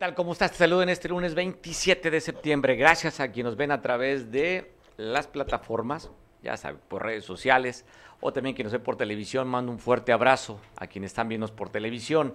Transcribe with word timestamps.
tal? 0.00 0.14
¿Cómo 0.14 0.32
estás? 0.32 0.52
Te 0.52 0.56
saludo 0.56 0.82
en 0.82 0.88
este 0.88 1.10
lunes 1.10 1.34
27 1.34 2.10
de 2.10 2.22
septiembre. 2.22 2.74
Gracias 2.74 3.20
a 3.20 3.30
quienes 3.30 3.54
ven 3.54 3.70
a 3.70 3.82
través 3.82 4.32
de 4.32 4.72
las 4.96 5.26
plataformas, 5.26 6.10
ya 6.42 6.56
saben, 6.56 6.80
por 6.88 7.02
redes 7.02 7.26
sociales 7.26 7.84
o 8.22 8.32
también 8.32 8.54
quienes 8.54 8.72
ven 8.72 8.82
por 8.82 8.96
televisión. 8.96 9.46
Mando 9.46 9.70
un 9.70 9.78
fuerte 9.78 10.12
abrazo 10.12 10.58
a 10.76 10.86
quienes 10.86 11.10
están 11.10 11.28
viendo 11.28 11.46
por 11.54 11.68
televisión. 11.68 12.34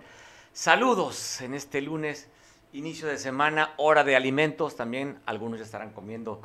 Saludos 0.54 1.42
en 1.42 1.56
este 1.56 1.82
lunes, 1.82 2.30
inicio 2.72 3.08
de 3.08 3.18
semana, 3.18 3.74
hora 3.78 4.04
de 4.04 4.16
alimentos. 4.16 4.76
También 4.76 5.18
algunos 5.26 5.58
ya 5.58 5.66
estarán 5.66 5.90
comiendo 5.90 6.44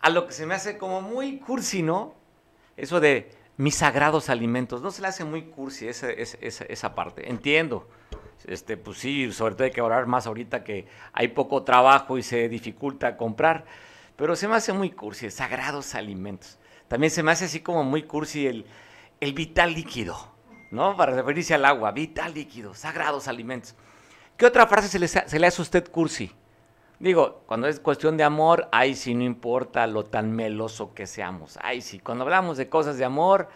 a 0.00 0.10
lo 0.10 0.26
que 0.26 0.32
se 0.32 0.46
me 0.46 0.54
hace 0.54 0.78
como 0.78 1.00
muy 1.00 1.38
cursi, 1.38 1.84
¿no? 1.84 2.16
Eso 2.76 2.98
de 2.98 3.30
mis 3.56 3.76
sagrados 3.76 4.28
alimentos. 4.28 4.82
No 4.82 4.90
se 4.90 5.00
le 5.00 5.06
hace 5.06 5.24
muy 5.24 5.42
cursi 5.42 5.86
esa, 5.86 6.10
esa, 6.10 6.64
esa 6.64 6.94
parte. 6.96 7.30
Entiendo 7.30 7.86
este, 8.46 8.76
pues 8.76 8.98
sí, 8.98 9.32
sobre 9.32 9.54
todo 9.54 9.64
hay 9.64 9.70
que 9.70 9.80
orar 9.80 10.06
más 10.06 10.26
ahorita 10.26 10.64
que 10.64 10.86
hay 11.12 11.28
poco 11.28 11.62
trabajo 11.62 12.18
y 12.18 12.22
se 12.22 12.48
dificulta 12.48 13.16
comprar. 13.16 13.64
Pero 14.16 14.36
se 14.36 14.48
me 14.48 14.56
hace 14.56 14.72
muy 14.72 14.90
cursi, 14.90 15.30
sagrados 15.30 15.94
alimentos. 15.94 16.58
También 16.88 17.10
se 17.10 17.22
me 17.22 17.32
hace 17.32 17.46
así 17.46 17.60
como 17.60 17.84
muy 17.84 18.02
cursi 18.02 18.46
el, 18.46 18.66
el 19.20 19.32
vital 19.32 19.74
líquido, 19.74 20.16
¿no? 20.70 20.96
Para 20.96 21.14
referirse 21.14 21.54
al 21.54 21.64
agua, 21.64 21.92
vital 21.92 22.34
líquido, 22.34 22.74
sagrados 22.74 23.28
alimentos. 23.28 23.74
¿Qué 24.36 24.46
otra 24.46 24.66
frase 24.66 24.88
se 24.88 24.98
le, 24.98 25.08
se 25.08 25.38
le 25.38 25.46
hace 25.46 25.60
a 25.60 25.62
usted 25.62 25.90
cursi? 25.90 26.32
Digo, 26.98 27.44
cuando 27.46 27.66
es 27.66 27.80
cuestión 27.80 28.18
de 28.18 28.24
amor, 28.24 28.68
ay, 28.72 28.94
sí, 28.94 29.14
no 29.14 29.24
importa 29.24 29.86
lo 29.86 30.04
tan 30.04 30.32
meloso 30.32 30.92
que 30.92 31.06
seamos. 31.06 31.58
Ay, 31.62 31.80
sí, 31.80 31.98
cuando 31.98 32.24
hablamos 32.24 32.58
de 32.58 32.68
cosas 32.68 32.98
de 32.98 33.06
amor, 33.06 33.48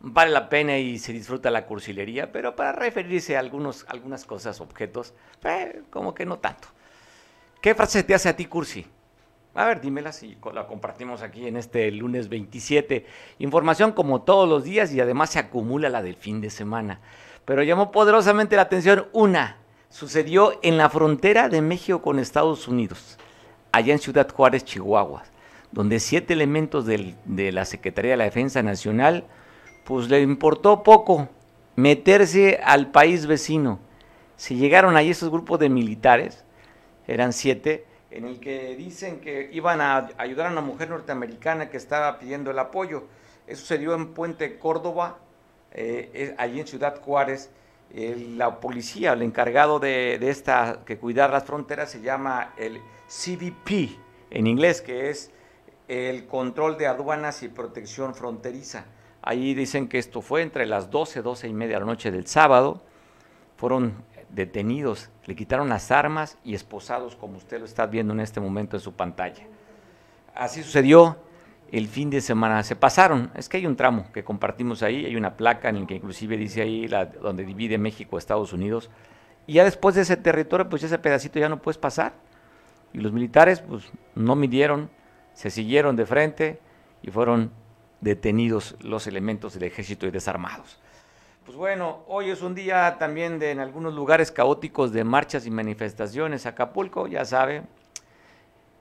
vale 0.00 0.30
la 0.30 0.48
pena 0.48 0.78
y 0.78 0.98
se 0.98 1.12
disfruta 1.12 1.50
la 1.50 1.66
cursilería, 1.66 2.32
pero 2.32 2.56
para 2.56 2.72
referirse 2.72 3.36
a 3.36 3.40
algunos, 3.40 3.84
algunas 3.88 4.24
cosas, 4.24 4.60
objetos, 4.60 5.14
eh, 5.44 5.82
como 5.90 6.14
que 6.14 6.26
no 6.26 6.38
tanto. 6.38 6.68
¿Qué 7.60 7.74
frase 7.74 8.02
te 8.02 8.14
hace 8.14 8.28
a 8.28 8.36
ti 8.36 8.46
cursi? 8.46 8.86
A 9.54 9.64
ver, 9.64 9.80
dímela 9.80 10.12
si 10.12 10.36
la 10.52 10.66
compartimos 10.66 11.22
aquí 11.22 11.46
en 11.46 11.56
este 11.56 11.90
lunes 11.90 12.28
27. 12.28 13.06
Información 13.38 13.92
como 13.92 14.20
todos 14.20 14.46
los 14.46 14.64
días 14.64 14.92
y 14.92 15.00
además 15.00 15.30
se 15.30 15.38
acumula 15.38 15.88
la 15.88 16.02
del 16.02 16.14
fin 16.14 16.42
de 16.42 16.50
semana. 16.50 17.00
Pero 17.46 17.62
llamó 17.62 17.90
poderosamente 17.90 18.54
la 18.56 18.62
atención 18.62 19.06
una. 19.14 19.56
Sucedió 19.88 20.58
en 20.62 20.76
la 20.76 20.90
frontera 20.90 21.48
de 21.48 21.62
México 21.62 22.02
con 22.02 22.18
Estados 22.18 22.68
Unidos, 22.68 23.18
allá 23.72 23.94
en 23.94 23.98
Ciudad 23.98 24.28
Juárez, 24.30 24.62
Chihuahua, 24.64 25.22
donde 25.72 26.00
siete 26.00 26.34
elementos 26.34 26.84
del, 26.84 27.16
de 27.24 27.50
la 27.50 27.64
Secretaría 27.64 28.10
de 28.10 28.16
la 28.18 28.24
Defensa 28.24 28.62
Nacional 28.62 29.24
pues 29.86 30.10
le 30.10 30.20
importó 30.20 30.82
poco 30.82 31.28
meterse 31.76 32.60
al 32.62 32.90
país 32.90 33.26
vecino. 33.26 33.78
Se 34.36 34.56
llegaron 34.56 34.96
ahí 34.96 35.10
esos 35.10 35.30
grupos 35.30 35.60
de 35.60 35.68
militares, 35.68 36.44
eran 37.06 37.32
siete, 37.32 37.86
en 38.10 38.24
el 38.24 38.40
que 38.40 38.74
dicen 38.74 39.20
que 39.20 39.48
iban 39.52 39.80
a 39.80 40.08
ayudar 40.18 40.48
a 40.48 40.50
una 40.50 40.60
mujer 40.60 40.90
norteamericana 40.90 41.70
que 41.70 41.76
estaba 41.76 42.18
pidiendo 42.18 42.50
el 42.50 42.58
apoyo. 42.58 43.04
Eso 43.46 43.64
se 43.64 43.78
dio 43.78 43.94
en 43.94 44.12
Puente 44.12 44.58
Córdoba, 44.58 45.18
eh, 45.70 46.34
allí 46.36 46.58
en 46.60 46.66
Ciudad 46.66 47.00
Juárez. 47.00 47.50
la 47.94 48.58
policía, 48.58 49.12
el 49.12 49.22
encargado 49.22 49.78
de, 49.78 50.18
de, 50.18 50.30
esta, 50.30 50.80
que 50.84 50.98
cuidar 50.98 51.30
las 51.30 51.44
fronteras, 51.44 51.92
se 51.92 52.00
llama 52.00 52.52
el 52.58 52.80
CBP, 53.06 53.96
en 54.30 54.48
inglés, 54.48 54.82
que 54.82 55.10
es 55.10 55.30
el 55.86 56.26
Control 56.26 56.76
de 56.76 56.88
Aduanas 56.88 57.44
y 57.44 57.48
Protección 57.48 58.16
Fronteriza. 58.16 58.86
Ahí 59.26 59.54
dicen 59.54 59.88
que 59.88 59.98
esto 59.98 60.22
fue 60.22 60.42
entre 60.42 60.66
las 60.66 60.88
12, 60.92 61.20
12 61.20 61.48
y 61.48 61.52
media 61.52 61.74
de 61.74 61.80
la 61.80 61.86
noche 61.86 62.12
del 62.12 62.28
sábado. 62.28 62.80
Fueron 63.56 64.04
detenidos, 64.28 65.10
le 65.24 65.34
quitaron 65.34 65.68
las 65.68 65.90
armas 65.90 66.38
y 66.44 66.54
esposados, 66.54 67.16
como 67.16 67.36
usted 67.36 67.58
lo 67.58 67.64
está 67.64 67.86
viendo 67.86 68.12
en 68.12 68.20
este 68.20 68.38
momento 68.38 68.76
en 68.76 68.80
su 68.80 68.92
pantalla. 68.92 69.42
Así 70.32 70.62
sucedió 70.62 71.16
el 71.72 71.88
fin 71.88 72.08
de 72.08 72.20
semana. 72.20 72.62
Se 72.62 72.76
pasaron, 72.76 73.32
es 73.34 73.48
que 73.48 73.56
hay 73.56 73.66
un 73.66 73.74
tramo 73.74 74.12
que 74.12 74.22
compartimos 74.22 74.84
ahí, 74.84 75.04
hay 75.04 75.16
una 75.16 75.36
placa 75.36 75.70
en 75.70 75.76
el 75.78 75.86
que 75.88 75.96
inclusive 75.96 76.36
dice 76.36 76.62
ahí 76.62 76.86
la, 76.86 77.06
donde 77.06 77.44
divide 77.44 77.78
México, 77.78 78.18
Estados 78.18 78.52
Unidos. 78.52 78.90
Y 79.48 79.54
ya 79.54 79.64
después 79.64 79.96
de 79.96 80.02
ese 80.02 80.16
territorio, 80.16 80.68
pues 80.68 80.84
ese 80.84 81.00
pedacito 81.00 81.40
ya 81.40 81.48
no 81.48 81.60
puedes 81.60 81.78
pasar. 81.78 82.12
Y 82.92 83.00
los 83.00 83.12
militares, 83.12 83.60
pues 83.60 83.90
no 84.14 84.36
midieron, 84.36 84.88
se 85.32 85.50
siguieron 85.50 85.96
de 85.96 86.06
frente 86.06 86.60
y 87.02 87.10
fueron 87.10 87.50
detenidos 88.00 88.76
los 88.80 89.06
elementos 89.06 89.54
del 89.54 89.64
ejército 89.64 90.06
y 90.06 90.10
desarmados. 90.10 90.78
Pues 91.44 91.56
bueno, 91.56 92.00
hoy 92.08 92.30
es 92.30 92.42
un 92.42 92.54
día 92.54 92.96
también 92.98 93.38
de 93.38 93.52
en 93.52 93.60
algunos 93.60 93.94
lugares 93.94 94.32
caóticos 94.32 94.92
de 94.92 95.04
marchas 95.04 95.46
y 95.46 95.50
manifestaciones. 95.50 96.44
Acapulco, 96.44 97.06
ya 97.06 97.24
sabe, 97.24 97.62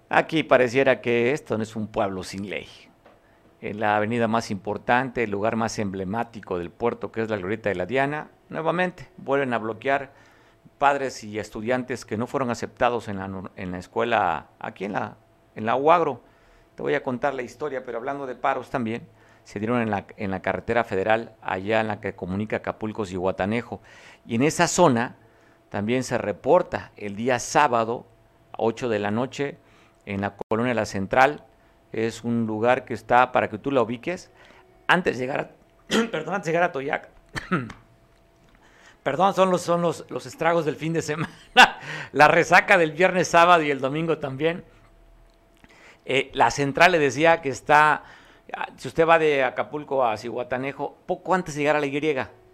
aquí 0.09 0.41
pareciera 0.41 0.99
que 0.99 1.31
esto 1.31 1.57
no 1.57 1.63
es 1.63 1.75
un 1.75 1.87
pueblo 1.87 2.23
sin 2.23 2.49
ley. 2.49 2.67
En 3.61 3.79
la 3.79 3.95
avenida 3.95 4.27
más 4.27 4.49
importante, 4.49 5.23
el 5.23 5.31
lugar 5.31 5.55
más 5.55 5.77
emblemático 5.77 6.57
del 6.57 6.71
puerto, 6.71 7.11
que 7.11 7.21
es 7.21 7.29
la 7.29 7.37
Glorieta 7.37 7.69
de 7.69 7.75
la 7.75 7.85
Diana, 7.85 8.29
nuevamente 8.49 9.09
vuelven 9.17 9.53
a 9.53 9.59
bloquear 9.59 10.11
padres 10.79 11.23
y 11.23 11.37
estudiantes 11.39 12.03
que 12.03 12.17
no 12.17 12.27
fueron 12.27 12.49
aceptados 12.49 13.07
en 13.07 13.17
la, 13.17 13.49
en 13.55 13.71
la 13.71 13.77
escuela, 13.77 14.47
aquí 14.59 14.85
en 14.85 14.93
la, 14.93 15.17
en 15.55 15.65
la 15.65 15.75
UAGRO 15.75 16.21
te 16.75 16.81
voy 16.83 16.93
a 16.93 17.03
contar 17.03 17.33
la 17.33 17.41
historia, 17.41 17.83
pero 17.85 17.97
hablando 17.97 18.27
de 18.27 18.35
paros 18.35 18.69
también, 18.69 19.07
se 19.43 19.59
dieron 19.59 19.81
en 19.81 19.91
la, 19.91 20.05
en 20.17 20.31
la 20.31 20.41
carretera 20.41 20.83
federal, 20.83 21.33
allá 21.41 21.79
en 21.79 21.87
la 21.87 22.01
que 22.01 22.15
comunica 22.15 22.57
Acapulco 22.57 23.05
y 23.05 23.15
Guatanejo. 23.15 23.81
Y 24.25 24.35
en 24.35 24.43
esa 24.43 24.67
zona 24.67 25.15
también 25.69 26.03
se 26.03 26.17
reporta 26.17 26.91
el 26.97 27.15
día 27.15 27.39
sábado, 27.39 28.05
a 28.51 28.57
8 28.57 28.89
de 28.89 28.99
la 28.99 29.11
noche, 29.11 29.57
en 30.05 30.21
la 30.21 30.35
colonia 30.35 30.73
La 30.73 30.85
Central. 30.85 31.43
Es 31.91 32.23
un 32.23 32.45
lugar 32.45 32.85
que 32.85 32.93
está, 32.93 33.31
para 33.31 33.49
que 33.49 33.57
tú 33.57 33.71
la 33.71 33.81
ubiques, 33.81 34.31
antes 34.87 35.17
de 35.17 35.25
llegar 35.25 35.39
a, 35.39 35.49
perdón, 36.11 36.35
antes 36.35 36.47
de 36.47 36.51
llegar 36.51 36.69
a 36.69 36.71
Toyac. 36.71 37.09
Perdón, 39.03 39.35
son 39.35 39.51
los, 39.51 39.61
son 39.61 39.83
los, 39.83 40.03
los 40.09 40.25
estragos 40.25 40.65
del 40.65 40.77
fin 40.77 40.91
de 40.91 41.03
semana. 41.03 41.29
la 42.11 42.27
resaca 42.27 42.75
del 42.75 42.91
viernes, 42.91 43.27
sábado 43.27 43.61
y 43.61 43.69
el 43.69 43.79
domingo 43.79 44.17
también 44.17 44.63
eh, 46.05 46.29
la 46.33 46.51
central 46.51 46.91
le 46.91 46.99
decía 46.99 47.41
que 47.41 47.49
está, 47.49 48.03
ah, 48.53 48.67
si 48.77 48.87
usted 48.87 49.07
va 49.07 49.17
de 49.17 49.43
Acapulco 49.43 50.05
a 50.05 50.15
Cihuatanejo, 50.17 50.95
poco 51.05 51.33
antes 51.33 51.55
de 51.55 51.61
llegar 51.61 51.75
a 51.75 51.79
la 51.79 51.87
Y, 51.87 51.99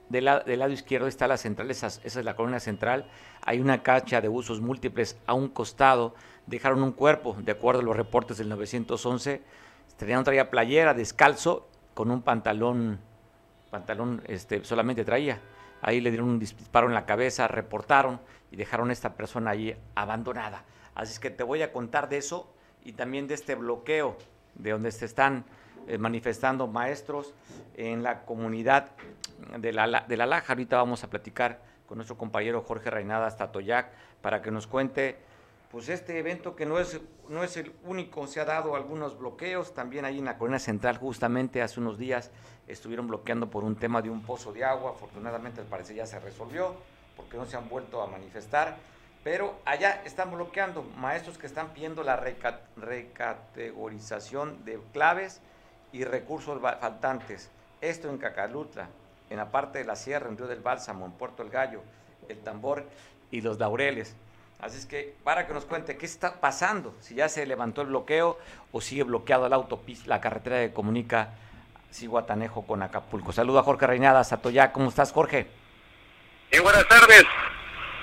del, 0.09 0.25
lado 0.25 0.71
izquierdo 0.71 1.07
está 1.07 1.27
la 1.27 1.37
central, 1.37 1.69
esa, 1.69 1.87
es 1.87 2.15
la 2.15 2.35
colonia 2.35 2.59
central, 2.59 3.05
hay 3.41 3.59
una 3.59 3.83
cacha 3.83 4.21
de 4.21 4.29
usos 4.29 4.61
múltiples 4.61 5.17
a 5.25 5.33
un 5.33 5.49
costado, 5.49 6.15
dejaron 6.47 6.81
un 6.81 6.91
cuerpo, 6.93 7.35
de 7.39 7.51
acuerdo 7.51 7.81
a 7.81 7.83
los 7.83 7.95
reportes 7.95 8.37
del 8.37 8.49
911, 8.49 9.41
traía, 9.97 10.23
traía 10.23 10.49
playera, 10.49 10.93
descalzo, 10.93 11.67
con 11.93 12.09
un 12.09 12.21
pantalón, 12.21 12.99
pantalón 13.69 14.21
este, 14.27 14.63
solamente 14.63 15.03
traía. 15.03 15.39
Ahí 15.81 15.99
le 15.99 16.09
dieron 16.11 16.29
un 16.29 16.39
disparo 16.39 16.87
en 16.87 16.93
la 16.93 17.05
cabeza, 17.05 17.47
reportaron 17.47 18.19
y 18.51 18.55
dejaron 18.55 18.89
a 18.89 18.93
esta 18.93 19.13
persona 19.15 19.51
ahí 19.51 19.75
abandonada. 19.95 20.63
Así 20.95 21.13
es 21.13 21.19
que 21.19 21.31
te 21.31 21.43
voy 21.43 21.61
a 21.63 21.71
contar 21.71 22.07
de 22.07 22.17
eso 22.17 22.53
y 22.83 22.93
también 22.93 23.27
de 23.27 23.35
este 23.35 23.55
bloqueo 23.55 24.17
de 24.55 24.71
donde 24.71 24.91
se 24.91 25.05
están 25.05 25.45
eh, 25.87 25.97
manifestando 25.97 26.67
maestros 26.67 27.33
en 27.75 28.03
la 28.03 28.23
comunidad 28.25 28.91
de 29.57 29.73
la, 29.73 30.05
de 30.07 30.17
la 30.17 30.25
Laja. 30.25 30.53
Ahorita 30.53 30.77
vamos 30.77 31.03
a 31.03 31.09
platicar 31.09 31.61
con 31.87 31.97
nuestro 31.97 32.17
compañero 32.17 32.61
Jorge 32.61 32.89
Reinada 32.89 33.27
hasta 33.27 33.51
Toyac 33.51 33.89
para 34.21 34.41
que 34.41 34.51
nos 34.51 34.67
cuente 34.67 35.17
pues 35.71 35.87
este 35.87 36.19
evento 36.19 36.55
que 36.55 36.65
no 36.65 36.79
es, 36.79 36.99
no 37.29 37.43
es 37.43 37.55
el 37.55 37.71
único, 37.85 38.27
se 38.27 38.41
ha 38.41 38.45
dado 38.45 38.75
algunos 38.75 39.17
bloqueos, 39.17 39.73
también 39.73 40.03
ahí 40.03 40.19
en 40.19 40.25
la 40.25 40.37
Colonia 40.37 40.59
Central 40.59 40.97
justamente 40.97 41.61
hace 41.61 41.79
unos 41.79 41.97
días 41.97 42.29
estuvieron 42.67 43.07
bloqueando 43.07 43.49
por 43.49 43.63
un 43.63 43.77
tema 43.77 44.01
de 44.01 44.09
un 44.09 44.21
pozo 44.21 44.51
de 44.51 44.65
agua, 44.65 44.91
afortunadamente 44.91 45.61
parece 45.63 45.95
ya 45.95 46.05
se 46.05 46.19
resolvió 46.19 46.75
porque 47.15 47.37
no 47.37 47.45
se 47.45 47.55
han 47.55 47.69
vuelto 47.69 48.01
a 48.01 48.07
manifestar 48.07 48.77
pero 49.23 49.59
allá 49.65 50.01
están 50.05 50.31
bloqueando 50.31 50.83
maestros 50.97 51.37
que 51.37 51.45
están 51.47 51.69
pidiendo 51.73 52.03
la 52.03 52.15
recategorización 52.77 54.65
de 54.65 54.79
claves 54.93 55.41
y 55.91 56.03
recursos 56.03 56.59
faltantes. 56.61 57.51
Esto 57.81 58.09
en 58.09 58.17
Cacalutla, 58.17 58.89
en 59.29 59.37
la 59.37 59.51
parte 59.51 59.79
de 59.79 59.85
la 59.85 59.95
sierra, 59.95 60.27
en 60.29 60.37
Río 60.37 60.47
del 60.47 60.61
Bálsamo, 60.61 61.05
en 61.05 61.11
Puerto 61.11 61.43
El 61.43 61.49
Gallo, 61.49 61.83
el 62.29 62.39
Tambor 62.39 62.85
y 63.29 63.41
los 63.41 63.59
Laureles. 63.59 64.15
Así 64.59 64.77
es 64.77 64.85
que 64.85 65.15
para 65.23 65.47
que 65.47 65.53
nos 65.53 65.65
cuente 65.65 65.97
qué 65.97 66.05
está 66.05 66.39
pasando, 66.39 66.95
si 66.99 67.15
ya 67.15 67.29
se 67.29 67.45
levantó 67.45 67.81
el 67.81 67.87
bloqueo 67.87 68.37
o 68.71 68.81
sigue 68.81 69.03
bloqueado 69.03 69.49
la 69.49 69.55
autopista, 69.55 70.07
la 70.07 70.21
carretera 70.21 70.59
que 70.59 70.71
comunica 70.73 71.29
Ciguatanejo 71.91 72.65
con 72.65 72.83
Acapulco. 72.83 73.31
Saludo 73.31 73.59
a 73.59 73.63
Jorge 73.63 73.87
Reinada, 73.87 74.23
Satoya, 74.23 74.71
¿cómo 74.71 74.89
estás 74.89 75.11
Jorge? 75.11 75.47
buenas 76.61 76.87
tardes. 76.87 77.25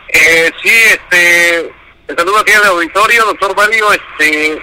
Eh, 0.08 0.50
sí, 0.62 0.70
este, 0.70 1.72
el 2.06 2.16
saludo 2.16 2.38
aquí 2.38 2.52
al 2.52 2.64
auditorio, 2.64 3.25
doctor 3.26 3.55
Mario, 3.55 3.93
este, 3.93 4.60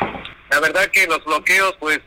la 0.49 0.59
verdad 0.59 0.89
que 0.91 1.05
los 1.05 1.23
bloqueos, 1.23 1.75
pues, 1.79 1.99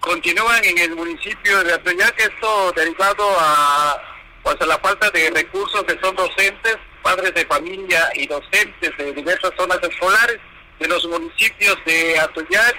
continúan 0.00 0.64
en 0.64 0.78
el 0.78 0.96
municipio 0.96 1.62
de 1.62 1.78
que 2.16 2.22
esto 2.24 2.72
derivado 2.72 3.24
a, 3.38 4.02
pues, 4.42 4.60
a 4.60 4.66
la 4.66 4.78
falta 4.78 5.10
de 5.10 5.30
recursos 5.30 5.84
que 5.84 5.98
son 6.00 6.16
docentes, 6.16 6.78
padres 7.02 7.34
de 7.34 7.44
familia 7.46 8.10
y 8.14 8.26
docentes 8.26 8.96
de 8.96 9.12
diversas 9.12 9.52
zonas 9.56 9.78
escolares 9.82 10.38
de 10.78 10.88
los 10.88 11.04
municipios 11.06 11.76
de 11.84 12.18
Atoyac, 12.18 12.76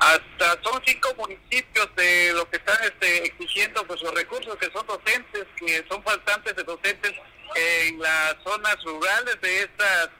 hasta 0.00 0.62
son 0.62 0.80
cinco 0.84 1.14
municipios 1.16 1.88
de 1.96 2.32
lo 2.32 2.48
que 2.50 2.56
están 2.56 2.76
este, 2.82 3.26
exigiendo 3.26 3.84
pues 3.86 4.00
los 4.02 4.14
recursos 4.14 4.56
que 4.56 4.70
son 4.70 4.86
docentes, 4.86 5.44
que 5.56 5.84
son 5.88 6.02
faltantes 6.02 6.54
de 6.56 6.62
docentes 6.62 7.12
en 7.54 7.98
las 7.98 8.36
zonas 8.44 8.76
rurales 8.84 9.40
de 9.40 9.62
estas 9.62 10.10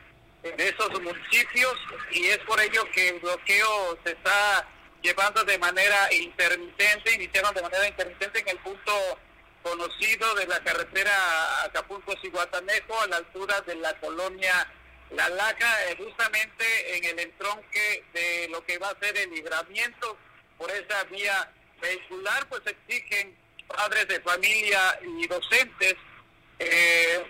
de 0.43 0.69
esos 0.69 0.91
municipios 1.01 1.75
y 2.13 2.27
es 2.27 2.39
por 2.39 2.61
ello 2.61 2.85
que 2.93 3.09
el 3.09 3.21
bloqueo 3.21 3.99
se 4.05 4.13
está 4.13 4.67
llevando 5.03 5.45
de 5.45 5.59
manera 5.59 6.13
intermitente, 6.13 7.15
iniciaron 7.15 7.55
de 7.55 7.63
manera 7.63 7.89
intermitente 7.89 8.41
en 8.41 8.49
el 8.49 8.59
punto 8.59 8.93
conocido 9.63 10.35
de 10.37 10.47
la 10.47 10.63
carretera 10.63 11.65
Acapulco-Ciguatanejo 11.65 13.01
a 13.01 13.07
la 13.09 13.17
altura 13.17 13.61
de 13.63 13.75
la 13.77 13.99
colonia 14.01 14.73
La 15.11 15.29
Laja, 15.29 15.85
eh, 15.91 15.97
justamente 15.99 16.97
en 16.97 17.05
el 17.05 17.19
entronque 17.19 18.05
de 18.13 18.49
lo 18.51 18.65
que 18.65 18.79
va 18.79 18.91
a 18.91 18.99
ser 19.01 19.17
el 19.17 19.31
libramiento 19.31 20.17
por 20.57 20.71
esa 20.71 21.05
vía 21.05 21.51
vehicular, 21.81 22.47
pues 22.49 22.63
exigen 22.67 23.37
padres 23.67 24.09
de 24.09 24.21
familia 24.21 24.99
y 25.19 25.27
docentes 25.27 25.97
eh, 26.59 27.25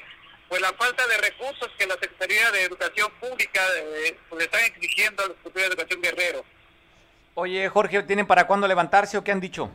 pues 0.49 0.61
la 0.61 0.73
falta 0.73 1.07
de 1.07 1.19
recursos 1.19 1.69
que 1.79 1.87
la 1.87 1.95
Secretaría 1.95 2.51
de 2.51 2.63
Educación 2.65 3.11
Pública 3.21 3.61
eh, 3.77 4.17
le 4.37 4.45
están 4.45 4.65
exigiendo 4.65 5.23
a 5.23 5.29
la 5.29 5.35
Secretaría 5.35 5.69
de 5.69 5.75
Educación 5.75 6.03
Guerrero. 6.03 6.45
Oye, 7.35 7.69
Jorge, 7.69 8.03
¿tienen 8.03 8.27
para 8.27 8.47
cuándo 8.47 8.67
levantarse 8.67 9.17
o 9.19 9.23
qué 9.23 9.31
han 9.31 9.41
dicho? 9.41 9.71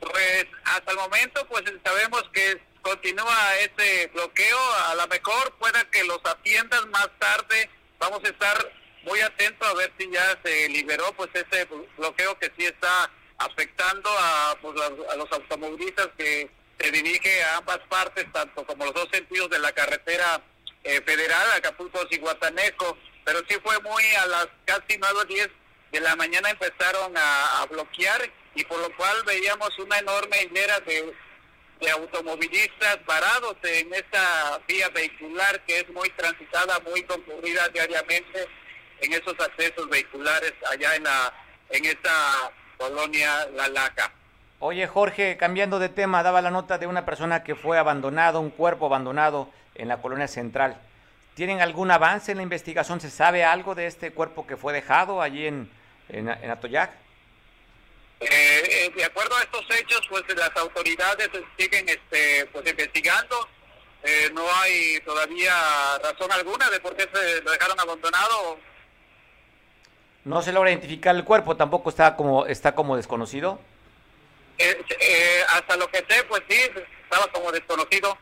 Pues 0.00 0.46
hasta 0.64 0.90
el 0.90 0.96
momento, 0.98 1.46
pues 1.48 1.62
sabemos 1.84 2.24
que 2.32 2.60
continúa 2.82 3.56
este 3.60 4.08
bloqueo. 4.08 4.58
A 4.88 4.94
lo 4.96 5.06
mejor 5.06 5.52
pueda 5.58 5.84
que 5.90 6.04
los 6.04 6.20
atiendan 6.24 6.90
más 6.90 7.08
tarde. 7.18 7.70
Vamos 7.98 8.20
a 8.24 8.28
estar 8.28 8.72
muy 9.04 9.20
atentos 9.20 9.66
a 9.68 9.74
ver 9.74 9.92
si 9.96 10.10
ya 10.10 10.38
se 10.44 10.68
liberó 10.68 11.12
pues 11.12 11.30
ese 11.34 11.66
bloqueo 11.96 12.38
que 12.38 12.52
sí 12.56 12.66
está 12.66 13.10
afectando 13.38 14.10
a, 14.10 14.56
pues, 14.60 14.74
a 15.10 15.16
los 15.16 15.30
automovilistas 15.32 16.08
que 16.18 16.50
se 16.82 16.90
dirige 16.90 17.42
a 17.44 17.58
ambas 17.58 17.78
partes, 17.88 18.26
tanto 18.32 18.66
como 18.66 18.84
los 18.84 18.94
dos 18.94 19.08
sentidos 19.12 19.48
de 19.50 19.60
la 19.60 19.72
carretera 19.72 20.42
eh, 20.82 21.00
federal, 21.06 21.46
Acapulco-Ciguatanejo, 21.56 22.98
pero 23.24 23.40
sí 23.48 23.56
fue 23.62 23.78
muy 23.80 24.04
a 24.16 24.26
las 24.26 24.48
casi 24.64 24.98
9 24.98 25.14
o 25.20 25.24
10 25.24 25.48
de 25.92 26.00
la 26.00 26.16
mañana 26.16 26.50
empezaron 26.50 27.12
a, 27.16 27.66
bloquear 27.70 28.28
y 28.54 28.64
por 28.64 28.78
lo 28.80 28.94
cual 28.96 29.22
veíamos 29.24 29.78
una 29.78 29.98
enorme 29.98 30.42
hilera 30.42 30.80
de, 30.80 31.14
de 31.80 31.90
automovilistas 31.90 32.96
parados 33.06 33.56
en 33.62 33.94
esta 33.94 34.60
vía 34.66 34.88
vehicular 34.88 35.64
que 35.64 35.80
es 35.80 35.88
muy 35.90 36.08
transitada, 36.10 36.80
muy 36.80 37.02
concurrida 37.04 37.68
diariamente 37.68 38.48
en 39.00 39.12
esos 39.12 39.38
accesos 39.38 39.88
vehiculares 39.88 40.52
allá 40.70 40.96
en 40.96 41.04
la 41.04 41.32
en 41.70 41.84
esta 41.86 42.52
colonia 42.76 43.46
La 43.54 43.68
Laca. 43.68 44.12
Oye, 44.64 44.86
Jorge, 44.86 45.36
cambiando 45.36 45.80
de 45.80 45.88
tema, 45.88 46.22
daba 46.22 46.40
la 46.40 46.52
nota 46.52 46.78
de 46.78 46.86
una 46.86 47.04
persona 47.04 47.42
que 47.42 47.56
fue 47.56 47.78
abandonado, 47.78 48.38
un 48.38 48.50
cuerpo 48.50 48.86
abandonado 48.86 49.50
en 49.74 49.88
la 49.88 50.00
colonia 50.00 50.28
central. 50.28 50.80
¿Tienen 51.34 51.60
algún 51.60 51.90
avance 51.90 52.30
en 52.30 52.36
la 52.36 52.44
investigación? 52.44 53.00
¿Se 53.00 53.10
sabe 53.10 53.42
algo 53.42 53.74
de 53.74 53.88
este 53.88 54.12
cuerpo 54.12 54.46
que 54.46 54.56
fue 54.56 54.72
dejado 54.72 55.20
allí 55.20 55.48
en, 55.48 55.68
en, 56.08 56.28
Atoyac? 56.28 56.92
Eh, 58.20 58.28
eh, 58.30 58.92
de 58.94 59.04
acuerdo 59.04 59.34
a 59.34 59.40
estos 59.42 59.64
hechos, 59.80 60.00
pues 60.08 60.22
las 60.36 60.56
autoridades 60.56 61.28
siguen 61.58 61.88
este, 61.88 62.46
pues 62.52 62.64
investigando. 62.64 63.48
Eh, 64.04 64.30
no 64.32 64.44
hay 64.62 65.00
todavía 65.04 65.54
razón 66.04 66.30
alguna 66.30 66.70
de 66.70 66.78
por 66.78 66.94
qué 66.94 67.08
se 67.12 67.42
lo 67.42 67.50
dejaron 67.50 67.80
abandonado. 67.80 68.58
No 70.24 70.40
se 70.40 70.52
logra 70.52 70.70
identificar 70.70 71.16
el 71.16 71.24
cuerpo, 71.24 71.56
tampoco 71.56 71.90
está 71.90 72.14
como 72.14 72.46
está 72.46 72.76
como 72.76 72.96
desconocido. 72.96 73.58
Eh, 74.62 74.84
eh, 75.00 75.42
hasta 75.54 75.76
lo 75.76 75.88
que 75.88 75.98
sé, 76.08 76.22
pues 76.28 76.42
sí, 76.48 76.56
estaba 77.02 77.26
como 77.32 77.50
desconocido. 77.50 78.16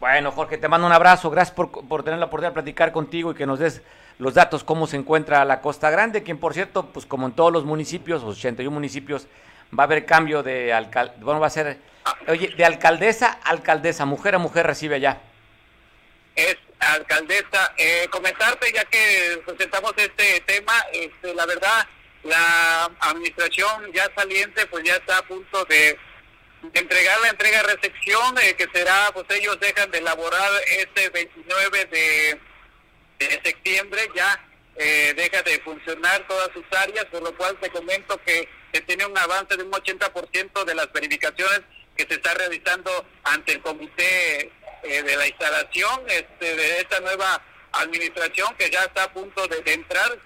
Bueno, 0.00 0.32
Jorge, 0.32 0.58
te 0.58 0.68
mando 0.68 0.86
un 0.86 0.92
abrazo. 0.92 1.30
Gracias 1.30 1.54
por, 1.54 1.70
por 1.70 2.02
tener 2.02 2.18
la 2.18 2.26
oportunidad 2.26 2.50
de 2.50 2.54
platicar 2.54 2.92
contigo 2.92 3.30
y 3.30 3.34
que 3.34 3.46
nos 3.46 3.58
des 3.58 3.82
los 4.18 4.34
datos, 4.34 4.64
cómo 4.64 4.86
se 4.86 4.96
encuentra 4.96 5.44
la 5.44 5.60
Costa 5.60 5.90
Grande, 5.90 6.22
quien 6.22 6.38
por 6.38 6.54
cierto, 6.54 6.86
pues 6.86 7.06
como 7.06 7.26
en 7.26 7.32
todos 7.32 7.52
los 7.52 7.64
municipios, 7.64 8.22
81 8.22 8.70
municipios, 8.70 9.26
va 9.76 9.84
a 9.84 9.86
haber 9.86 10.04
cambio 10.04 10.42
de 10.42 10.72
alcalde, 10.72 11.14
bueno, 11.20 11.40
va 11.40 11.46
a 11.46 11.50
ser, 11.50 11.78
oye, 12.28 12.48
de 12.48 12.64
alcaldesa 12.64 13.38
a 13.42 13.50
alcaldesa, 13.50 14.04
mujer 14.04 14.34
a 14.34 14.38
mujer 14.38 14.66
recibe 14.66 14.96
allá. 14.96 15.20
Es 16.36 16.56
alcaldesa. 16.78 17.72
Eh, 17.76 18.06
comentarte, 18.10 18.72
ya 18.72 18.84
que 18.84 19.42
presentamos 19.46 19.92
este 19.96 20.40
tema, 20.40 20.72
este, 20.92 21.34
la 21.34 21.46
verdad, 21.46 21.86
la 22.24 22.84
administración 23.00 23.92
ya 23.92 24.10
saliente 24.16 24.66
pues 24.66 24.84
ya 24.84 24.96
está 24.96 25.18
a 25.18 25.26
punto 25.26 25.64
de, 25.64 25.98
entregar 26.74 27.20
la 27.20 27.30
entrega-recepción 27.30 28.38
eh, 28.38 28.54
que 28.54 28.68
será, 28.72 29.10
pues 29.12 29.26
ellos 29.30 29.58
dejan 29.58 29.90
de 29.90 29.98
elaborar 29.98 30.50
este 30.68 31.08
29 31.10 31.84
de, 31.86 32.40
septiembre, 33.44 34.08
ya 34.14 34.44
eh, 34.76 35.12
deja 35.16 35.42
de 35.42 35.60
funcionar 35.60 36.26
todas 36.26 36.50
sus 36.52 36.64
áreas, 36.76 37.04
por 37.06 37.22
lo 37.22 37.36
cual 37.36 37.56
te 37.60 37.70
comento 37.70 38.20
que 38.24 38.48
se 38.72 38.80
tiene 38.82 39.06
un 39.06 39.16
avance 39.16 39.56
de 39.56 39.62
un 39.62 39.72
80% 39.72 40.64
de 40.64 40.74
las 40.74 40.92
verificaciones 40.92 41.62
que 41.96 42.04
se 42.04 42.14
está 42.14 42.34
realizando 42.34 43.06
ante 43.24 43.52
el 43.52 43.60
comité 43.60 44.50
eh, 44.82 45.02
de 45.02 45.16
la 45.16 45.26
instalación 45.26 46.00
este, 46.08 46.56
de 46.56 46.78
esta 46.80 47.00
nueva 47.00 47.40
administración 47.72 48.54
que 48.56 48.70
ya 48.70 48.84
está 48.84 49.04
a 49.04 49.12
punto 49.12 49.46
de 49.46 49.62
entrar 49.72 50.18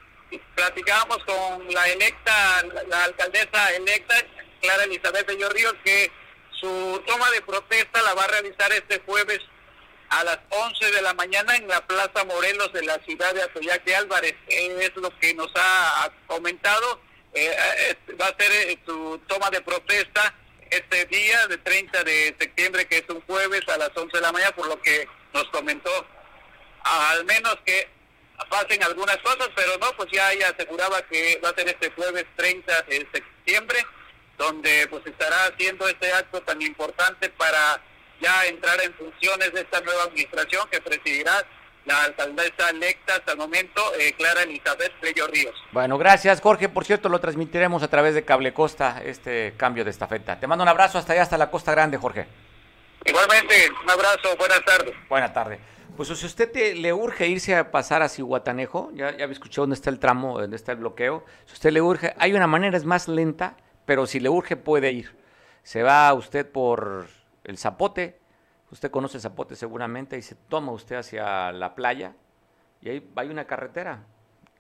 platicábamos 0.55 1.19
con 1.25 1.73
la 1.73 1.89
electa, 1.89 2.63
la, 2.89 3.05
alcaldesa 3.05 3.75
electa, 3.75 4.15
Clara 4.61 4.85
Elizabeth 4.85 5.27
Bello 5.27 5.49
Ríos, 5.51 5.75
que 5.85 6.11
su 6.51 7.03
toma 7.07 7.31
de 7.31 7.43
protesta 7.43 8.03
la 8.03 8.15
va 8.15 8.25
a 8.25 8.29
realizar 8.29 8.73
este 8.73 9.01
jueves 9.01 9.41
a 10.09 10.25
las 10.25 10.39
11 10.51 10.93
de 10.93 11.03
la 11.03 11.15
mañana 11.15 11.57
en 11.57 11.69
la 11.69 11.87
Plaza 11.87 12.25
Morelos 12.25 12.73
de 12.73 12.85
la 12.85 12.99
ciudad 13.05 13.35
de 13.35 13.43
Atoyac 13.43 13.85
de 13.85 13.97
Álvarez. 13.97 14.35
Es 14.49 14.97
lo 14.97 15.11
que 15.19 15.35
nos 15.35 15.51
ha 15.55 16.11
comentado. 16.27 17.01
Eh, 17.35 17.55
eh, 17.55 18.15
va 18.21 18.29
a 18.29 18.37
ser 18.39 18.51
eh, 18.51 18.79
su 18.87 19.21
toma 19.27 19.51
de 19.51 19.61
protesta 19.61 20.35
este 20.71 21.05
día 21.07 21.47
de 21.49 21.59
30 21.59 22.03
de 22.05 22.35
septiembre, 22.39 22.87
que 22.87 22.99
es 22.99 23.05
un 23.09 23.21
jueves 23.23 23.63
a 23.69 23.77
las 23.77 23.91
11 23.95 24.17
de 24.17 24.23
la 24.23 24.33
mañana, 24.33 24.53
por 24.53 24.69
lo 24.69 24.81
que 24.81 25.07
nos 25.35 25.45
comentó. 25.51 26.07
Al 26.83 27.25
menos 27.25 27.59
que 27.65 27.89
pasen 28.51 28.83
algunas 28.83 29.17
cosas, 29.19 29.49
pero 29.55 29.73
no, 29.79 29.93
pues 29.97 30.11
ya 30.13 30.33
ella 30.33 30.49
aseguraba 30.49 31.03
que 31.03 31.41
va 31.45 31.51
a 31.51 31.55
ser 31.55 31.69
este 31.69 31.91
jueves 31.91 32.25
30 32.37 32.83
de 32.83 33.07
septiembre, 33.13 33.79
donde 34.39 34.87
pues 34.89 35.07
estará 35.07 35.47
haciendo 35.47 35.89
este 35.89 36.13
acto 36.13 36.41
tan 36.43 36.61
importante 36.63 37.31
para 37.31 37.81
ya 38.21 38.47
entrar 38.47 38.81
en 38.83 38.95
funciones 38.95 39.53
de 39.53 39.61
esta 39.61 39.81
nueva 39.81 40.05
administración 40.05 40.69
que 40.71 40.81
presidirá 40.81 41.45
la 41.85 42.03
alcaldesa 42.03 42.71
electa 42.71 43.15
hasta 43.15 43.33
el 43.33 43.39
momento, 43.39 43.81
eh, 43.99 44.13
Clara 44.19 44.43
Elizabeth 44.43 44.93
Bello 45.01 45.27
Ríos. 45.29 45.55
Bueno, 45.71 45.97
gracias 45.99 46.41
Jorge. 46.41 46.69
Por 46.69 46.85
cierto, 46.85 47.09
lo 47.09 47.21
transmitiremos 47.21 47.83
a 47.83 47.89
través 47.89 48.15
de 48.15 48.25
Cable 48.25 48.53
Costa, 48.53 49.01
este 49.05 49.55
cambio 49.57 49.85
de 49.85 49.91
estafeta. 49.91 50.39
Te 50.39 50.47
mando 50.47 50.63
un 50.63 50.69
abrazo 50.69 50.99
hasta 50.99 51.13
allá, 51.13 51.23
hasta 51.23 51.39
la 51.39 51.51
Costa 51.51 51.71
Grande, 51.71 51.97
Jorge. 51.97 52.27
Igualmente, 53.05 53.71
un 53.85 53.91
abrazo, 53.91 54.37
buenas 54.37 54.65
tardes. 54.65 54.95
Buenas 55.09 55.33
tardes. 55.33 55.61
Pues 55.97 56.11
si 56.11 56.27
usted 56.27 56.53
le 56.75 56.93
urge 56.93 57.27
irse 57.27 57.57
a 57.57 57.71
pasar 57.71 58.03
a 58.03 58.11
Cihuatanejo, 58.11 58.91
ya, 58.93 59.17
ya 59.17 59.25
escuchado 59.25 59.63
dónde 59.63 59.77
está 59.77 59.89
el 59.89 59.99
tramo, 59.99 60.39
dónde 60.39 60.57
está 60.57 60.73
el 60.73 60.79
bloqueo, 60.79 61.25
si 61.47 61.55
usted 61.55 61.71
le 61.71 61.81
urge, 61.81 62.13
hay 62.19 62.35
una 62.35 62.47
manera, 62.47 62.77
es 62.77 62.85
más 62.85 63.09
lenta, 63.09 63.57
pero 63.87 64.07
si 64.07 64.21
le 64.21 64.29
urge 64.29 64.57
puede 64.57 64.93
ir. 64.93 65.17
Se 65.63 65.83
va 65.83 66.13
usted 66.13 66.51
por 66.51 67.07
el 67.45 67.57
Zapote, 67.57 68.21
usted 68.71 68.91
conoce 68.91 69.21
Zapote 69.21 69.57
seguramente, 69.57 70.19
y 70.19 70.23
se 70.23 70.35
toma 70.35 70.73
usted 70.73 70.97
hacia 70.97 71.51
la 71.53 71.75
playa, 71.75 72.15
y 72.83 72.91
ahí 72.91 73.11
hay 73.17 73.31
una 73.31 73.47
carretera 73.47 74.05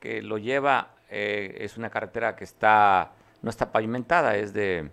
que 0.00 0.22
lo 0.22 0.38
lleva, 0.38 0.94
eh, 1.10 1.58
es 1.60 1.76
una 1.76 1.90
carretera 1.90 2.34
que 2.34 2.44
está, 2.44 3.12
no 3.42 3.50
está 3.50 3.72
pavimentada, 3.72 4.36
es 4.36 4.54
de, 4.54 4.90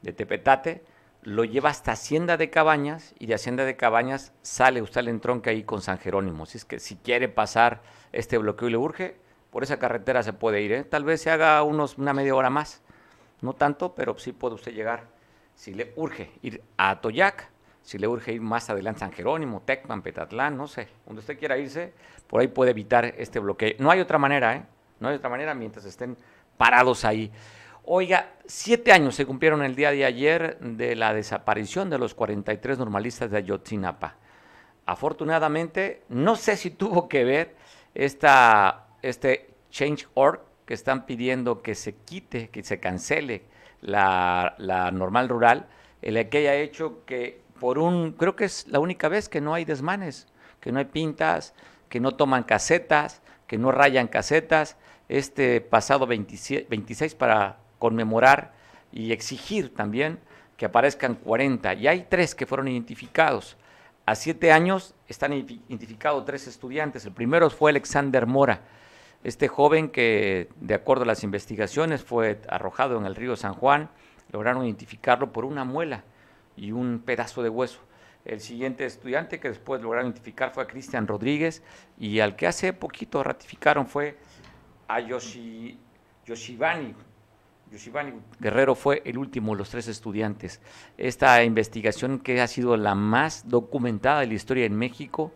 de 0.00 0.12
Tepetate, 0.12 0.84
lo 1.22 1.44
lleva 1.44 1.70
hasta 1.70 1.92
Hacienda 1.92 2.36
de 2.36 2.50
Cabañas 2.50 3.14
y 3.18 3.26
de 3.26 3.34
Hacienda 3.34 3.64
de 3.64 3.76
Cabañas 3.76 4.32
sale 4.42 4.82
usted 4.82 4.98
al 4.98 5.08
entronque 5.08 5.50
ahí 5.50 5.62
con 5.62 5.80
San 5.80 5.98
Jerónimo. 5.98 6.46
Si 6.46 6.58
es 6.58 6.64
que 6.64 6.80
si 6.80 6.96
quiere 6.96 7.28
pasar 7.28 7.82
este 8.10 8.38
bloqueo 8.38 8.68
y 8.68 8.72
le 8.72 8.76
urge, 8.76 9.16
por 9.50 9.62
esa 9.62 9.78
carretera 9.78 10.22
se 10.24 10.32
puede 10.32 10.62
ir. 10.62 10.72
¿eh? 10.72 10.84
Tal 10.84 11.04
vez 11.04 11.22
se 11.22 11.30
haga 11.30 11.62
unos, 11.62 11.96
una 11.96 12.12
media 12.12 12.34
hora 12.34 12.50
más, 12.50 12.82
no 13.40 13.52
tanto, 13.52 13.94
pero 13.94 14.18
sí 14.18 14.32
puede 14.32 14.56
usted 14.56 14.72
llegar. 14.72 15.06
Si 15.54 15.74
le 15.74 15.92
urge 15.96 16.32
ir 16.42 16.62
a 16.76 17.00
Toyac, 17.00 17.50
si 17.82 17.98
le 17.98 18.08
urge 18.08 18.32
ir 18.32 18.40
más 18.40 18.68
adelante 18.70 19.00
San 19.00 19.12
Jerónimo, 19.12 19.62
Tecman, 19.62 20.02
Petatlán, 20.02 20.56
no 20.56 20.66
sé, 20.66 20.88
donde 21.06 21.20
usted 21.20 21.38
quiera 21.38 21.56
irse, 21.56 21.92
por 22.26 22.40
ahí 22.40 22.48
puede 22.48 22.72
evitar 22.72 23.04
este 23.04 23.38
bloqueo. 23.38 23.74
No 23.78 23.90
hay 23.90 24.00
otra 24.00 24.18
manera, 24.18 24.56
¿eh? 24.56 24.64
No 24.98 25.08
hay 25.08 25.16
otra 25.16 25.28
manera 25.28 25.54
mientras 25.54 25.84
estén 25.84 26.16
parados 26.56 27.04
ahí. 27.04 27.30
Oiga, 27.84 28.34
siete 28.46 28.92
años 28.92 29.16
se 29.16 29.26
cumplieron 29.26 29.64
el 29.64 29.74
día 29.74 29.90
de 29.90 30.04
ayer 30.04 30.56
de 30.60 30.94
la 30.94 31.12
desaparición 31.12 31.90
de 31.90 31.98
los 31.98 32.14
43 32.14 32.78
normalistas 32.78 33.32
de 33.32 33.38
Ayotzinapa. 33.38 34.16
afortunadamente, 34.86 36.04
no 36.08 36.36
sé 36.36 36.56
si 36.56 36.70
tuvo 36.70 37.08
que 37.08 37.24
ver 37.24 37.56
esta, 37.94 38.86
este 39.02 39.50
Change.org 39.70 40.42
que 40.64 40.74
están 40.74 41.06
pidiendo 41.06 41.60
que 41.60 41.74
se 41.74 41.96
quite, 41.96 42.50
que 42.50 42.62
se 42.62 42.78
cancele 42.78 43.42
la, 43.80 44.54
la 44.58 44.92
normal 44.92 45.28
rural, 45.28 45.66
el 46.02 46.28
que 46.28 46.38
haya 46.38 46.54
hecho 46.54 47.04
que 47.04 47.42
por 47.58 47.78
un, 47.78 48.12
creo 48.12 48.36
que 48.36 48.44
es 48.44 48.68
la 48.68 48.78
única 48.78 49.08
vez 49.08 49.28
que 49.28 49.40
no 49.40 49.54
hay 49.54 49.64
desmanes, 49.64 50.28
que 50.60 50.70
no 50.70 50.78
hay 50.78 50.84
pintas, 50.84 51.52
que 51.88 51.98
no 51.98 52.12
toman 52.12 52.44
casetas, 52.44 53.22
que 53.48 53.58
no 53.58 53.72
rayan 53.72 54.06
casetas, 54.06 54.76
este 55.08 55.60
pasado 55.60 56.06
26 56.06 57.14
para 57.16 57.61
conmemorar 57.82 58.52
y 58.92 59.10
exigir 59.10 59.74
también 59.74 60.20
que 60.56 60.66
aparezcan 60.66 61.16
40. 61.16 61.74
Y 61.74 61.88
hay 61.88 62.06
tres 62.08 62.32
que 62.36 62.46
fueron 62.46 62.68
identificados. 62.68 63.56
A 64.06 64.14
siete 64.14 64.52
años 64.52 64.94
están 65.08 65.32
identificados 65.32 66.24
tres 66.24 66.46
estudiantes. 66.46 67.04
El 67.06 67.12
primero 67.12 67.50
fue 67.50 67.72
Alexander 67.72 68.24
Mora, 68.24 68.60
este 69.24 69.48
joven 69.48 69.88
que, 69.88 70.48
de 70.60 70.74
acuerdo 70.74 71.02
a 71.02 71.06
las 71.06 71.24
investigaciones, 71.24 72.04
fue 72.04 72.40
arrojado 72.48 72.96
en 72.98 73.04
el 73.04 73.16
río 73.16 73.34
San 73.34 73.54
Juan. 73.54 73.90
Lograron 74.30 74.64
identificarlo 74.64 75.32
por 75.32 75.44
una 75.44 75.64
muela 75.64 76.04
y 76.56 76.70
un 76.70 77.02
pedazo 77.04 77.42
de 77.42 77.48
hueso. 77.48 77.80
El 78.24 78.38
siguiente 78.38 78.84
estudiante 78.84 79.40
que 79.40 79.48
después 79.48 79.82
lograron 79.82 80.06
identificar 80.06 80.52
fue 80.52 80.62
a 80.62 80.68
Cristian 80.68 81.08
Rodríguez 81.08 81.64
y 81.98 82.20
al 82.20 82.36
que 82.36 82.46
hace 82.46 82.72
poquito 82.72 83.24
ratificaron 83.24 83.88
fue 83.88 84.18
a 84.86 85.00
Yoshi, 85.00 85.76
Yoshibani 86.24 86.94
Yoshibani 87.72 88.12
Guerrero 88.38 88.74
fue 88.74 89.00
el 89.06 89.16
último 89.16 89.52
de 89.52 89.58
los 89.58 89.70
tres 89.70 89.88
estudiantes. 89.88 90.60
Esta 90.98 91.42
investigación 91.42 92.18
que 92.18 92.42
ha 92.42 92.46
sido 92.46 92.76
la 92.76 92.94
más 92.94 93.48
documentada 93.48 94.20
de 94.20 94.26
la 94.26 94.34
historia 94.34 94.66
en 94.66 94.76
México, 94.76 95.32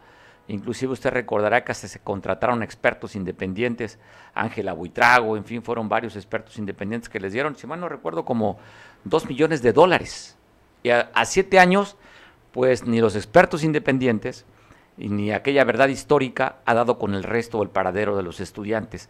inclusive 0.46 0.92
usted 0.92 1.10
recordará 1.10 1.64
que 1.64 1.72
hasta 1.72 1.88
se 1.88 2.00
contrataron 2.00 2.62
expertos 2.62 3.16
independientes, 3.16 3.98
Ángela 4.34 4.74
Buitrago, 4.74 5.38
en 5.38 5.46
fin, 5.46 5.62
fueron 5.62 5.88
varios 5.88 6.14
expertos 6.14 6.58
independientes 6.58 7.08
que 7.08 7.20
les 7.20 7.32
dieron, 7.32 7.56
si 7.56 7.66
mal 7.66 7.80
no 7.80 7.88
recuerdo, 7.88 8.26
como 8.26 8.58
dos 9.04 9.26
millones 9.26 9.62
de 9.62 9.72
dólares. 9.72 10.36
Y 10.82 10.90
a, 10.90 11.10
a 11.14 11.24
siete 11.24 11.58
años, 11.58 11.96
pues 12.52 12.86
ni 12.86 13.00
los 13.00 13.16
expertos 13.16 13.64
independientes, 13.64 14.44
ni 14.98 15.32
aquella 15.32 15.64
verdad 15.64 15.88
histórica 15.88 16.56
ha 16.66 16.74
dado 16.74 16.98
con 16.98 17.14
el 17.14 17.22
resto 17.22 17.60
del 17.60 17.70
paradero 17.70 18.14
de 18.14 18.22
los 18.22 18.40
estudiantes. 18.40 19.08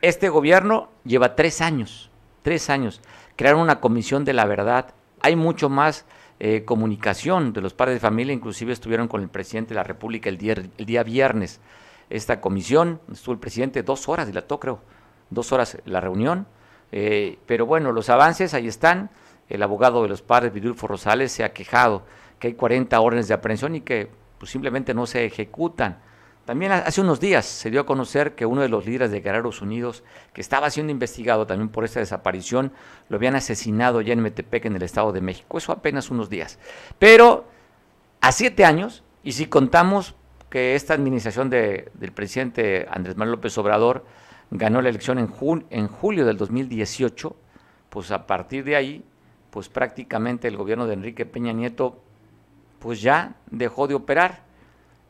Este 0.00 0.28
gobierno 0.28 0.90
lleva 1.02 1.34
tres 1.34 1.60
años 1.60 2.12
tres 2.48 2.70
años, 2.70 3.02
crearon 3.36 3.60
una 3.60 3.78
comisión 3.78 4.24
de 4.24 4.32
la 4.32 4.46
verdad. 4.46 4.94
Hay 5.20 5.36
mucho 5.36 5.68
más 5.68 6.06
eh, 6.40 6.64
comunicación 6.64 7.52
de 7.52 7.60
los 7.60 7.74
padres 7.74 7.96
de 7.96 8.00
familia, 8.00 8.32
inclusive 8.32 8.72
estuvieron 8.72 9.06
con 9.06 9.20
el 9.20 9.28
presidente 9.28 9.74
de 9.74 9.74
la 9.74 9.82
República 9.82 10.30
el 10.30 10.38
día, 10.38 10.54
el 10.54 10.86
día 10.86 11.02
viernes. 11.02 11.60
Esta 12.08 12.40
comisión, 12.40 13.02
estuvo 13.12 13.34
el 13.34 13.38
presidente 13.38 13.82
dos 13.82 14.08
horas, 14.08 14.28
dilató 14.28 14.58
creo, 14.58 14.80
dos 15.28 15.52
horas 15.52 15.76
la 15.84 16.00
reunión. 16.00 16.46
Eh, 16.90 17.38
pero 17.44 17.66
bueno, 17.66 17.92
los 17.92 18.08
avances 18.08 18.54
ahí 18.54 18.66
están. 18.66 19.10
El 19.50 19.62
abogado 19.62 20.02
de 20.02 20.08
los 20.08 20.22
padres, 20.22 20.50
Vidulfo 20.54 20.86
Rosales, 20.86 21.30
se 21.30 21.44
ha 21.44 21.52
quejado 21.52 22.04
que 22.38 22.46
hay 22.46 22.54
40 22.54 22.98
órdenes 22.98 23.28
de 23.28 23.34
aprehensión 23.34 23.74
y 23.74 23.82
que 23.82 24.08
pues, 24.38 24.50
simplemente 24.50 24.94
no 24.94 25.04
se 25.04 25.26
ejecutan. 25.26 25.98
También 26.48 26.72
hace 26.72 27.02
unos 27.02 27.20
días 27.20 27.44
se 27.44 27.70
dio 27.70 27.82
a 27.82 27.84
conocer 27.84 28.34
que 28.34 28.46
uno 28.46 28.62
de 28.62 28.70
los 28.70 28.86
líderes 28.86 29.10
de 29.10 29.20
Guerreros 29.20 29.60
Unidos, 29.60 30.02
que 30.32 30.40
estaba 30.40 30.70
siendo 30.70 30.90
investigado 30.90 31.46
también 31.46 31.68
por 31.68 31.84
esta 31.84 32.00
desaparición, 32.00 32.72
lo 33.10 33.18
habían 33.18 33.36
asesinado 33.36 34.00
ya 34.00 34.14
en 34.14 34.22
Metepec, 34.22 34.64
en 34.64 34.74
el 34.74 34.82
Estado 34.82 35.12
de 35.12 35.20
México. 35.20 35.58
Eso 35.58 35.72
apenas 35.72 36.10
unos 36.10 36.30
días. 36.30 36.58
Pero 36.98 37.44
a 38.22 38.32
siete 38.32 38.64
años, 38.64 39.02
y 39.22 39.32
si 39.32 39.44
contamos 39.44 40.14
que 40.48 40.74
esta 40.74 40.94
administración 40.94 41.50
del 41.50 42.12
presidente 42.14 42.86
Andrés 42.90 43.18
Manuel 43.18 43.32
López 43.32 43.58
Obrador 43.58 44.06
ganó 44.50 44.80
la 44.80 44.88
elección 44.88 45.18
en, 45.18 45.30
en 45.68 45.88
julio 45.88 46.24
del 46.24 46.38
2018, 46.38 47.36
pues 47.90 48.10
a 48.10 48.26
partir 48.26 48.64
de 48.64 48.74
ahí, 48.74 49.04
pues 49.50 49.68
prácticamente 49.68 50.48
el 50.48 50.56
gobierno 50.56 50.86
de 50.86 50.94
Enrique 50.94 51.26
Peña 51.26 51.52
Nieto, 51.52 52.00
pues 52.78 53.02
ya 53.02 53.34
dejó 53.50 53.86
de 53.86 53.96
operar. 53.96 54.44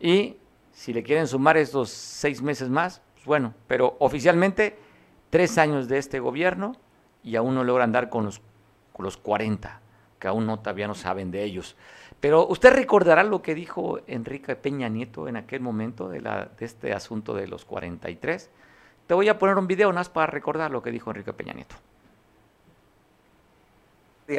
Y 0.01 0.35
si 0.79 0.93
le 0.93 1.03
quieren 1.03 1.27
sumar 1.27 1.57
estos 1.57 1.91
seis 1.91 2.41
meses 2.41 2.69
más, 2.69 3.03
pues 3.15 3.27
bueno, 3.27 3.53
pero 3.67 3.97
oficialmente 3.99 4.79
tres 5.29 5.59
años 5.59 5.89
de 5.89 5.99
este 5.99 6.21
gobierno 6.21 6.77
y 7.25 7.35
aún 7.35 7.57
no 7.57 7.65
logran 7.65 7.91
dar 7.91 8.09
con 8.09 8.25
los, 8.25 8.41
los 8.97 9.17
40, 9.17 9.81
que 10.21 10.29
aún 10.29 10.47
no 10.47 10.61
todavía 10.61 10.87
no 10.87 10.95
saben 10.95 11.33
de 11.33 11.43
ellos. 11.43 11.75
Pero 12.21 12.47
usted 12.47 12.73
recordará 12.73 13.25
lo 13.25 13.43
que 13.43 13.57
dijo 13.57 13.99
Enrique 14.07 14.55
Peña 14.55 14.89
Nieto 14.89 15.27
en 15.27 15.37
aquel 15.37 15.63
momento 15.63 16.09
de, 16.09 16.21
la, 16.21 16.49
de 16.57 16.65
este 16.65 16.93
asunto 16.93 17.35
de 17.35 17.49
los 17.49 17.65
43. 17.65 18.49
Te 19.09 19.15
voy 19.15 19.29
a 19.29 19.37
poner 19.37 19.59
un 19.59 19.67
video 19.67 19.93
más 19.93 20.09
para 20.09 20.29
recordar 20.29 20.71
lo 20.71 20.81
que 20.81 20.93
dijo 20.93 21.11
Enrique 21.11 21.33
Peña 21.33 21.55
Nieto. 21.55 21.75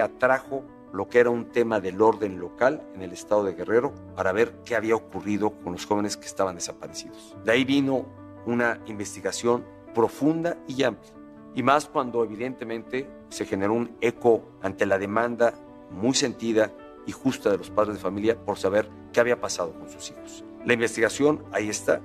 Atrajo 0.01 0.63
lo 0.93 1.07
que 1.07 1.19
era 1.19 1.29
un 1.29 1.51
tema 1.51 1.79
del 1.79 2.01
orden 2.01 2.39
local 2.39 2.81
en 2.95 3.01
el 3.01 3.11
estado 3.11 3.43
de 3.43 3.53
Guerrero 3.53 3.93
para 4.15 4.31
ver 4.31 4.53
qué 4.65 4.75
había 4.75 4.95
ocurrido 4.95 5.51
con 5.51 5.73
los 5.73 5.85
jóvenes 5.85 6.17
que 6.17 6.25
estaban 6.25 6.55
desaparecidos. 6.55 7.35
De 7.43 7.51
ahí 7.51 7.63
vino 7.63 8.05
una 8.45 8.79
investigación 8.87 9.65
profunda 9.93 10.57
y 10.67 10.83
amplia, 10.83 11.11
y 11.55 11.63
más 11.63 11.87
cuando 11.87 12.23
evidentemente 12.23 13.09
se 13.29 13.45
generó 13.45 13.73
un 13.73 13.95
eco 14.01 14.43
ante 14.61 14.85
la 14.85 14.97
demanda 14.97 15.53
muy 15.91 16.13
sentida 16.13 16.71
y 17.05 17.11
justa 17.11 17.49
de 17.49 17.57
los 17.57 17.69
padres 17.69 17.95
de 17.95 18.01
familia 18.01 18.37
por 18.37 18.57
saber 18.57 18.89
qué 19.11 19.19
había 19.19 19.39
pasado 19.39 19.73
con 19.73 19.89
sus 19.89 20.11
hijos. 20.11 20.43
La 20.65 20.73
investigación 20.73 21.43
ahí 21.51 21.69
está, 21.69 22.01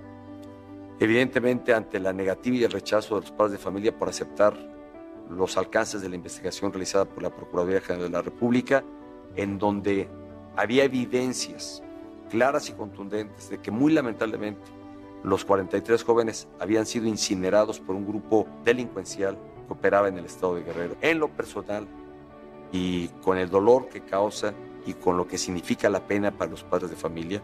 evidentemente 0.98 1.74
ante 1.74 2.00
la 2.00 2.12
negativa 2.12 2.56
y 2.56 2.64
el 2.64 2.70
rechazo 2.70 3.16
de 3.16 3.20
los 3.22 3.32
padres 3.32 3.52
de 3.52 3.58
familia 3.58 3.96
por 3.96 4.08
aceptar 4.08 4.73
los 5.30 5.56
alcances 5.56 6.02
de 6.02 6.08
la 6.08 6.16
investigación 6.16 6.72
realizada 6.72 7.04
por 7.04 7.22
la 7.22 7.30
Procuraduría 7.30 7.80
General 7.80 8.10
de 8.10 8.16
la 8.16 8.22
República, 8.22 8.84
en 9.36 9.58
donde 9.58 10.08
había 10.56 10.84
evidencias 10.84 11.82
claras 12.30 12.68
y 12.68 12.72
contundentes 12.72 13.50
de 13.50 13.58
que 13.58 13.70
muy 13.70 13.92
lamentablemente 13.92 14.62
los 15.22 15.44
43 15.44 16.02
jóvenes 16.04 16.48
habían 16.60 16.86
sido 16.86 17.06
incinerados 17.06 17.80
por 17.80 17.96
un 17.96 18.06
grupo 18.06 18.46
delincuencial 18.64 19.38
que 19.66 19.72
operaba 19.72 20.08
en 20.08 20.18
el 20.18 20.26
estado 20.26 20.56
de 20.56 20.62
Guerrero. 20.62 20.96
En 21.00 21.18
lo 21.18 21.28
personal 21.28 21.86
y 22.72 23.08
con 23.22 23.38
el 23.38 23.48
dolor 23.48 23.88
que 23.88 24.02
causa 24.02 24.52
y 24.86 24.92
con 24.92 25.16
lo 25.16 25.26
que 25.26 25.38
significa 25.38 25.88
la 25.88 26.06
pena 26.06 26.30
para 26.30 26.50
los 26.50 26.62
padres 26.62 26.90
de 26.90 26.96
familia, 26.96 27.42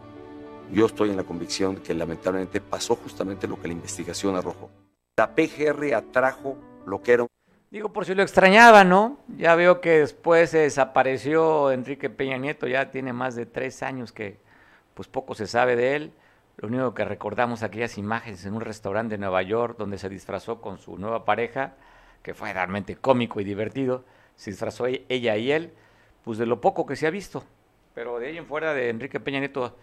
yo 0.72 0.86
estoy 0.86 1.10
en 1.10 1.16
la 1.16 1.24
convicción 1.24 1.76
de 1.76 1.82
que 1.82 1.94
lamentablemente 1.94 2.60
pasó 2.60 2.96
justamente 2.96 3.48
lo 3.48 3.60
que 3.60 3.68
la 3.68 3.74
investigación 3.74 4.36
arrojó. 4.36 4.70
La 5.16 5.34
PGR 5.34 5.94
atrajo 5.94 6.56
lo 6.86 7.02
que 7.02 7.12
era 7.12 7.26
Digo, 7.70 7.92
por 7.92 8.04
si 8.04 8.16
lo 8.16 8.24
extrañaba, 8.24 8.82
¿no? 8.82 9.20
Ya 9.38 9.54
veo 9.54 9.80
que 9.80 10.00
después 10.00 10.50
se 10.50 10.58
desapareció 10.58 11.70
Enrique 11.70 12.10
Peña 12.10 12.36
Nieto, 12.36 12.66
ya 12.66 12.90
tiene 12.90 13.12
más 13.12 13.36
de 13.36 13.46
tres 13.46 13.84
años 13.84 14.10
que 14.10 14.40
pues 14.94 15.06
poco 15.06 15.36
se 15.36 15.46
sabe 15.46 15.76
de 15.76 15.94
él. 15.94 16.12
Lo 16.56 16.66
único 16.66 16.94
que 16.94 17.04
recordamos 17.04 17.62
aquellas 17.62 17.96
imágenes 17.96 18.44
en 18.44 18.54
un 18.54 18.60
restaurante 18.60 19.14
de 19.14 19.18
Nueva 19.18 19.42
York 19.42 19.76
donde 19.78 19.98
se 19.98 20.08
disfrazó 20.08 20.60
con 20.60 20.78
su 20.78 20.98
nueva 20.98 21.24
pareja, 21.24 21.74
que 22.24 22.34
fue 22.34 22.52
realmente 22.52 22.96
cómico 22.96 23.40
y 23.40 23.44
divertido. 23.44 24.04
Se 24.34 24.50
disfrazó 24.50 24.88
e-, 24.88 25.04
ella 25.08 25.36
y 25.36 25.52
él, 25.52 25.72
pues 26.24 26.38
de 26.38 26.46
lo 26.46 26.60
poco 26.60 26.86
que 26.86 26.96
se 26.96 27.06
ha 27.06 27.10
visto. 27.10 27.44
Pero 27.94 28.18
de 28.18 28.26
ahí 28.26 28.36
en 28.36 28.46
fuera 28.46 28.74
de 28.74 28.88
Enrique 28.88 29.20
Peña 29.20 29.38
Nieto, 29.38 29.78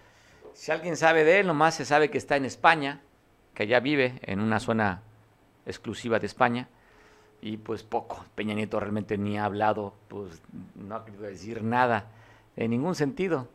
si 0.52 0.74
alguien 0.74 0.98
sabe 0.98 1.24
de 1.24 1.40
él, 1.40 1.48
nomás 1.48 1.76
se 1.76 1.86
sabe 1.86 2.10
que 2.10 2.18
está 2.18 2.36
en 2.36 2.44
España, 2.44 3.00
que 3.54 3.66
ya 3.66 3.80
vive 3.80 4.20
en 4.24 4.42
una 4.42 4.60
zona 4.60 5.04
exclusiva 5.66 6.20
de 6.20 6.26
España 6.26 6.68
y 7.42 7.58
pues 7.58 7.84
poco. 7.84 8.26
Peña 8.36 8.54
Nieto 8.54 8.80
realmente 8.80 9.18
ni 9.18 9.38
ha 9.38 9.46
hablado, 9.46 9.94
pues 10.08 10.42
no 10.76 10.96
ha 10.96 11.06
querido 11.06 11.24
decir 11.24 11.64
nada, 11.64 12.08
en 12.56 12.72
ningún 12.72 12.96
sentido. 12.96 13.48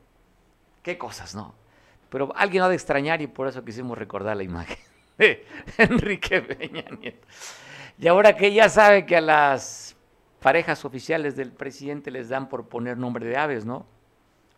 Qué 0.82 0.98
cosas, 0.98 1.34
¿no? 1.34 1.54
Pero 2.08 2.32
alguien 2.36 2.62
ha 2.62 2.68
de 2.68 2.74
extrañar 2.74 3.22
y 3.22 3.26
por 3.26 3.48
eso 3.48 3.64
quisimos 3.64 3.96
recordar 3.96 4.36
la 4.36 4.42
imagen 4.42 4.78
de 5.18 5.46
Enrique 5.78 6.42
Peña 6.42 6.84
Nieto. 7.00 7.26
Y 7.98 8.08
ahora 8.08 8.36
que 8.36 8.52
ya 8.52 8.68
sabe 8.68 9.06
que 9.06 9.16
a 9.16 9.20
las 9.20 9.96
parejas 10.40 10.84
oficiales 10.84 11.36
del 11.36 11.52
presidente 11.52 12.10
les 12.10 12.28
dan 12.28 12.48
por 12.48 12.68
poner 12.68 12.98
nombre 12.98 13.24
de 13.24 13.36
aves, 13.36 13.64
¿no? 13.64 13.86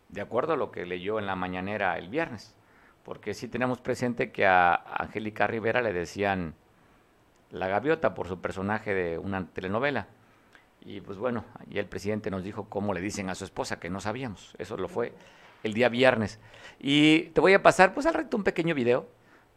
De 0.09 0.21
acuerdo 0.21 0.53
a 0.53 0.57
lo 0.57 0.71
que 0.71 0.85
leyó 0.85 1.19
en 1.19 1.25
la 1.25 1.35
mañanera 1.35 1.97
el 1.97 2.09
viernes. 2.09 2.55
Porque 3.03 3.33
sí 3.33 3.47
tenemos 3.47 3.79
presente 3.81 4.31
que 4.31 4.45
a 4.45 4.73
Angélica 4.73 5.45
Rivera 5.45 5.81
le 5.81 5.93
decían 5.93 6.55
la 7.55 7.67
gaviota 7.67 8.13
por 8.13 8.27
su 8.27 8.39
personaje 8.41 8.93
de 8.93 9.17
una 9.17 9.47
telenovela. 9.47 10.07
Y 10.81 11.01
pues 11.01 11.17
bueno, 11.17 11.45
y 11.69 11.79
el 11.79 11.87
presidente 11.87 12.29
nos 12.29 12.43
dijo 12.43 12.69
cómo 12.69 12.93
le 12.93 13.01
dicen 13.01 13.29
a 13.29 13.35
su 13.35 13.43
esposa, 13.43 13.79
que 13.79 13.89
no 13.89 13.99
sabíamos. 13.99 14.55
Eso 14.57 14.77
lo 14.77 14.87
fue 14.87 15.13
el 15.63 15.73
día 15.73 15.89
viernes. 15.89 16.39
Y 16.79 17.29
te 17.29 17.41
voy 17.41 17.53
a 17.53 17.63
pasar 17.63 17.93
pues 17.93 18.05
al 18.05 18.13
reto 18.13 18.37
un 18.37 18.43
pequeño 18.43 18.75
video, 18.75 19.07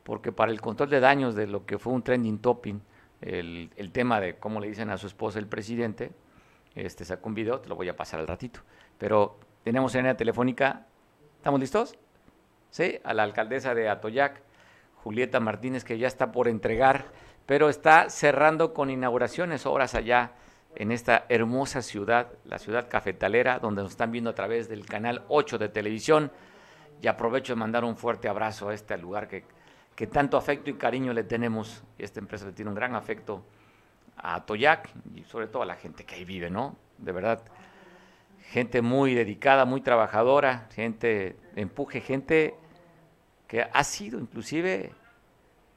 porque 0.04 0.32
para 0.32 0.50
el 0.50 0.60
control 0.60 0.88
de 0.88 1.00
daños 1.00 1.34
de 1.34 1.46
lo 1.46 1.66
que 1.66 1.78
fue 1.78 1.92
un 1.92 2.02
trending 2.02 2.38
topping, 2.38 2.80
el, 3.20 3.70
el 3.76 3.92
tema 3.92 4.20
de 4.20 4.36
cómo 4.36 4.60
le 4.60 4.68
dicen 4.68 4.90
a 4.90 4.96
su 4.96 5.06
esposa 5.06 5.38
el 5.38 5.46
presidente, 5.46 6.12
este 6.74 7.04
sacó 7.04 7.28
un 7.28 7.34
video, 7.34 7.60
te 7.60 7.68
lo 7.68 7.76
voy 7.76 7.88
a 7.88 7.96
pasar 7.96 8.20
al 8.20 8.26
ratito. 8.26 8.60
Pero 8.96 9.38
tenemos 9.64 9.94
en 9.96 10.06
la 10.06 10.16
telefónica, 10.16 10.86
¿estamos 11.36 11.60
listos? 11.60 11.98
sí, 12.70 12.98
a 13.04 13.14
la 13.14 13.22
alcaldesa 13.22 13.74
de 13.74 13.88
Atoyac, 13.88 14.42
Julieta 14.96 15.40
Martínez, 15.40 15.84
que 15.84 15.98
ya 15.98 16.06
está 16.06 16.32
por 16.32 16.48
entregar, 16.48 17.06
pero 17.48 17.70
está 17.70 18.10
cerrando 18.10 18.74
con 18.74 18.90
inauguraciones, 18.90 19.64
obras 19.64 19.94
allá 19.94 20.32
en 20.74 20.92
esta 20.92 21.24
hermosa 21.30 21.80
ciudad, 21.80 22.28
la 22.44 22.58
ciudad 22.58 22.90
cafetalera, 22.90 23.58
donde 23.58 23.80
nos 23.80 23.92
están 23.92 24.12
viendo 24.12 24.28
a 24.28 24.34
través 24.34 24.68
del 24.68 24.84
canal 24.84 25.24
8 25.28 25.56
de 25.56 25.70
televisión. 25.70 26.30
Y 27.00 27.06
aprovecho 27.06 27.54
de 27.54 27.56
mandar 27.58 27.84
un 27.84 27.96
fuerte 27.96 28.28
abrazo 28.28 28.68
a 28.68 28.74
este 28.74 28.98
lugar 28.98 29.28
que, 29.28 29.44
que 29.96 30.06
tanto 30.06 30.36
afecto 30.36 30.68
y 30.68 30.74
cariño 30.74 31.14
le 31.14 31.24
tenemos. 31.24 31.82
Esta 31.96 32.20
empresa 32.20 32.44
le 32.44 32.52
tiene 32.52 32.68
un 32.68 32.74
gran 32.74 32.94
afecto 32.94 33.42
a 34.18 34.44
Toyac 34.44 34.90
y 35.14 35.24
sobre 35.24 35.46
todo 35.46 35.62
a 35.62 35.66
la 35.66 35.76
gente 35.76 36.04
que 36.04 36.16
ahí 36.16 36.26
vive, 36.26 36.50
¿no? 36.50 36.76
De 36.98 37.12
verdad, 37.12 37.40
gente 38.50 38.82
muy 38.82 39.14
dedicada, 39.14 39.64
muy 39.64 39.80
trabajadora, 39.80 40.68
gente 40.74 41.38
empuje, 41.56 42.02
gente 42.02 42.56
que 43.46 43.62
ha 43.62 43.84
sido 43.84 44.20
inclusive 44.20 44.92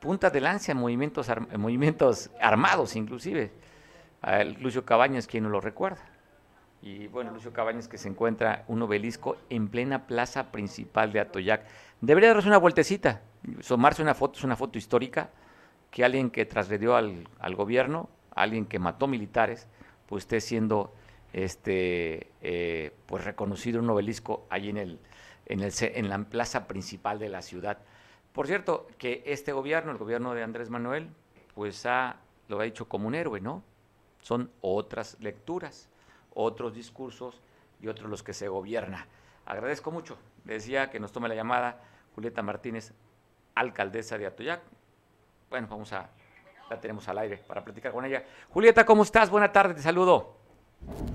punta 0.01 0.31
de 0.31 0.41
lanza 0.41 0.71
en 0.71 0.79
movimientos, 0.79 1.29
en 1.29 1.61
movimientos 1.61 2.31
armados, 2.41 2.95
inclusive 2.95 3.51
Lucio 4.59 4.83
Cabañas, 4.83 5.27
quien 5.27 5.43
no 5.43 5.49
lo 5.49 5.61
recuerda. 5.61 6.01
Y 6.81 7.05
bueno, 7.07 7.31
Lucio 7.31 7.53
Cabañas 7.53 7.87
que 7.87 7.99
se 7.99 8.09
encuentra 8.09 8.65
un 8.67 8.81
obelisco 8.81 9.37
en 9.51 9.69
plena 9.69 10.07
plaza 10.07 10.51
principal 10.51 11.13
de 11.13 11.19
Atoyac. 11.19 11.65
Debería 12.01 12.33
darse 12.33 12.47
una 12.47 12.57
vueltecita, 12.57 13.21
somarse 13.59 14.01
una 14.01 14.15
foto, 14.15 14.39
es 14.39 14.43
una 14.43 14.55
foto 14.55 14.79
histórica, 14.79 15.29
que 15.91 16.03
alguien 16.03 16.31
que 16.31 16.45
trasgredió 16.45 16.95
al, 16.95 17.27
al 17.39 17.55
gobierno, 17.55 18.09
alguien 18.33 18.65
que 18.65 18.79
mató 18.79 19.05
militares, 19.05 19.67
pues 20.07 20.23
esté 20.23 20.41
siendo 20.41 20.95
este, 21.31 22.31
eh, 22.41 22.91
pues 23.05 23.23
reconocido 23.23 23.79
un 23.79 23.89
obelisco 23.91 24.47
allí 24.49 24.69
en, 24.69 24.77
el, 24.77 24.99
en, 25.45 25.61
el, 25.61 25.71
en 25.79 26.09
la 26.09 26.17
plaza 26.23 26.67
principal 26.67 27.19
de 27.19 27.29
la 27.29 27.43
ciudad. 27.43 27.77
Por 28.33 28.47
cierto, 28.47 28.87
que 28.97 29.23
este 29.25 29.51
gobierno, 29.51 29.91
el 29.91 29.97
gobierno 29.97 30.33
de 30.33 30.43
Andrés 30.43 30.69
Manuel, 30.69 31.09
pues 31.53 31.85
ha, 31.85 32.17
lo 32.47 32.59
ha 32.59 32.63
dicho 32.63 32.87
como 32.87 33.07
un 33.07 33.15
héroe, 33.15 33.41
¿no? 33.41 33.63
son 34.21 34.51
otras 34.61 35.17
lecturas, 35.19 35.89
otros 36.33 36.73
discursos 36.73 37.41
y 37.81 37.87
otros 37.87 38.09
los 38.09 38.23
que 38.23 38.33
se 38.33 38.47
gobierna. 38.47 39.07
Agradezco 39.45 39.91
mucho, 39.91 40.17
decía 40.43 40.89
que 40.89 40.99
nos 40.99 41.11
tome 41.11 41.27
la 41.27 41.35
llamada 41.35 41.81
Julieta 42.15 42.41
Martínez, 42.41 42.93
alcaldesa 43.55 44.17
de 44.17 44.27
Atoyac. 44.27 44.61
Bueno, 45.49 45.67
vamos 45.69 45.91
a, 45.93 46.09
la 46.69 46.79
tenemos 46.79 47.07
al 47.07 47.17
aire 47.17 47.37
para 47.37 47.63
platicar 47.63 47.91
con 47.91 48.05
ella. 48.05 48.23
Julieta, 48.49 48.85
¿cómo 48.85 49.03
estás? 49.03 49.29
Buenas 49.29 49.51
tardes, 49.51 49.75
te 49.77 49.81
saludo. 49.81 50.40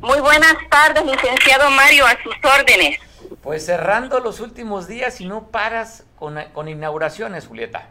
Muy 0.01 0.21
buenas 0.21 0.57
tardes, 0.71 1.05
licenciado 1.05 1.71
Mario, 1.71 2.07
a 2.07 2.17
sus 2.23 2.35
órdenes. 2.45 2.99
Pues 3.43 3.67
cerrando 3.67 4.21
los 4.21 4.41
últimos 4.41 4.89
días 4.89 5.21
y 5.21 5.27
no 5.27 5.49
paras 5.49 6.05
con, 6.19 6.43
con 6.53 6.69
inauguraciones, 6.69 7.47
Julieta. 7.47 7.91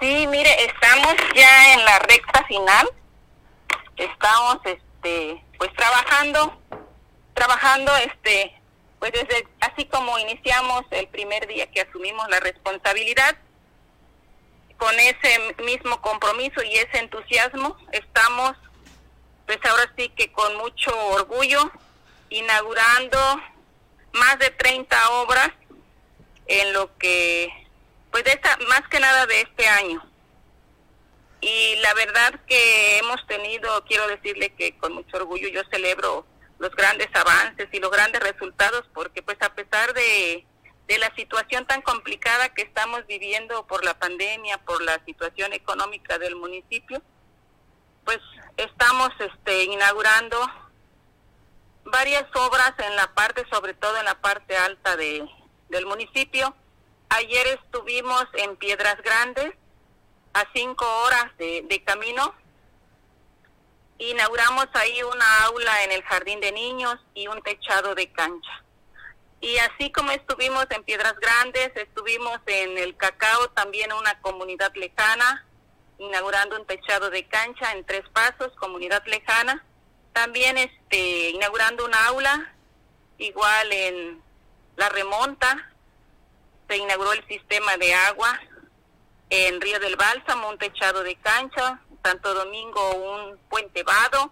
Sí, 0.00 0.26
mire, 0.26 0.50
estamos 0.64 1.14
ya 1.34 1.74
en 1.74 1.84
la 1.84 1.98
recta 2.00 2.44
final 2.46 2.86
estamos 3.96 4.58
este 4.64 5.42
pues 5.58 5.72
trabajando 5.74 6.60
trabajando 7.34 7.92
este 7.96 8.54
pues 8.98 9.12
desde 9.12 9.48
así 9.60 9.86
como 9.86 10.18
iniciamos 10.18 10.82
el 10.90 11.08
primer 11.08 11.46
día 11.46 11.70
que 11.70 11.82
asumimos 11.82 12.28
la 12.28 12.40
responsabilidad 12.40 13.36
con 14.76 14.94
ese 14.98 15.54
mismo 15.64 16.00
compromiso 16.02 16.62
y 16.62 16.74
ese 16.74 16.98
entusiasmo 16.98 17.76
estamos 17.92 18.52
pues 19.46 19.58
ahora 19.64 19.92
sí 19.96 20.08
que 20.10 20.32
con 20.32 20.56
mucho 20.56 20.90
orgullo 21.08 21.70
inaugurando 22.30 23.18
más 24.12 24.38
de 24.38 24.50
30 24.50 25.10
obras 25.10 25.50
en 26.46 26.72
lo 26.72 26.96
que 26.98 27.50
pues 28.10 28.24
de 28.24 28.32
esta, 28.32 28.56
más 28.68 28.82
que 28.88 29.00
nada 29.00 29.26
de 29.26 29.42
este 29.42 29.66
año. 29.68 30.02
Y 31.40 31.76
la 31.76 31.92
verdad 31.94 32.40
que 32.46 32.98
hemos 32.98 33.24
tenido, 33.26 33.84
quiero 33.84 34.08
decirle 34.08 34.50
que 34.50 34.76
con 34.78 34.94
mucho 34.94 35.18
orgullo 35.18 35.48
yo 35.48 35.62
celebro 35.70 36.26
los 36.58 36.74
grandes 36.74 37.08
avances 37.14 37.68
y 37.70 37.78
los 37.78 37.90
grandes 37.90 38.22
resultados 38.22 38.84
porque 38.94 39.22
pues 39.22 39.36
a 39.42 39.54
pesar 39.54 39.92
de, 39.92 40.46
de 40.88 40.98
la 40.98 41.14
situación 41.14 41.66
tan 41.66 41.82
complicada 41.82 42.48
que 42.54 42.62
estamos 42.62 43.06
viviendo 43.06 43.66
por 43.66 43.84
la 43.84 43.98
pandemia, 43.98 44.58
por 44.58 44.82
la 44.82 44.98
situación 45.04 45.52
económica 45.52 46.18
del 46.18 46.36
municipio, 46.36 47.02
pues 48.06 48.20
estamos 48.56 49.10
este, 49.18 49.64
inaugurando 49.64 50.38
varias 51.84 52.24
obras 52.34 52.72
en 52.78 52.96
la 52.96 53.12
parte, 53.14 53.44
sobre 53.50 53.74
todo 53.74 53.98
en 53.98 54.06
la 54.06 54.18
parte 54.20 54.56
alta 54.56 54.96
de, 54.96 55.28
del 55.68 55.84
municipio. 55.84 56.54
Ayer 57.10 57.46
estuvimos 57.48 58.24
en 58.34 58.56
Piedras 58.56 58.96
Grandes, 59.02 59.52
a 60.32 60.44
cinco 60.54 60.86
horas 61.04 61.36
de, 61.38 61.82
camino. 61.84 62.34
Inauguramos 63.98 64.66
ahí 64.74 65.02
una 65.02 65.44
aula 65.44 65.84
en 65.84 65.92
el 65.92 66.02
jardín 66.02 66.40
de 66.40 66.52
niños 66.52 66.96
y 67.14 67.26
un 67.26 67.42
techado 67.42 67.94
de 67.94 68.10
cancha. 68.12 68.62
Y 69.40 69.56
así 69.58 69.90
como 69.90 70.12
estuvimos 70.12 70.66
en 70.70 70.84
Piedras 70.84 71.14
Grandes, 71.18 71.72
estuvimos 71.76 72.38
en 72.46 72.78
el 72.78 72.96
Cacao, 72.96 73.48
también 73.50 73.92
una 73.92 74.20
comunidad 74.20 74.72
lejana, 74.74 75.46
inaugurando 75.98 76.56
un 76.58 76.66
techado 76.66 77.10
de 77.10 77.26
cancha 77.26 77.72
en 77.72 77.84
Tres 77.84 78.04
Pasos, 78.12 78.52
comunidad 78.56 79.04
lejana. 79.06 79.64
También 80.12 80.58
este, 80.58 81.30
inaugurando 81.30 81.84
una 81.84 82.06
aula, 82.06 82.54
igual 83.18 83.72
en 83.72 84.22
La 84.76 84.88
Remonta, 84.88 85.70
se 86.68 86.76
inauguró 86.76 87.12
el 87.12 87.26
sistema 87.26 87.76
de 87.76 87.94
agua 87.94 88.40
en 89.30 89.60
Río 89.60 89.80
del 89.80 89.96
Bálsamo 89.96 90.48
un 90.48 90.58
techado 90.58 91.02
de 91.02 91.16
cancha, 91.16 91.80
Santo 92.02 92.34
Domingo 92.34 92.94
un 92.94 93.38
puente 93.48 93.82
vado. 93.82 94.30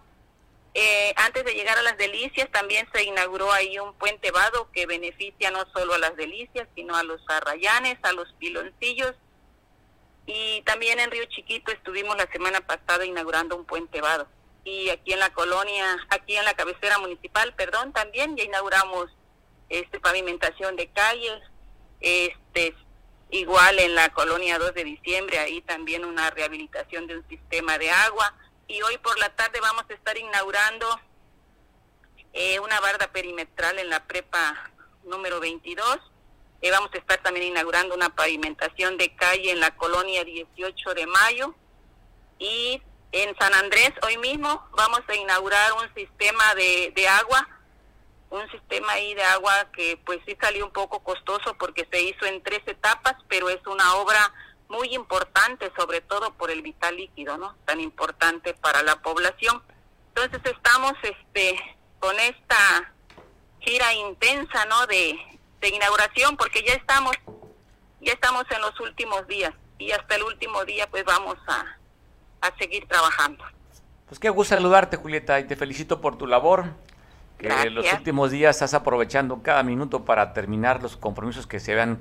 Eh, 0.73 1.13
antes 1.17 1.45
de 1.45 1.53
llegar 1.53 1.77
a 1.77 1.83
las 1.83 1.97
delicias 1.97 2.49
también 2.51 2.87
se 2.93 3.03
inauguró 3.03 3.51
ahí 3.51 3.79
un 3.79 3.93
puente 3.93 4.31
vado 4.31 4.69
que 4.71 4.85
beneficia 4.85 5.49
no 5.51 5.65
solo 5.73 5.93
a 5.93 5.99
las 5.99 6.15
delicias, 6.17 6.67
sino 6.75 6.95
a 6.95 7.03
los 7.03 7.21
arrayanes, 7.29 7.97
a 8.03 8.11
los 8.13 8.31
piloncillos. 8.39 9.15
Y 10.25 10.61
también 10.63 10.99
en 10.99 11.11
Río 11.11 11.25
Chiquito 11.25 11.71
estuvimos 11.71 12.17
la 12.17 12.27
semana 12.31 12.61
pasada 12.61 13.05
inaugurando 13.05 13.55
un 13.55 13.65
puente 13.65 14.01
vado. 14.01 14.27
Y 14.63 14.89
aquí 14.89 15.13
en 15.13 15.19
la 15.19 15.31
colonia, 15.31 15.85
aquí 16.09 16.35
en 16.35 16.45
la 16.45 16.55
cabecera 16.55 16.97
municipal, 16.97 17.53
perdón, 17.55 17.93
también 17.93 18.35
ya 18.35 18.43
inauguramos 18.43 19.07
este 19.69 19.99
pavimentación 19.99 20.75
de 20.75 20.87
calles, 20.87 21.41
este 21.99 22.75
Igual 23.31 23.79
en 23.79 23.95
la 23.95 24.09
colonia 24.13 24.59
2 24.59 24.73
de 24.75 24.83
diciembre, 24.83 25.39
ahí 25.39 25.61
también 25.61 26.05
una 26.05 26.29
rehabilitación 26.29 27.07
de 27.07 27.17
un 27.17 27.27
sistema 27.27 27.77
de 27.77 27.89
agua. 27.89 28.33
Y 28.67 28.81
hoy 28.81 28.97
por 28.99 29.17
la 29.19 29.29
tarde 29.35 29.59
vamos 29.59 29.83
a 29.89 29.93
estar 29.93 30.17
inaugurando 30.17 30.87
eh, 32.33 32.59
una 32.59 32.79
barda 32.79 33.11
perimetral 33.11 33.79
en 33.79 33.89
la 33.89 34.05
prepa 34.05 34.71
número 35.03 35.39
22. 35.39 35.99
Eh, 36.65 36.71
vamos 36.71 36.89
a 36.95 36.97
estar 36.97 37.21
también 37.21 37.45
inaugurando 37.45 37.93
una 37.93 38.09
pavimentación 38.09 38.97
de 38.97 39.15
calle 39.15 39.51
en 39.51 39.59
la 39.59 39.75
colonia 39.75 40.23
18 40.23 40.95
de 40.95 41.05
mayo. 41.05 41.53
Y 42.39 42.81
en 43.11 43.37
San 43.37 43.53
Andrés, 43.53 43.91
hoy 44.01 44.17
mismo, 44.17 44.67
vamos 44.75 45.01
a 45.07 45.13
inaugurar 45.13 45.73
un 45.73 45.93
sistema 45.93 46.55
de, 46.55 46.91
de 46.95 47.07
agua 47.07 47.47
un 48.31 48.49
sistema 48.49 48.93
ahí 48.93 49.13
de 49.13 49.23
agua 49.23 49.67
que 49.73 49.97
pues 50.03 50.19
sí 50.25 50.35
salió 50.41 50.65
un 50.65 50.71
poco 50.71 51.01
costoso 51.01 51.55
porque 51.59 51.87
se 51.91 52.01
hizo 52.01 52.25
en 52.25 52.41
tres 52.41 52.61
etapas, 52.65 53.13
pero 53.29 53.47
es 53.49 53.65
una 53.67 53.95
obra 53.97 54.33
muy 54.67 54.93
importante, 54.95 55.71
sobre 55.77 56.01
todo 56.01 56.33
por 56.33 56.49
el 56.49 56.63
vital 56.63 56.97
líquido, 56.97 57.37
¿no? 57.37 57.55
Tan 57.65 57.79
importante 57.79 58.55
para 58.55 58.81
la 58.81 58.95
población. 59.03 59.61
Entonces 60.15 60.41
estamos 60.51 60.93
este 61.03 61.77
con 61.99 62.19
esta 62.19 62.91
gira 63.59 63.93
intensa, 63.93 64.65
¿no? 64.65 64.87
De, 64.87 65.15
de 65.61 65.69
inauguración, 65.69 66.37
porque 66.37 66.63
ya 66.63 66.73
estamos 66.73 67.15
ya 68.01 68.13
estamos 68.13 68.43
en 68.51 68.61
los 68.61 68.79
últimos 68.79 69.27
días 69.27 69.51
y 69.79 69.91
hasta 69.91 70.15
el 70.15 70.23
último 70.23 70.63
día 70.63 70.87
pues 70.89 71.03
vamos 71.05 71.37
a, 71.47 71.77
a 72.41 72.57
seguir 72.57 72.87
trabajando. 72.87 73.43
Pues 74.07 74.19
qué 74.19 74.29
gusto 74.29 74.55
saludarte, 74.55 74.97
Julieta, 74.97 75.39
y 75.39 75.45
te 75.45 75.55
felicito 75.55 75.99
por 75.99 76.17
tu 76.17 76.27
labor 76.27 76.65
que 77.39 77.69
los 77.69 77.91
últimos 77.91 78.31
días 78.31 78.55
estás 78.55 78.73
aprovechando 78.73 79.41
cada 79.41 79.63
minuto 79.63 80.05
para 80.05 80.33
terminar 80.33 80.81
los 80.81 80.95
compromisos 80.95 81.47
que 81.47 81.59
se 81.59 81.73
habían, 81.73 81.99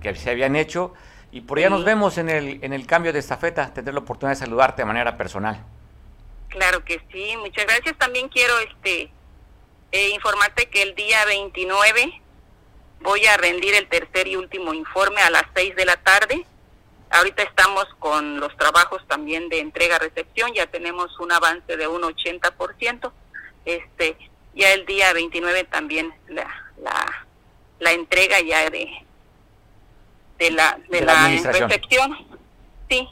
que, 0.00 0.14
se 0.14 0.30
habían 0.30 0.56
hecho. 0.56 0.92
Y 1.30 1.40
por 1.42 1.58
allá 1.58 1.70
nos 1.70 1.84
vemos 1.84 2.18
en 2.18 2.28
el, 2.28 2.62
en 2.62 2.72
el 2.72 2.86
cambio 2.86 3.12
de 3.12 3.18
estafeta, 3.18 3.72
tener 3.72 3.94
la 3.94 4.00
oportunidad 4.00 4.36
de 4.38 4.44
saludarte 4.44 4.82
de 4.82 4.86
manera 4.86 5.16
personal. 5.16 5.64
Claro 6.48 6.84
que 6.84 7.00
sí, 7.10 7.36
muchas 7.38 7.66
gracias. 7.66 7.96
También 7.98 8.28
quiero 8.28 8.58
este 8.60 9.10
eh, 9.90 10.10
informarte 10.10 10.66
que 10.66 10.82
el 10.82 10.94
día 10.94 11.24
29 11.24 12.22
voy 13.04 13.26
a 13.26 13.36
rendir 13.36 13.74
el 13.74 13.86
tercer 13.86 14.26
y 14.26 14.36
último 14.36 14.72
informe 14.72 15.20
a 15.20 15.30
las 15.30 15.44
6 15.54 15.76
de 15.76 15.84
la 15.84 15.96
tarde. 15.96 16.44
Ahorita 17.10 17.42
estamos 17.42 17.86
con 17.98 18.40
los 18.40 18.56
trabajos 18.56 19.06
también 19.06 19.48
de 19.50 19.60
entrega-recepción, 19.60 20.52
ya 20.54 20.66
tenemos 20.66 21.20
un 21.20 21.30
avance 21.30 21.76
de 21.76 21.86
un 21.86 22.02
80%. 22.02 23.12
Este, 23.66 24.16
ya 24.54 24.72
el 24.72 24.86
día 24.86 25.12
29 25.12 25.64
también 25.64 26.12
la, 26.28 26.48
la, 26.82 27.26
la 27.78 27.92
entrega 27.92 28.40
ya 28.40 28.68
de, 28.70 28.88
de 30.38 30.50
la, 30.50 30.78
de, 30.88 31.00
la, 31.02 31.28
recepción. 31.28 32.16
Sí. 32.88 33.06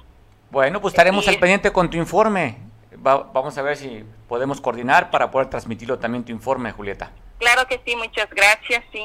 Bueno, 0.50 0.81
pues 0.81 0.94
estaremos 0.94 1.28
al 1.28 1.38
pendiente 1.38 1.70
con 1.70 1.90
tu 1.90 1.98
informe. 1.98 2.59
vamos 2.96 3.57
a 3.59 3.62
ver 3.62 3.76
si 3.76 4.05
podemos 4.26 4.61
coordinar 4.61 5.11
para 5.11 5.31
poder 5.31 5.50
transmitirlo 5.50 5.98
también 5.98 6.24
tu 6.24 6.33
informe, 6.33 6.72
Julieta. 6.72 7.12
Claro 7.38 7.66
que 7.66 7.81
sí, 7.85 7.94
muchas 7.94 8.31
gracias, 8.31 8.85
sí. 8.90 9.05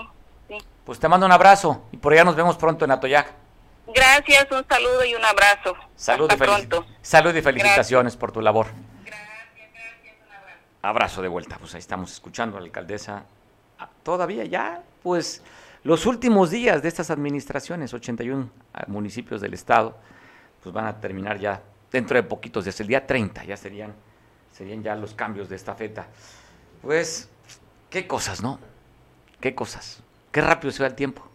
Pues 0.87 0.99
te 0.99 1.09
mando 1.09 1.25
un 1.25 1.33
abrazo 1.33 1.83
y 1.91 1.97
por 1.97 2.13
allá 2.13 2.23
nos 2.23 2.37
vemos 2.37 2.55
pronto 2.55 2.85
en 2.85 2.91
Atoyac. 2.91 3.33
Gracias, 3.93 4.47
un 4.49 4.65
saludo 4.69 5.03
y 5.03 5.15
un 5.15 5.25
abrazo. 5.25 5.75
Salud, 5.97 6.31
y, 6.31 6.37
pronto. 6.37 6.85
Salud 7.01 7.35
y 7.35 7.41
felicitaciones 7.41 8.15
por 8.15 8.31
tu 8.31 8.39
labor. 8.39 8.67
Gracias, 9.03 9.27
gracias, 9.73 10.15
un 10.25 10.33
abrazo. 10.33 10.59
Abrazo 10.81 11.21
de 11.21 11.27
vuelta, 11.27 11.57
pues 11.57 11.73
ahí 11.73 11.79
estamos 11.79 12.13
escuchando 12.13 12.55
a 12.55 12.61
la 12.61 12.67
alcaldesa. 12.67 13.25
Ah, 13.77 13.89
todavía 14.01 14.45
ya, 14.45 14.81
pues 15.03 15.43
los 15.83 16.05
últimos 16.05 16.51
días 16.51 16.81
de 16.81 16.87
estas 16.87 17.11
administraciones, 17.11 17.93
81 17.93 18.49
ah, 18.73 18.85
municipios 18.87 19.41
del 19.41 19.55
estado, 19.55 19.97
pues 20.63 20.73
van 20.73 20.85
a 20.85 21.01
terminar 21.01 21.37
ya 21.37 21.61
dentro 21.91 22.15
de 22.15 22.23
poquitos 22.23 22.63
días, 22.63 22.79
el 22.79 22.87
día 22.87 23.05
30 23.05 23.43
ya 23.43 23.57
serían, 23.57 23.93
serían 24.53 24.81
ya 24.81 24.95
los 24.95 25.13
cambios 25.13 25.49
de 25.49 25.57
esta 25.57 25.75
feta. 25.75 26.07
Pues, 26.81 27.27
qué 27.89 28.07
cosas, 28.07 28.41
¿no? 28.41 28.57
Qué 29.41 29.53
cosas. 29.53 30.01
Qué 30.37 30.41
rápido 30.41 30.71
se 30.71 30.83
va 30.83 30.87
el 30.87 30.93
tiempo. 30.93 31.27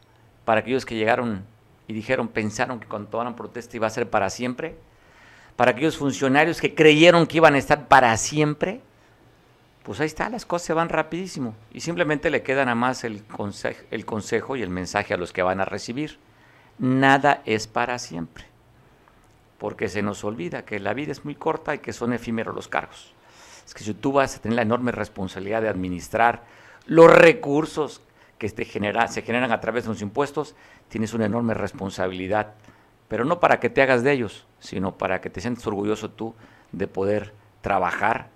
Para 0.45 0.61
aquellos 0.61 0.87
que 0.87 0.95
llegaron 0.95 1.45
y 1.89 1.93
dijeron, 1.93 2.29
pensaron 2.29 2.79
que 2.79 2.87
cuando 2.87 3.09
tomaran 3.09 3.35
protesta 3.35 3.77
iba 3.77 3.89
a 3.89 3.91
ser 3.91 4.09
para 4.09 4.31
siempre. 4.31 4.77
Para 5.57 5.73
aquellos 5.73 5.97
funcionarios 5.97 6.61
que 6.61 6.73
creyeron 6.73 7.27
que 7.27 7.39
iban 7.39 7.57
a 7.57 7.59
estar 7.59 7.89
para 7.89 8.17
siempre 8.17 8.81
pues 9.83 9.99
ahí 9.99 10.07
está, 10.07 10.29
las 10.29 10.47
cosas 10.47 10.67
se 10.69 10.73
van 10.73 10.89
rapidísimo 10.89 11.57
y 11.73 11.81
simplemente 11.81 12.31
le 12.31 12.45
queda 12.45 12.65
nada 12.65 12.77
más 12.77 13.03
el, 13.03 13.25
el 13.91 14.07
consejo 14.07 14.55
y 14.55 14.63
el 14.63 14.71
mensaje 14.71 15.15
a 15.15 15.17
los 15.17 15.33
que 15.33 15.43
van 15.43 15.61
a 15.61 15.65
recibir. 15.65 16.21
Nada 16.79 17.43
es 17.45 17.67
para 17.67 17.99
siempre, 17.99 18.45
porque 19.59 19.89
se 19.89 20.03
nos 20.03 20.23
olvida 20.23 20.65
que 20.65 20.79
la 20.79 20.95
vida 20.95 21.11
es 21.11 21.25
muy 21.25 21.35
corta 21.35 21.75
y 21.75 21.81
que 21.81 21.93
son 21.93 22.13
efímeros 22.13 22.55
los 22.55 22.69
cargos. 22.69 23.13
Es 23.67 23.75
que 23.75 23.83
si 23.83 23.95
tú 23.95 24.13
vas 24.13 24.37
a 24.37 24.41
tener 24.41 24.55
la 24.55 24.63
enorme 24.63 24.93
responsabilidad 24.93 25.61
de 25.61 25.71
administrar 25.71 26.45
los 26.87 27.13
recursos 27.13 28.01
que 28.43 28.49
se 28.49 29.23
generan 29.23 29.53
a 29.53 29.61
través 29.61 29.85
de 29.85 29.91
los 29.91 30.03
impuestos, 30.03 30.57
tienes 30.89 31.15
una 31.15 31.27
enorme 31.27 31.55
responsabilidad, 31.55 32.55
pero 33.07 33.25
no 33.25 33.39
para 33.39 33.61
que 33.61 33.71
te 33.71 33.83
hagas 33.83 34.03
de 34.03 34.11
ellos, 34.11 34.49
sino 34.59 34.99
para 34.99 35.21
que 35.21 35.31
te 35.31 35.41
sientas 35.41 35.65
orgulloso 35.69 36.11
tú 36.11 36.35
de 36.73 36.89
poder 36.89 37.35
trabajar 37.61 38.31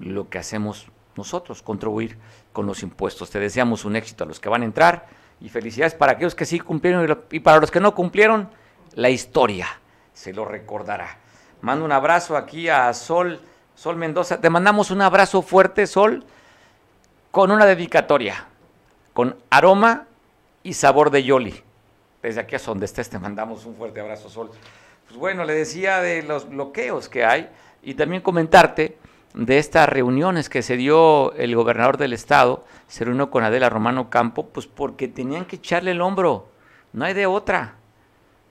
lo 0.00 0.28
que 0.28 0.38
hacemos 0.38 0.88
nosotros, 1.14 1.62
contribuir 1.62 2.18
con 2.52 2.66
los 2.66 2.82
impuestos. 2.82 3.30
Te 3.30 3.38
deseamos 3.38 3.84
un 3.84 3.94
éxito 3.94 4.24
a 4.24 4.26
los 4.26 4.40
que 4.40 4.48
van 4.48 4.62
a 4.62 4.64
entrar 4.64 5.06
y 5.40 5.50
felicidades 5.50 5.94
para 5.94 6.14
aquellos 6.14 6.34
que 6.34 6.46
sí 6.46 6.58
cumplieron 6.58 7.24
y 7.30 7.38
para 7.38 7.60
los 7.60 7.70
que 7.70 7.78
no 7.78 7.94
cumplieron, 7.94 8.48
la 8.94 9.10
historia 9.10 9.68
se 10.12 10.32
lo 10.32 10.44
recordará. 10.44 11.18
Mando 11.60 11.84
un 11.84 11.92
abrazo 11.92 12.36
aquí 12.36 12.68
a 12.68 12.92
Sol, 12.92 13.40
Sol 13.76 13.94
Mendoza. 13.94 14.40
Te 14.40 14.50
mandamos 14.50 14.90
un 14.90 15.00
abrazo 15.00 15.42
fuerte, 15.42 15.86
Sol, 15.86 16.24
con 17.30 17.52
una 17.52 17.66
dedicatoria, 17.66 18.48
con 19.14 19.36
aroma 19.48 20.06
y 20.62 20.74
sabor 20.74 21.10
de 21.10 21.24
Yoli. 21.24 21.54
Desde 22.22 22.40
aquí 22.40 22.56
a 22.56 22.58
donde 22.58 22.84
estés 22.84 23.08
te 23.08 23.18
mandamos 23.18 23.64
un 23.64 23.76
fuerte 23.76 24.00
abrazo, 24.00 24.28
Sol. 24.28 24.50
Pues 25.06 25.18
bueno, 25.18 25.44
le 25.44 25.54
decía 25.54 26.00
de 26.00 26.22
los 26.22 26.48
bloqueos 26.48 27.08
que 27.08 27.24
hay 27.24 27.48
y 27.82 27.94
también 27.94 28.20
comentarte 28.20 28.98
de 29.34 29.58
estas 29.58 29.88
reuniones 29.88 30.48
que 30.48 30.62
se 30.62 30.76
dio 30.76 31.32
el 31.34 31.54
gobernador 31.54 31.96
del 31.96 32.12
estado, 32.12 32.64
se 32.86 33.04
reunió 33.04 33.30
con 33.30 33.44
Adela 33.44 33.68
Romano 33.68 34.10
Campo, 34.10 34.46
pues 34.46 34.66
porque 34.66 35.08
tenían 35.08 35.44
que 35.44 35.56
echarle 35.56 35.90
el 35.90 36.00
hombro, 36.00 36.48
no 36.92 37.04
hay 37.04 37.14
de 37.14 37.26
otra. 37.26 37.74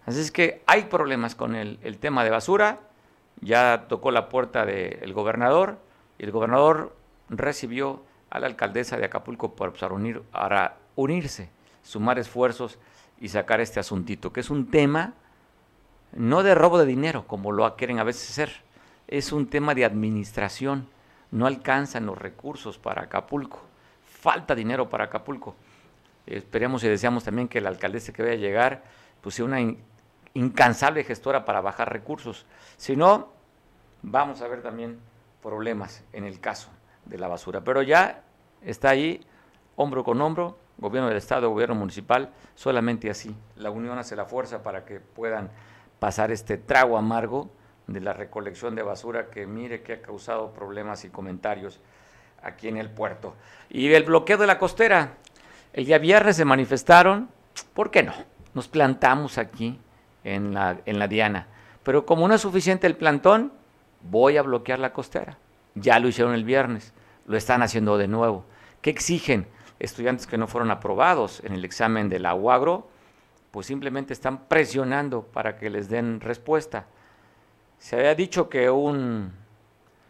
Así 0.06 0.20
es 0.20 0.32
que 0.32 0.62
hay 0.66 0.84
problemas 0.84 1.36
con 1.36 1.56
el, 1.56 1.98
tema 2.00 2.24
de 2.24 2.30
basura, 2.30 2.80
ya 3.42 3.86
tocó 3.88 4.12
la 4.12 4.28
puerta 4.30 4.66
del 4.66 5.14
gobernador 5.14 5.78
y 6.18 6.26
el 6.26 6.32
gobernador 6.32 6.96
recibió 7.30 8.02
a 8.34 8.40
la 8.40 8.48
alcaldesa 8.48 8.98
de 8.98 9.06
Acapulco 9.06 9.54
para, 9.54 9.94
unir, 9.94 10.22
para 10.24 10.78
unirse, 10.96 11.52
sumar 11.84 12.18
esfuerzos 12.18 12.80
y 13.22 13.30
sacar 13.30 13.62
este 13.62 13.80
asuntito, 13.80 14.34
que 14.34 14.40
es 14.40 14.50
un 14.50 14.72
tema 14.72 15.14
no 16.14 16.42
de 16.42 16.56
robo 16.56 16.80
de 16.80 16.88
dinero, 16.88 17.28
como 17.28 17.52
lo 17.52 17.76
quieren 17.76 18.00
a 18.00 18.04
veces 18.04 18.24
ser, 18.24 18.52
es 19.08 19.32
un 19.32 19.48
tema 19.48 19.76
de 19.76 19.86
administración. 19.86 20.88
No 21.30 21.46
alcanzan 21.46 22.08
los 22.08 22.18
recursos 22.18 22.80
para 22.80 23.04
Acapulco. 23.04 23.62
Falta 24.04 24.56
dinero 24.56 24.90
para 24.90 25.06
Acapulco. 25.06 25.56
Esperemos 26.26 26.84
y 26.84 26.88
deseamos 26.88 27.24
también 27.24 27.48
que 27.48 27.62
la 27.62 27.70
alcaldesa 27.70 28.14
que 28.14 28.24
vaya 28.24 28.34
a 28.34 28.38
llegar 28.38 28.84
pues 29.22 29.36
sea 29.36 29.46
una 29.46 29.60
incansable 30.34 31.04
gestora 31.04 31.46
para 31.46 31.62
bajar 31.62 31.94
recursos. 31.94 32.48
Si 32.78 32.96
no, 32.96 33.32
vamos 34.02 34.42
a 34.42 34.48
ver 34.48 34.64
también 34.64 35.00
problemas 35.42 36.04
en 36.14 36.24
el 36.24 36.40
caso 36.40 36.70
de 37.06 37.18
la 37.18 37.28
basura. 37.28 37.62
Pero 37.64 37.82
ya 37.82 38.24
está 38.62 38.90
ahí, 38.90 39.22
hombro 39.76 40.04
con 40.04 40.22
hombro, 40.22 40.58
gobierno 40.78 41.10
del 41.10 41.18
Estado, 41.18 41.50
gobierno 41.50 41.76
municipal, 41.76 42.30
solamente 42.56 43.10
así. 43.10 43.36
La 43.56 43.72
unión 43.72 43.98
hace 43.98 44.16
la 44.16 44.26
fuerza 44.26 44.64
para 44.64 44.86
que 44.86 45.00
puedan 45.00 45.50
pasar 46.00 46.32
este 46.32 46.58
trago 46.58 46.98
amargo 46.98 47.50
de 47.88 48.02
la 48.02 48.14
recolección 48.14 48.76
de 48.76 48.84
basura 48.84 49.30
que 49.30 49.46
mire 49.46 49.82
que 49.82 49.94
ha 49.94 50.02
causado 50.02 50.52
problemas 50.52 51.06
y 51.06 51.10
comentarios 51.10 51.80
aquí 52.42 52.68
en 52.68 52.78
el 52.78 52.90
puerto. 52.90 53.36
Y 53.70 53.92
el 53.94 54.04
bloqueo 54.04 54.38
de 54.38 54.48
la 54.48 54.60
costera. 54.60 55.18
El 55.74 55.86
día 55.86 55.98
viernes 55.98 56.36
se 56.36 56.46
manifestaron, 56.46 57.30
¿por 57.74 57.90
qué 57.90 58.04
no? 58.04 58.14
Nos 58.54 58.68
plantamos 58.68 59.38
aquí 59.38 59.80
en 60.24 60.54
la, 60.54 60.78
en 60.86 61.00
la 61.00 61.08
Diana. 61.08 61.48
Pero 61.84 62.06
como 62.06 62.28
no 62.28 62.36
es 62.36 62.42
suficiente 62.42 62.86
el 62.86 62.96
plantón, 62.96 63.52
voy 64.02 64.38
a 64.38 64.44
bloquear 64.44 64.80
la 64.80 64.94
costera. 64.94 65.38
Ya 65.76 66.00
lo 66.00 66.08
hicieron 66.08 66.34
el 66.34 66.44
viernes, 66.44 66.94
lo 67.26 67.38
están 67.38 67.62
haciendo 67.62 67.98
de 67.98 68.08
nuevo. 68.08 68.46
¿Qué 68.82 68.90
exigen? 68.90 69.48
Estudiantes 69.80 70.28
que 70.28 70.38
no 70.38 70.48
fueron 70.48 70.72
aprobados 70.72 71.42
en 71.44 71.54
el 71.54 71.66
examen 71.66 72.10
de 72.10 72.20
la 72.20 72.36
UAGRO, 72.36 72.88
pues 73.52 73.68
simplemente 73.68 74.14
están 74.14 74.46
presionando 74.48 75.24
para 75.24 75.58
que 75.58 75.70
les 75.70 75.90
den 75.90 76.22
respuesta. 76.22 76.86
Se 77.78 77.96
había 77.98 78.16
dicho 78.16 78.50
que 78.50 78.70
un 78.70 79.34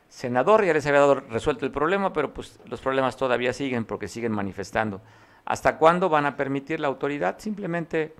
senador 0.09 0.63
ya 0.63 0.73
les 0.73 0.85
había 0.85 0.99
dado 0.99 1.15
resuelto 1.15 1.65
el 1.65 1.71
problema, 1.71 2.13
pero 2.13 2.33
pues 2.33 2.59
los 2.65 2.79
problemas 2.81 3.17
todavía 3.17 3.51
siguen 3.51 3.85
porque 3.85 4.07
siguen 4.07 4.31
manifestando. 4.31 5.01
¿Hasta 5.45 5.77
cuándo 5.77 6.07
van 6.07 6.25
a 6.25 6.37
permitir 6.37 6.79
la 6.79 6.87
autoridad? 6.87 7.39
Simplemente 7.39 8.13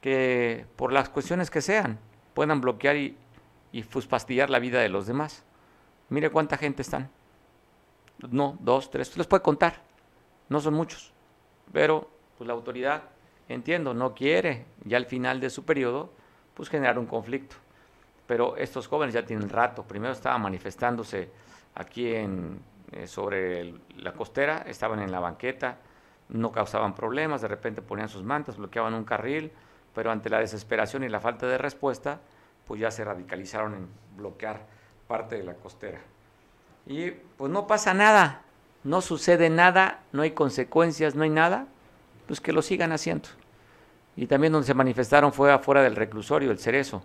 que 0.00 0.66
por 0.76 0.92
las 0.92 1.08
cuestiones 1.08 1.50
que 1.50 1.60
sean 1.60 1.98
puedan 2.32 2.60
bloquear 2.60 2.96
y, 2.96 3.16
y 3.72 3.82
fuspastillar 3.82 4.50
la 4.50 4.58
vida 4.58 4.80
de 4.80 4.88
los 4.88 5.06
demás. 5.06 5.44
Mire 6.10 6.30
cuánta 6.30 6.56
gente 6.56 6.82
están. 6.82 7.10
No, 8.30 8.58
dos, 8.60 8.90
tres, 8.90 9.16
les 9.16 9.26
puede 9.26 9.42
contar. 9.42 9.80
No 10.48 10.60
son 10.60 10.74
muchos. 10.74 11.12
Pero 11.72 12.10
pues 12.36 12.46
la 12.46 12.52
autoridad, 12.52 13.04
entiendo, 13.48 13.94
no 13.94 14.14
quiere 14.14 14.66
ya 14.84 14.96
al 14.96 15.06
final 15.06 15.40
de 15.40 15.50
su 15.50 15.64
periodo, 15.64 16.10
pues 16.54 16.68
generar 16.68 16.98
un 16.98 17.06
conflicto 17.06 17.56
pero 18.30 18.56
estos 18.56 18.86
jóvenes 18.86 19.12
ya 19.12 19.24
tienen 19.24 19.48
rato. 19.48 19.82
Primero 19.82 20.12
estaban 20.12 20.40
manifestándose 20.42 21.32
aquí 21.74 22.14
en, 22.14 22.60
eh, 22.92 23.08
sobre 23.08 23.74
la 23.96 24.12
costera, 24.12 24.58
estaban 24.68 25.00
en 25.00 25.10
la 25.10 25.18
banqueta, 25.18 25.78
no 26.28 26.52
causaban 26.52 26.94
problemas, 26.94 27.40
de 27.40 27.48
repente 27.48 27.82
ponían 27.82 28.08
sus 28.08 28.22
mantas, 28.22 28.56
bloqueaban 28.56 28.94
un 28.94 29.02
carril, 29.02 29.50
pero 29.92 30.12
ante 30.12 30.30
la 30.30 30.38
desesperación 30.38 31.02
y 31.02 31.08
la 31.08 31.18
falta 31.18 31.48
de 31.48 31.58
respuesta, 31.58 32.20
pues 32.68 32.80
ya 32.80 32.92
se 32.92 33.04
radicalizaron 33.04 33.74
en 33.74 33.88
bloquear 34.16 34.64
parte 35.10 35.36
de 35.36 35.42
la 35.42 35.54
costera. 35.54 35.98
Y 36.86 37.10
pues 37.10 37.50
no 37.50 37.66
pasa 37.66 37.94
nada, 37.94 38.42
no 38.84 39.00
sucede 39.00 39.50
nada, 39.50 40.04
no 40.12 40.22
hay 40.22 40.30
consecuencias, 40.30 41.16
no 41.16 41.24
hay 41.24 41.30
nada, 41.30 41.66
pues 42.28 42.40
que 42.40 42.52
lo 42.52 42.62
sigan 42.62 42.92
haciendo. 42.92 43.28
Y 44.14 44.28
también 44.28 44.52
donde 44.52 44.68
se 44.68 44.74
manifestaron 44.74 45.32
fue 45.32 45.52
afuera 45.52 45.82
del 45.82 45.96
reclusorio, 45.96 46.52
el 46.52 46.60
Cerezo 46.60 47.02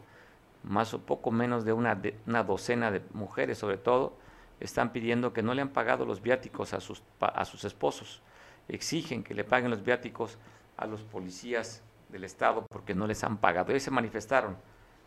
más 0.61 0.93
o 0.93 0.99
poco 0.99 1.31
menos 1.31 1.65
de 1.65 1.73
una, 1.73 1.95
docena 2.43 2.91
de 2.91 3.01
mujeres 3.13 3.57
sobre 3.57 3.77
todo, 3.77 4.13
están 4.59 4.91
pidiendo 4.91 5.33
que 5.33 5.41
no 5.41 5.55
le 5.55 5.63
han 5.63 5.69
pagado 5.69 6.05
los 6.05 6.21
viáticos 6.21 6.73
a 6.73 6.81
sus, 6.81 7.01
a 7.19 7.43
sus 7.45 7.63
esposos. 7.65 8.21
Exigen 8.67 9.23
que 9.23 9.33
le 9.33 9.43
paguen 9.43 9.71
los 9.71 9.83
viáticos 9.83 10.37
a 10.77 10.85
los 10.85 11.01
policías 11.01 11.81
del 12.09 12.23
Estado 12.23 12.67
porque 12.69 12.93
no 12.93 13.07
les 13.07 13.23
han 13.23 13.37
pagado. 13.37 13.71
Ellos 13.71 13.83
se 13.83 13.91
manifestaron. 13.91 14.57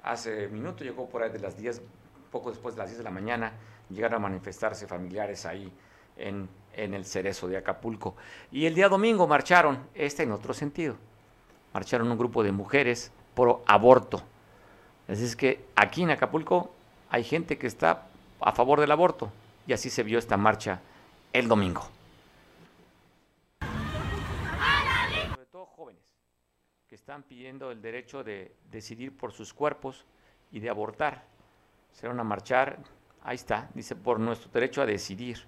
Hace 0.02 0.48
minutos 0.48 0.82
llegó 0.82 1.08
por 1.08 1.22
ahí 1.22 1.30
de 1.30 1.40
las 1.40 1.56
10, 1.56 1.82
poco 2.30 2.50
después 2.50 2.74
de 2.74 2.80
las 2.80 2.90
10 2.90 2.98
de 2.98 3.04
la 3.04 3.10
mañana, 3.10 3.52
llegaron 3.90 4.16
a 4.16 4.28
manifestarse 4.28 4.86
familiares 4.86 5.46
ahí 5.46 5.72
en, 6.16 6.48
el 6.74 7.04
cerezo 7.04 7.48
de 7.48 7.56
Acapulco. 7.56 8.16
Y 8.52 8.66
el 8.66 8.74
día 8.74 8.88
domingo 8.88 9.26
marcharon, 9.26 9.88
este 9.94 10.22
en 10.22 10.32
otro 10.32 10.54
sentido. 10.54 10.96
Marcharon 11.74 12.10
un 12.10 12.18
grupo 12.18 12.42
de 12.42 12.52
mujeres 12.52 13.10
por 13.34 13.62
aborto 13.66 14.22
Así 15.08 15.24
es 15.24 15.36
que 15.36 15.64
aquí 15.74 16.02
en 16.02 16.10
Acapulco 16.10 16.70
hay 17.08 17.24
gente 17.24 17.56
que 17.56 17.66
está 17.66 18.06
a 18.40 18.52
favor 18.52 18.78
del 18.78 18.90
aborto 18.90 19.32
y 19.66 19.72
así 19.72 19.88
se 19.88 20.02
vio 20.02 20.18
esta 20.18 20.36
marcha 20.36 20.82
el 21.32 21.48
domingo. 21.48 21.88
Sobre 25.30 25.46
todo 25.46 25.64
jóvenes, 25.64 26.14
que 26.86 26.94
están 26.94 27.22
pidiendo 27.22 27.70
el 27.70 27.80
derecho 27.80 28.22
de 28.22 28.54
decidir 28.70 29.16
por 29.16 29.32
sus 29.32 29.54
cuerpos 29.54 30.04
y 30.52 30.60
de 30.60 30.68
abortar. 30.68 31.24
Van 32.02 32.20
a 32.20 32.24
marchar, 32.24 32.78
ahí 33.22 33.36
está, 33.36 33.70
dice, 33.74 33.96
por 33.96 34.20
nuestro 34.20 34.50
derecho 34.52 34.82
a 34.82 34.86
decidir. 34.86 35.38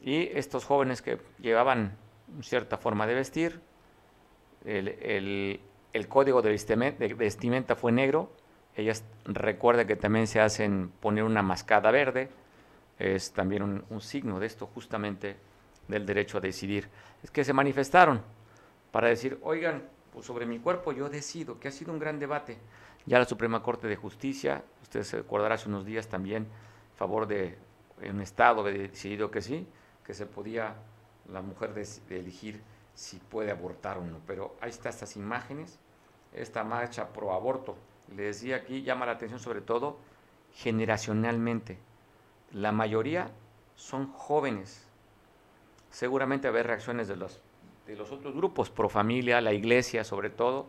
Y 0.00 0.28
estos 0.36 0.64
jóvenes 0.64 1.02
que 1.02 1.18
llevaban 1.38 1.96
cierta 2.40 2.76
forma 2.76 3.06
de 3.06 3.14
vestir, 3.14 3.60
el, 4.64 5.60
código 6.08 6.42
de 6.42 6.50
vestimenta, 7.16 7.76
fue 7.76 7.92
negro, 7.92 8.32
ellas 8.76 9.04
recuerda 9.24 9.86
que 9.86 9.96
también 9.96 10.26
se 10.26 10.40
hacen 10.40 10.90
poner 11.00 11.24
una 11.24 11.42
mascada 11.42 11.90
verde, 11.90 12.30
es 12.98 13.32
también 13.32 13.62
un, 13.62 13.84
un 13.90 14.00
signo 14.00 14.40
de 14.40 14.46
esto 14.46 14.66
justamente 14.66 15.36
del 15.88 16.06
derecho 16.06 16.38
a 16.38 16.40
decidir. 16.40 16.88
Es 17.22 17.30
que 17.30 17.44
se 17.44 17.52
manifestaron 17.52 18.22
para 18.90 19.08
decir, 19.08 19.38
oigan, 19.42 19.82
pues 20.12 20.26
sobre 20.26 20.46
mi 20.46 20.58
cuerpo 20.58 20.92
yo 20.92 21.08
decido, 21.08 21.58
que 21.58 21.68
ha 21.68 21.72
sido 21.72 21.92
un 21.92 21.98
gran 21.98 22.18
debate. 22.18 22.58
Ya 23.06 23.18
la 23.18 23.24
Suprema 23.24 23.62
Corte 23.62 23.88
de 23.88 23.96
Justicia, 23.96 24.62
ustedes 24.82 25.08
se 25.08 25.18
acordarán 25.18 25.56
hace 25.56 25.68
unos 25.68 25.84
días 25.84 26.08
también, 26.08 26.46
a 26.94 26.96
favor 26.96 27.26
de 27.26 27.58
un 28.08 28.20
Estado 28.20 28.60
había 28.60 28.88
decidido 28.88 29.30
que 29.30 29.40
sí, 29.40 29.66
que 30.04 30.14
se 30.14 30.26
podía 30.26 30.74
la 31.32 31.42
mujer 31.42 31.72
elegir 32.10 32.62
si 32.94 33.18
puede 33.18 33.50
abortar 33.50 33.98
o 33.98 34.04
no. 34.04 34.18
Pero 34.26 34.56
ahí 34.60 34.70
están 34.70 34.90
estas 34.90 35.16
imágenes, 35.16 35.78
esta 36.32 36.64
marcha 36.64 37.12
pro 37.12 37.32
aborto. 37.32 37.76
Le 38.14 38.24
decía 38.24 38.56
aquí, 38.56 38.82
llama 38.82 39.06
la 39.06 39.12
atención 39.12 39.40
sobre 39.40 39.60
todo 39.60 39.98
generacionalmente. 40.54 41.78
La 42.52 42.72
mayoría 42.72 43.30
son 43.74 44.12
jóvenes. 44.12 44.86
Seguramente 45.90 46.48
va 46.48 46.50
a 46.50 46.54
haber 46.54 46.66
reacciones 46.66 47.08
de 47.08 47.16
los 47.16 47.40
de 47.86 47.96
los 47.96 48.12
otros 48.12 48.34
grupos, 48.34 48.70
pro 48.70 48.88
familia, 48.88 49.40
la 49.40 49.52
iglesia 49.52 50.04
sobre 50.04 50.30
todo, 50.30 50.68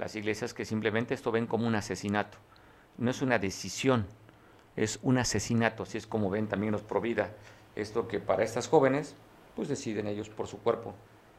las 0.00 0.16
iglesias 0.16 0.54
que 0.54 0.64
simplemente 0.64 1.12
esto 1.12 1.30
ven 1.30 1.46
como 1.46 1.68
un 1.68 1.74
asesinato. 1.74 2.38
No 2.96 3.10
es 3.10 3.20
una 3.20 3.38
decisión, 3.38 4.06
es 4.74 4.98
un 5.02 5.18
asesinato, 5.18 5.82
así 5.82 5.98
es 5.98 6.06
como 6.06 6.30
ven 6.30 6.48
también 6.48 6.72
los 6.72 6.82
pro 6.82 7.02
vida. 7.02 7.32
Esto 7.76 8.08
que 8.08 8.18
para 8.18 8.42
estas 8.42 8.66
jóvenes, 8.66 9.14
pues 9.54 9.68
deciden 9.68 10.06
ellos 10.06 10.30
por 10.30 10.46
su 10.46 10.58
cuerpo 10.58 10.94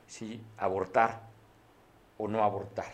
si 0.06 0.41
abortar 0.58 1.24
o 2.19 2.28
no 2.28 2.43
abortar. 2.43 2.86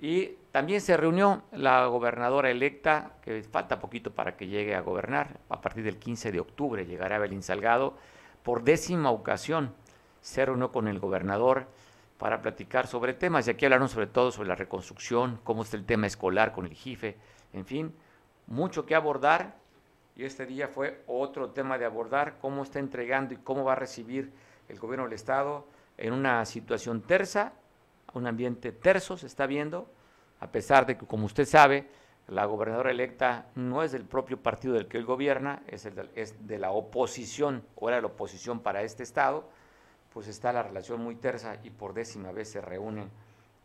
Y 0.00 0.36
también 0.52 0.82
se 0.82 0.98
reunió 0.98 1.44
la 1.52 1.86
gobernadora 1.86 2.50
electa, 2.50 3.12
que 3.22 3.42
falta 3.42 3.80
poquito 3.80 4.10
para 4.10 4.36
que 4.36 4.48
llegue 4.48 4.74
a 4.74 4.82
gobernar, 4.82 5.40
a 5.48 5.62
partir 5.62 5.82
del 5.84 5.98
15 5.98 6.30
de 6.30 6.40
octubre 6.40 6.84
llegará 6.84 7.18
Belín 7.18 7.42
Salgado, 7.42 7.96
por 8.42 8.64
décima 8.64 9.10
ocasión 9.10 9.72
se 10.20 10.44
reunió 10.44 10.72
con 10.72 10.88
el 10.88 10.98
gobernador 10.98 11.68
para 12.24 12.40
platicar 12.40 12.86
sobre 12.86 13.12
temas, 13.12 13.46
y 13.46 13.50
aquí 13.50 13.66
hablaron 13.66 13.90
sobre 13.90 14.06
todo 14.06 14.32
sobre 14.32 14.48
la 14.48 14.54
reconstrucción, 14.54 15.38
cómo 15.44 15.62
está 15.62 15.76
el 15.76 15.84
tema 15.84 16.06
escolar 16.06 16.52
con 16.52 16.64
el 16.64 16.72
JIFE, 16.72 17.18
en 17.52 17.66
fin, 17.66 17.94
mucho 18.46 18.86
que 18.86 18.94
abordar, 18.94 19.56
y 20.16 20.24
este 20.24 20.46
día 20.46 20.68
fue 20.68 21.02
otro 21.06 21.50
tema 21.50 21.76
de 21.76 21.84
abordar, 21.84 22.38
cómo 22.40 22.62
está 22.62 22.78
entregando 22.78 23.34
y 23.34 23.36
cómo 23.36 23.62
va 23.62 23.72
a 23.72 23.76
recibir 23.76 24.32
el 24.70 24.78
gobierno 24.78 25.04
del 25.04 25.12
Estado 25.12 25.66
en 25.98 26.14
una 26.14 26.42
situación 26.46 27.02
tersa, 27.02 27.52
un 28.14 28.26
ambiente 28.26 28.72
terso 28.72 29.18
se 29.18 29.26
está 29.26 29.44
viendo, 29.44 29.86
a 30.40 30.50
pesar 30.50 30.86
de 30.86 30.96
que, 30.96 31.04
como 31.04 31.26
usted 31.26 31.44
sabe, 31.44 31.90
la 32.28 32.46
gobernadora 32.46 32.90
electa 32.90 33.48
no 33.54 33.82
es 33.82 33.92
del 33.92 34.06
propio 34.06 34.42
partido 34.42 34.72
del 34.72 34.88
que 34.88 34.96
él 34.96 35.04
gobierna, 35.04 35.62
es, 35.66 35.84
el 35.84 36.08
es 36.14 36.46
de 36.46 36.58
la 36.58 36.70
oposición, 36.70 37.66
o 37.74 37.90
era 37.90 38.00
la 38.00 38.06
oposición 38.06 38.60
para 38.60 38.80
este 38.80 39.02
Estado, 39.02 39.46
pues 40.14 40.28
está 40.28 40.52
la 40.52 40.62
relación 40.62 41.02
muy 41.02 41.16
tersa 41.16 41.58
y 41.64 41.70
por 41.70 41.92
décima 41.92 42.30
vez 42.30 42.48
se 42.48 42.60
reúnen 42.60 43.10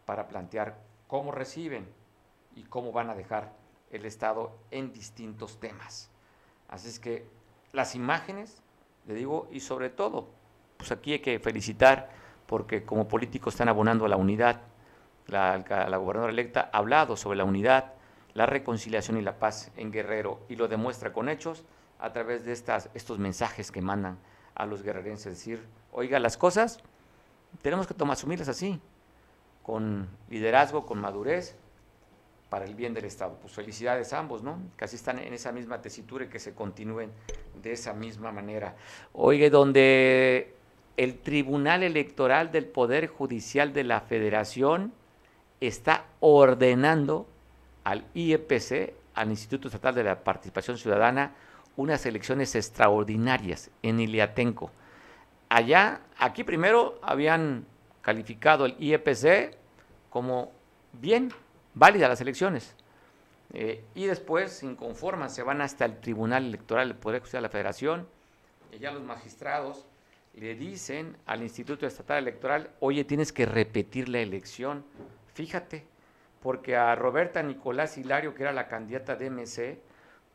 para 0.08 0.28
plantear 0.28 0.80
cómo 1.08 1.32
reciben 1.32 1.88
y 2.56 2.64
cómo 2.64 2.92
van 2.92 3.12
a 3.12 3.16
dejar 3.16 3.54
el 3.92 4.06
Estado 4.06 4.52
en 4.72 4.92
distintos 4.92 5.60
temas. 5.60 6.10
Así 6.68 6.90
es 6.90 7.00
que 7.00 7.28
las 7.72 7.94
imágenes, 7.94 8.64
le 9.08 9.14
digo, 9.14 9.48
y 9.52 9.60
sobre 9.60 9.92
todo, 9.92 10.28
pues 10.78 10.92
aquí 10.92 11.14
hay 11.14 11.20
que 11.20 11.40
felicitar 11.40 12.10
porque 12.48 12.84
como 12.84 13.08
políticos 13.08 13.54
están 13.54 13.70
abonando 13.70 14.06
a 14.06 14.10
la 14.10 14.18
unidad. 14.18 14.62
La, 15.28 15.60
la 15.60 15.98
gobernadora 15.98 16.34
electa 16.34 16.72
ha 16.74 16.80
hablado 16.80 17.16
sobre 17.16 17.38
la 17.38 17.44
unidad, 17.44 17.94
la 18.34 18.48
reconciliación 18.48 19.18
y 19.18 19.22
la 19.22 19.38
paz 19.38 19.72
en 19.78 19.92
Guerrero 19.92 20.40
y 20.50 20.56
lo 20.56 20.68
demuestra 20.68 21.14
con 21.14 21.30
hechos 21.30 21.64
a 22.00 22.12
través 22.12 22.44
de 22.44 22.54
estas, 22.54 22.90
estos 22.96 23.20
mensajes 23.20 23.72
que 23.72 23.82
mandan 23.82 24.18
a 24.60 24.66
los 24.66 24.84
guerrerenses, 24.84 25.34
decir, 25.34 25.64
oiga, 25.92 26.20
las 26.20 26.38
cosas 26.38 26.80
tenemos 27.62 27.88
que 27.88 27.94
tomar, 27.94 28.14
asumirlas 28.14 28.50
así, 28.50 28.80
con 29.64 30.08
liderazgo, 30.30 30.86
con 30.86 31.00
madurez, 31.00 31.56
para 32.50 32.66
el 32.66 32.76
bien 32.76 32.94
del 32.94 33.06
Estado. 33.06 33.38
Pues 33.42 33.54
felicidades 33.54 34.12
a 34.12 34.20
ambos, 34.20 34.44
¿no? 34.44 34.60
Casi 34.76 34.98
están 34.98 35.20
en 35.20 35.34
esa 35.34 35.52
misma 35.52 35.82
tesitura 35.82 36.26
y 36.26 36.28
que 36.28 36.40
se 36.40 36.54
continúen 36.54 37.12
de 37.62 37.72
esa 37.72 37.94
misma 37.94 38.32
manera. 38.32 38.76
Oiga, 39.14 39.50
donde 39.50 40.56
el 40.98 41.20
Tribunal 41.20 41.84
Electoral 41.84 42.52
del 42.52 42.66
Poder 42.66 43.08
Judicial 43.08 43.72
de 43.72 43.86
la 43.86 44.02
Federación 44.02 44.92
está 45.62 46.06
ordenando 46.20 47.28
al 47.86 48.06
IEPC, 48.14 48.94
al 49.14 49.30
Instituto 49.30 49.70
Estatal 49.70 49.96
de 49.96 50.04
la 50.04 50.24
Participación 50.24 50.78
Ciudadana, 50.78 51.34
unas 51.80 52.06
elecciones 52.06 52.56
extraordinarias 52.56 53.72
en 53.84 54.02
Iliatenco. 54.02 54.70
Allá, 55.48 56.02
aquí 56.18 56.44
primero 56.44 57.00
habían 57.02 57.66
calificado 58.02 58.66
el 58.66 58.76
IEPC 58.78 59.56
como 60.10 60.52
bien, 60.92 61.32
válidas 61.74 62.10
las 62.10 62.20
elecciones. 62.20 62.76
Eh, 63.54 63.86
y 63.96 64.08
después, 64.08 64.62
inconforman, 64.62 65.30
se 65.30 65.42
van 65.42 65.62
hasta 65.62 65.86
el 65.86 66.02
Tribunal 66.02 66.48
Electoral 66.48 66.90
del 66.90 66.98
Poder 66.98 67.22
Judicial 67.22 67.44
de 67.44 67.48
la 67.48 67.52
Federación. 67.52 68.08
Y 68.74 68.80
ya 68.80 68.92
los 68.92 69.02
magistrados 69.02 69.86
le 70.34 70.56
dicen 70.56 71.16
al 71.26 71.44
Instituto 71.44 71.88
Estatal 71.88 72.18
Electoral, 72.18 72.72
oye, 72.82 73.06
tienes 73.06 73.32
que 73.32 73.46
repetir 73.46 74.10
la 74.10 74.20
elección. 74.20 74.84
Fíjate, 75.34 75.86
porque 76.42 76.76
a 76.76 76.94
Roberta 76.96 77.42
Nicolás 77.42 77.98
Hilario, 77.98 78.36
que 78.36 78.44
era 78.44 78.52
la 78.52 78.68
candidata 78.68 79.16
de 79.16 79.30
MC, 79.30 79.89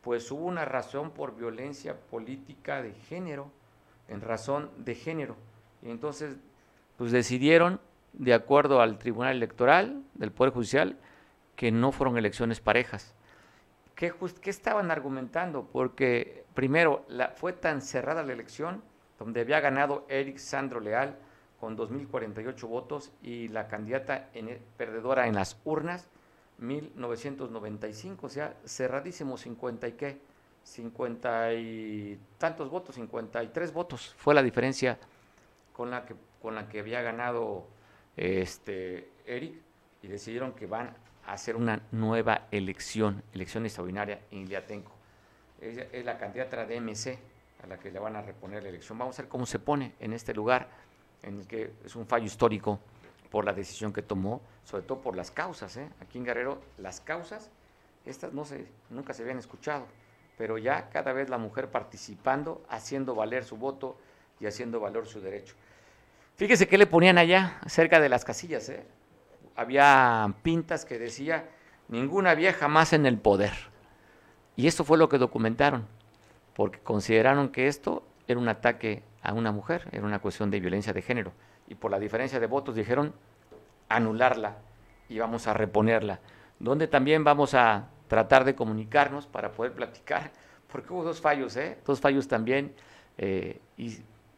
pues 0.04 0.30
hubo 0.30 0.44
una 0.44 0.66
razón 0.66 1.10
por 1.10 1.34
violencia 1.34 1.98
política 1.98 2.82
de 2.82 2.92
género, 2.92 3.50
en 4.08 4.20
razón 4.20 4.70
de 4.76 4.94
género. 4.94 5.34
Y 5.82 5.90
entonces, 5.90 6.36
pues 6.98 7.10
decidieron, 7.10 7.80
de 8.12 8.34
acuerdo 8.34 8.82
al 8.82 8.98
Tribunal 8.98 9.34
Electoral 9.34 10.02
del 10.12 10.30
Poder 10.30 10.52
Judicial, 10.52 10.98
que 11.56 11.72
no 11.72 11.90
fueron 11.90 12.18
elecciones 12.18 12.60
parejas. 12.60 13.14
¿Qué, 13.94 14.12
estaban 14.44 14.90
argumentando? 14.90 15.68
Porque 15.72 16.44
primero, 16.52 17.06
la, 17.08 17.28
fue 17.28 17.54
tan 17.54 17.80
cerrada 17.80 18.22
la 18.22 18.34
elección, 18.34 18.82
donde 19.18 19.40
había 19.40 19.60
ganado 19.60 20.04
Eric 20.10 20.36
Sandro 20.36 20.80
Leal 20.80 21.16
con 21.58 21.78
2.048 21.78 22.68
votos 22.68 23.10
y 23.22 23.48
la 23.48 23.68
candidata 23.68 24.28
perdedora 24.76 25.28
en 25.28 25.36
las 25.36 25.58
urnas 25.64 26.10
1995, 26.58 28.26
o 28.26 28.30
sea, 28.30 28.56
cerradísimo, 28.64 29.36
50 29.36 29.88
y 29.88 29.92
qué, 29.92 30.20
50 30.64 31.54
y 31.54 32.18
tantos 32.38 32.70
votos, 32.70 32.94
53 32.94 33.72
votos, 33.72 34.14
fue 34.16 34.34
la 34.34 34.42
diferencia 34.42 34.98
con 35.72 35.90
la 35.90 36.04
que, 36.06 36.14
con 36.40 36.54
la 36.54 36.68
que 36.68 36.80
había 36.80 37.02
ganado 37.02 37.66
este 38.16 39.10
Eric 39.26 39.54
y 40.02 40.06
decidieron 40.06 40.52
que 40.52 40.66
van 40.66 40.94
a 41.26 41.32
hacer 41.32 41.56
una 41.56 41.82
nueva 41.90 42.46
elección, 42.50 43.22
elección 43.32 43.64
extraordinaria 43.64 44.20
en 44.30 44.40
Iliatenco. 44.40 44.92
Ella 45.60 45.86
es 45.92 46.04
la 46.04 46.18
candidata 46.18 46.64
de 46.66 46.80
MC 46.80 47.18
a 47.62 47.66
la 47.66 47.78
que 47.78 47.90
le 47.90 47.98
van 47.98 48.16
a 48.16 48.22
reponer 48.22 48.62
la 48.62 48.68
elección. 48.68 48.98
Vamos 48.98 49.18
a 49.18 49.22
ver 49.22 49.28
cómo 49.28 49.46
se 49.46 49.58
pone 49.58 49.94
en 50.00 50.12
este 50.12 50.34
lugar, 50.34 50.68
en 51.22 51.40
el 51.40 51.46
que 51.46 51.72
es 51.84 51.96
un 51.96 52.06
fallo 52.06 52.26
histórico 52.26 52.78
por 53.30 53.44
la 53.44 53.52
decisión 53.52 53.92
que 53.92 54.02
tomó, 54.02 54.40
sobre 54.64 54.84
todo 54.84 55.00
por 55.00 55.16
las 55.16 55.30
causas. 55.30 55.76
¿eh? 55.76 55.88
Aquí 56.00 56.18
en 56.18 56.24
Guerrero, 56.24 56.60
las 56.78 57.00
causas, 57.00 57.50
estas 58.06 58.32
no 58.32 58.44
se, 58.44 58.66
nunca 58.90 59.14
se 59.14 59.22
habían 59.22 59.38
escuchado, 59.38 59.86
pero 60.38 60.58
ya 60.58 60.88
cada 60.90 61.12
vez 61.12 61.28
la 61.28 61.38
mujer 61.38 61.68
participando, 61.70 62.64
haciendo 62.68 63.14
valer 63.14 63.44
su 63.44 63.56
voto 63.56 63.96
y 64.40 64.46
haciendo 64.46 64.80
valer 64.80 65.06
su 65.06 65.20
derecho. 65.20 65.54
Fíjese 66.36 66.68
qué 66.68 66.78
le 66.78 66.86
ponían 66.86 67.18
allá, 67.18 67.60
cerca 67.66 68.00
de 68.00 68.08
las 68.08 68.24
casillas. 68.24 68.68
¿eh? 68.68 68.84
Había 69.56 70.34
pintas 70.42 70.84
que 70.84 70.98
decía, 70.98 71.48
ninguna 71.88 72.34
vieja 72.34 72.68
más 72.68 72.92
en 72.92 73.06
el 73.06 73.18
poder. 73.18 73.52
Y 74.56 74.66
esto 74.66 74.84
fue 74.84 74.98
lo 74.98 75.08
que 75.08 75.18
documentaron, 75.18 75.86
porque 76.54 76.78
consideraron 76.78 77.50
que 77.50 77.68
esto 77.68 78.04
era 78.26 78.38
un 78.38 78.48
ataque 78.48 79.02
a 79.22 79.32
una 79.32 79.52
mujer, 79.52 79.88
era 79.92 80.04
una 80.04 80.20
cuestión 80.20 80.50
de 80.50 80.60
violencia 80.60 80.92
de 80.92 81.02
género 81.02 81.32
y 81.68 81.74
por 81.74 81.90
la 81.90 81.98
diferencia 81.98 82.40
de 82.40 82.46
votos 82.46 82.74
dijeron 82.74 83.14
anularla 83.88 84.56
y 85.08 85.18
vamos 85.18 85.46
a 85.46 85.54
reponerla. 85.54 86.20
Donde 86.58 86.86
también 86.86 87.24
vamos 87.24 87.54
a 87.54 87.88
tratar 88.08 88.44
de 88.44 88.54
comunicarnos 88.54 89.26
para 89.26 89.52
poder 89.52 89.72
platicar, 89.72 90.30
porque 90.70 90.92
hubo 90.92 91.04
dos 91.04 91.20
fallos, 91.20 91.56
¿eh? 91.56 91.78
dos 91.86 92.00
fallos 92.00 92.28
también 92.28 92.74
eh, 93.18 93.60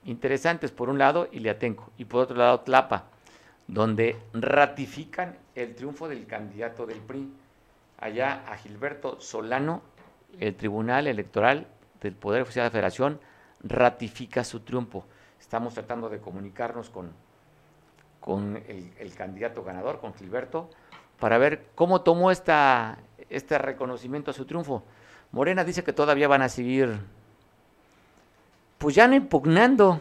interesantes. 0.04 0.70
Por 0.70 0.88
un 0.88 0.98
lado, 0.98 1.28
Iliatenco, 1.32 1.90
y 1.98 2.04
por 2.04 2.22
otro 2.22 2.36
lado, 2.36 2.60
Tlapa, 2.60 3.04
donde 3.66 4.16
ratifican 4.32 5.36
el 5.54 5.74
triunfo 5.74 6.08
del 6.08 6.26
candidato 6.26 6.86
del 6.86 6.98
PRI. 6.98 7.32
Allá 7.98 8.44
a 8.46 8.56
Gilberto 8.58 9.20
Solano, 9.20 9.82
el 10.38 10.54
Tribunal 10.54 11.06
Electoral 11.06 11.66
del 12.02 12.14
Poder 12.14 12.42
Oficial 12.42 12.64
de 12.64 12.68
la 12.68 12.72
Federación 12.72 13.20
ratifica 13.62 14.44
su 14.44 14.60
triunfo. 14.60 15.06
Estamos 15.46 15.74
tratando 15.74 16.08
de 16.08 16.18
comunicarnos 16.18 16.90
con, 16.90 17.12
con 18.18 18.60
el, 18.66 19.14
candidato 19.14 19.62
ganador, 19.62 20.00
con 20.00 20.12
Gilberto, 20.12 20.68
para 21.20 21.38
ver 21.38 21.66
cómo 21.76 22.00
tomó 22.00 22.32
esta, 22.32 22.98
este 23.30 23.56
reconocimiento 23.56 24.32
a 24.32 24.34
su 24.34 24.44
triunfo. 24.44 24.82
Morena 25.30 25.62
dice 25.62 25.84
que 25.84 25.92
todavía 25.92 26.26
van 26.26 26.42
a 26.42 26.48
seguir, 26.48 26.98
pues 28.78 28.96
ya 28.96 29.06
no 29.06 29.14
impugnando, 29.14 30.00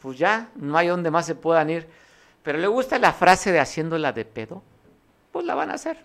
pues 0.00 0.18
ya 0.18 0.50
no 0.54 0.78
hay 0.78 0.86
donde 0.86 1.10
más 1.10 1.26
se 1.26 1.34
puedan 1.34 1.68
ir. 1.68 1.88
Pero 2.44 2.58
le 2.58 2.68
gusta 2.68 3.00
la 3.00 3.12
frase 3.12 3.50
de 3.50 3.58
haciéndola 3.58 4.12
de 4.12 4.24
pedo, 4.24 4.62
pues 5.32 5.44
la 5.44 5.56
van 5.56 5.70
a 5.70 5.74
hacer, 5.74 6.04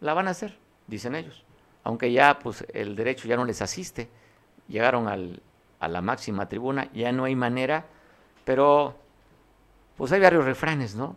la 0.00 0.14
van 0.14 0.28
a 0.28 0.30
hacer, 0.30 0.56
dicen 0.86 1.14
ellos. 1.14 1.44
Aunque 1.84 2.10
ya 2.10 2.38
pues 2.38 2.64
el 2.72 2.96
derecho 2.96 3.28
ya 3.28 3.36
no 3.36 3.44
les 3.44 3.60
asiste, 3.60 4.08
llegaron 4.66 5.08
al, 5.08 5.42
a 5.82 5.88
la 5.88 6.00
máxima 6.00 6.48
tribuna, 6.48 6.88
ya 6.92 7.10
no 7.10 7.24
hay 7.24 7.34
manera, 7.34 7.86
pero 8.44 8.94
pues 9.96 10.12
hay 10.12 10.20
varios 10.20 10.44
refranes, 10.44 10.94
¿no? 10.94 11.16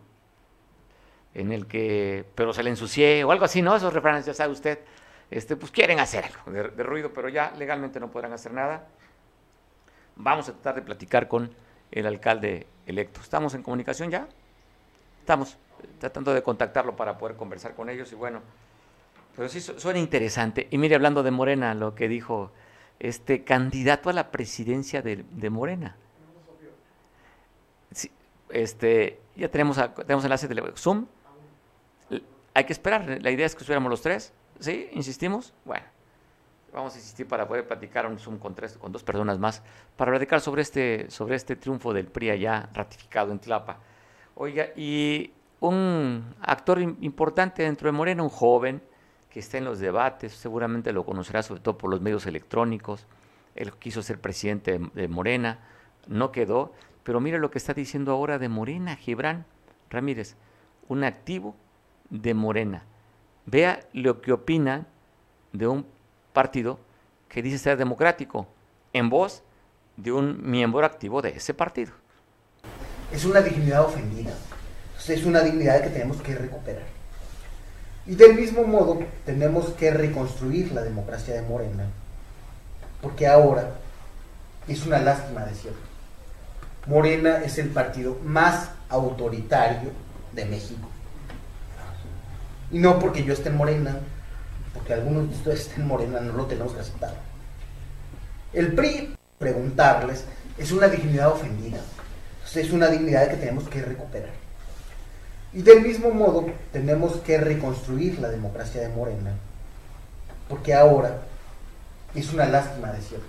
En 1.34 1.52
el 1.52 1.66
que, 1.66 2.24
pero 2.34 2.52
se 2.52 2.64
le 2.64 2.70
ensucié 2.70 3.22
o 3.22 3.30
algo 3.30 3.44
así, 3.44 3.62
¿no? 3.62 3.76
Esos 3.76 3.92
refranes, 3.92 4.26
ya 4.26 4.34
sabe 4.34 4.52
usted, 4.52 4.80
este, 5.30 5.54
pues 5.54 5.70
quieren 5.70 6.00
hacer 6.00 6.24
algo 6.24 6.50
de, 6.50 6.68
de 6.70 6.82
ruido, 6.82 7.12
pero 7.14 7.28
ya 7.28 7.52
legalmente 7.56 8.00
no 8.00 8.10
podrán 8.10 8.32
hacer 8.32 8.52
nada. 8.52 8.88
Vamos 10.16 10.48
a 10.48 10.52
tratar 10.52 10.74
de 10.74 10.82
platicar 10.82 11.28
con 11.28 11.54
el 11.92 12.04
alcalde 12.04 12.66
electo. 12.86 13.20
¿Estamos 13.20 13.54
en 13.54 13.62
comunicación 13.62 14.10
ya? 14.10 14.26
Estamos 15.20 15.56
tratando 16.00 16.34
de 16.34 16.42
contactarlo 16.42 16.96
para 16.96 17.16
poder 17.18 17.36
conversar 17.36 17.76
con 17.76 17.88
ellos 17.88 18.10
y 18.10 18.16
bueno, 18.16 18.40
pero 19.36 19.48
sí 19.48 19.60
suena 19.60 20.00
interesante. 20.00 20.66
Y 20.72 20.78
mire, 20.78 20.96
hablando 20.96 21.22
de 21.22 21.30
Morena, 21.30 21.72
lo 21.74 21.94
que 21.94 22.08
dijo 22.08 22.50
este 22.98 23.44
candidato 23.44 24.10
a 24.10 24.12
la 24.12 24.30
presidencia 24.30 25.02
de, 25.02 25.50
Morena. 25.50 25.96
este, 28.50 29.20
ya 29.36 29.50
tenemos, 29.50 29.76
tenemos 29.96 30.24
enlace 30.24 30.48
de 30.48 30.72
Zoom. 30.76 31.06
Hay 32.54 32.64
que 32.64 32.72
esperar. 32.72 33.18
La 33.20 33.30
idea 33.30 33.46
es 33.46 33.54
que 33.54 33.60
estuviéramos 33.60 33.90
los 33.90 34.00
tres. 34.00 34.32
¿Sí? 34.58 34.88
¿Insistimos? 34.92 35.52
Bueno, 35.64 35.84
vamos 36.72 36.94
a 36.94 36.96
insistir 36.96 37.26
para 37.26 37.46
poder 37.46 37.66
platicar 37.66 38.06
un 38.06 38.18
Zoom 38.18 38.38
con, 38.38 38.54
tres, 38.54 38.76
con 38.78 38.92
dos 38.92 39.02
personas 39.02 39.38
más 39.38 39.62
para 39.96 40.10
platicar 40.12 40.40
sobre 40.40 40.62
este, 40.62 41.10
sobre 41.10 41.36
este 41.36 41.56
triunfo 41.56 41.92
del 41.92 42.06
PRI 42.06 42.30
allá 42.30 42.68
ratificado 42.72 43.32
en 43.32 43.38
Tlapa. 43.38 43.78
Oiga, 44.34 44.68
y 44.76 45.32
un 45.60 46.34
actor 46.40 46.80
importante 46.80 47.62
dentro 47.62 47.88
de 47.88 47.92
Morena, 47.92 48.22
un 48.22 48.28
joven, 48.28 48.82
que 49.36 49.40
está 49.40 49.58
en 49.58 49.66
los 49.66 49.80
debates, 49.80 50.32
seguramente 50.32 50.94
lo 50.94 51.04
conocerá 51.04 51.42
sobre 51.42 51.60
todo 51.60 51.76
por 51.76 51.90
los 51.90 52.00
medios 52.00 52.24
electrónicos. 52.24 53.04
Él 53.54 53.70
quiso 53.74 54.00
ser 54.00 54.18
presidente 54.18 54.80
de, 54.94 55.08
Morena, 55.08 55.58
no 56.06 56.32
quedó, 56.32 56.72
pero 57.02 57.20
mire 57.20 57.38
lo 57.38 57.50
que 57.50 57.58
está 57.58 57.74
diciendo 57.74 58.12
ahora 58.12 58.38
de 58.38 58.48
Morena, 58.48 58.96
Gibran 58.96 59.44
Ramírez, 59.90 60.36
un 60.88 61.04
activo 61.04 61.54
de 62.08 62.32
Morena. 62.32 62.84
Vea 63.44 63.80
lo 63.92 64.22
que 64.22 64.32
opina 64.32 64.86
de 65.52 65.66
un 65.66 65.86
partido 66.32 66.80
que 67.28 67.42
dice 67.42 67.58
ser 67.58 67.76
democrático, 67.76 68.48
en 68.94 69.10
voz 69.10 69.42
de 69.98 70.12
un 70.12 70.50
miembro 70.50 70.82
activo 70.82 71.20
de 71.20 71.36
ese 71.36 71.52
partido. 71.52 71.92
Es 73.12 73.26
una 73.26 73.42
dignidad 73.42 73.84
ofendida, 73.84 74.32
es 75.06 75.26
una 75.26 75.42
dignidad 75.42 75.82
que 75.82 75.90
tenemos 75.90 76.22
que 76.22 76.34
recuperar. 76.34 76.95
Y 78.06 78.14
del 78.14 78.34
mismo 78.34 78.64
modo 78.64 79.00
tenemos 79.24 79.70
que 79.70 79.90
reconstruir 79.90 80.72
la 80.72 80.82
democracia 80.82 81.34
de 81.34 81.42
Morena, 81.42 81.86
porque 83.02 83.26
ahora 83.26 83.72
es 84.68 84.86
una 84.86 84.98
lástima 84.98 85.44
decirlo. 85.44 85.78
Morena 86.86 87.42
es 87.42 87.58
el 87.58 87.68
partido 87.70 88.16
más 88.24 88.70
autoritario 88.88 89.90
de 90.32 90.44
México. 90.44 90.88
Y 92.70 92.78
no 92.78 92.98
porque 92.98 93.24
yo 93.24 93.32
esté 93.32 93.48
en 93.48 93.56
Morena, 93.56 93.98
porque 94.72 94.94
algunos 94.94 95.28
de 95.28 95.34
ustedes 95.34 95.60
estén 95.62 95.82
en 95.82 95.88
Morena, 95.88 96.20
no 96.20 96.32
lo 96.32 96.46
tenemos 96.46 96.72
que 96.72 96.80
aceptar. 96.80 97.14
El 98.52 98.72
PRI, 98.74 99.16
preguntarles, 99.38 100.24
es 100.58 100.70
una 100.70 100.88
dignidad 100.88 101.32
ofendida. 101.32 101.80
Es 102.54 102.72
una 102.72 102.86
dignidad 102.86 103.28
que 103.28 103.36
tenemos 103.36 103.68
que 103.68 103.82
recuperar. 103.82 104.45
Y 105.52 105.62
del 105.62 105.82
mismo 105.82 106.10
modo 106.10 106.46
tenemos 106.72 107.16
que 107.18 107.38
reconstruir 107.38 108.18
la 108.18 108.28
democracia 108.28 108.82
de 108.82 108.88
Morena, 108.88 109.32
porque 110.48 110.74
ahora 110.74 111.22
es 112.14 112.32
una 112.32 112.46
lástima 112.46 112.92
decirlo. 112.92 113.24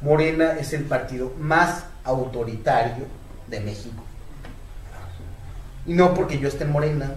Morena 0.00 0.56
es 0.58 0.72
el 0.72 0.84
partido 0.84 1.32
más 1.38 1.84
autoritario 2.04 3.06
de 3.46 3.60
México. 3.60 4.02
Y 5.86 5.94
no 5.94 6.14
porque 6.14 6.38
yo 6.38 6.48
esté 6.48 6.64
en 6.64 6.72
Morena, 6.72 7.12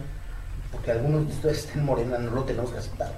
porque 0.71 0.91
algunos 0.91 1.27
de 1.27 1.33
ustedes 1.33 1.59
estén 1.59 1.79
en 1.79 1.85
Morena, 1.85 2.17
no 2.17 2.31
lo 2.31 2.43
tenemos 2.43 2.71
que 2.71 2.77
aceptar. 2.77 3.11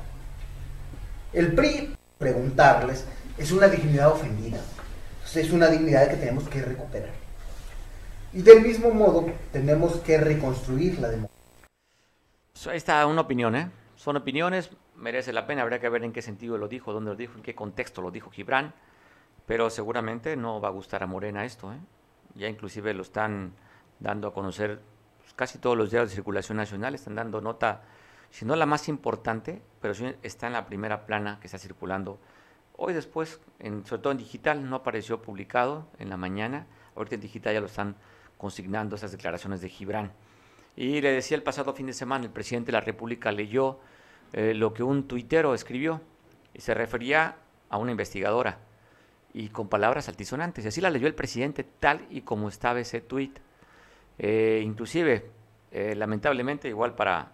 El 1.34 1.54
PRI, 1.54 1.96
preguntarles, 2.18 3.06
es 3.38 3.52
una 3.52 3.68
dignidad 3.68 4.12
ofendida. 4.12 4.60
Es 5.36 5.52
una 5.52 5.68
dignidad 5.68 6.10
que 6.10 6.18
tenemos 6.18 6.50
que 6.50 6.62
recuperar. 6.62 7.12
Y 8.32 8.44
del 8.44 8.62
mismo 8.62 8.92
modo, 8.92 9.26
tenemos 9.52 9.98
que 9.98 10.20
reconstruir 10.20 11.00
la 11.00 11.10
democracia. 11.10 11.36
Ahí 12.70 12.78
está 12.78 13.06
una 13.08 13.22
opinión, 13.22 13.56
¿eh? 13.56 13.72
Son 13.96 14.16
opiniones, 14.18 14.70
merece 14.96 15.34
la 15.34 15.48
pena, 15.48 15.64
habría 15.64 15.80
que 15.80 15.90
ver 15.90 16.04
en 16.04 16.14
qué 16.14 16.22
sentido 16.22 16.58
lo 16.58 16.68
dijo, 16.68 16.94
dónde 16.94 17.12
lo 17.12 17.18
dijo, 17.18 17.36
en 17.38 17.42
qué 17.42 17.56
contexto 17.56 18.02
lo 18.02 18.12
dijo 18.12 18.30
Gibran, 18.30 18.74
pero 19.48 19.72
seguramente 19.72 20.36
no 20.36 20.62
va 20.62 20.68
a 20.68 20.72
gustar 20.72 21.02
a 21.02 21.08
Morena 21.08 21.44
esto, 21.44 21.74
¿eh? 21.74 21.80
Ya 22.36 22.48
inclusive 22.48 22.94
lo 22.94 23.02
están 23.02 23.54
dando 24.00 24.28
a 24.28 24.34
conocer 24.34 24.80
pues, 25.18 25.34
casi 25.34 25.58
todos 25.58 25.76
los 25.76 25.90
días 25.90 26.10
de 26.10 26.16
circulación 26.16 26.58
nacional, 26.58 26.94
están 26.94 27.16
dando 27.16 27.42
nota, 27.42 27.82
si 28.30 28.46
no 28.46 28.56
la 28.56 28.68
más 28.68 28.90
importante, 28.90 29.60
pero 29.82 29.96
sí 29.96 30.06
está 30.22 30.46
en 30.46 30.54
la 30.54 30.68
primera 30.68 31.08
plana 31.08 31.40
que 31.42 31.48
está 31.48 31.58
circulando. 31.58 32.20
Hoy 32.78 32.94
después, 32.94 33.42
en, 33.58 33.86
sobre 33.88 34.04
todo 34.04 34.12
en 34.12 34.20
digital, 34.20 34.70
no 34.70 34.76
apareció 34.76 35.20
publicado 35.20 35.88
en 35.98 36.10
la 36.10 36.18
mañana, 36.18 36.68
ahorita 36.96 37.16
en 37.16 37.22
digital 37.22 37.54
ya 37.56 37.60
lo 37.60 37.66
están 37.66 37.96
consignando 38.40 38.96
esas 38.96 39.12
declaraciones 39.12 39.60
de 39.60 39.68
Gibran. 39.68 40.14
Y 40.78 41.02
le 41.02 41.12
decía 41.12 41.36
el 41.36 41.44
pasado 41.44 41.74
fin 41.74 41.88
de 41.88 41.94
semana, 41.94 42.24
el 42.24 42.32
presidente 42.32 42.68
de 42.68 42.72
la 42.72 42.82
República 42.82 43.34
leyó 43.34 43.82
eh, 44.32 44.54
lo 44.54 44.74
que 44.74 44.82
un 44.82 45.10
tuitero 45.10 45.54
escribió 45.54 46.00
y 46.54 46.62
se 46.62 46.74
refería 46.74 47.36
a 47.70 47.78
una 47.78 47.92
investigadora 47.92 48.60
y 49.34 49.50
con 49.50 49.68
palabras 49.68 50.08
altisonantes. 50.08 50.64
Y 50.64 50.70
así 50.70 50.80
la 50.80 50.90
leyó 50.90 51.06
el 51.06 51.16
presidente 51.16 51.66
tal 51.66 52.08
y 52.10 52.22
como 52.22 52.48
estaba 52.48 52.80
ese 52.80 53.02
tuit. 53.02 53.40
Eh, 54.18 54.62
inclusive, 54.64 55.30
eh, 55.72 55.94
lamentablemente, 55.96 56.70
igual 56.70 56.96
para, 56.96 57.34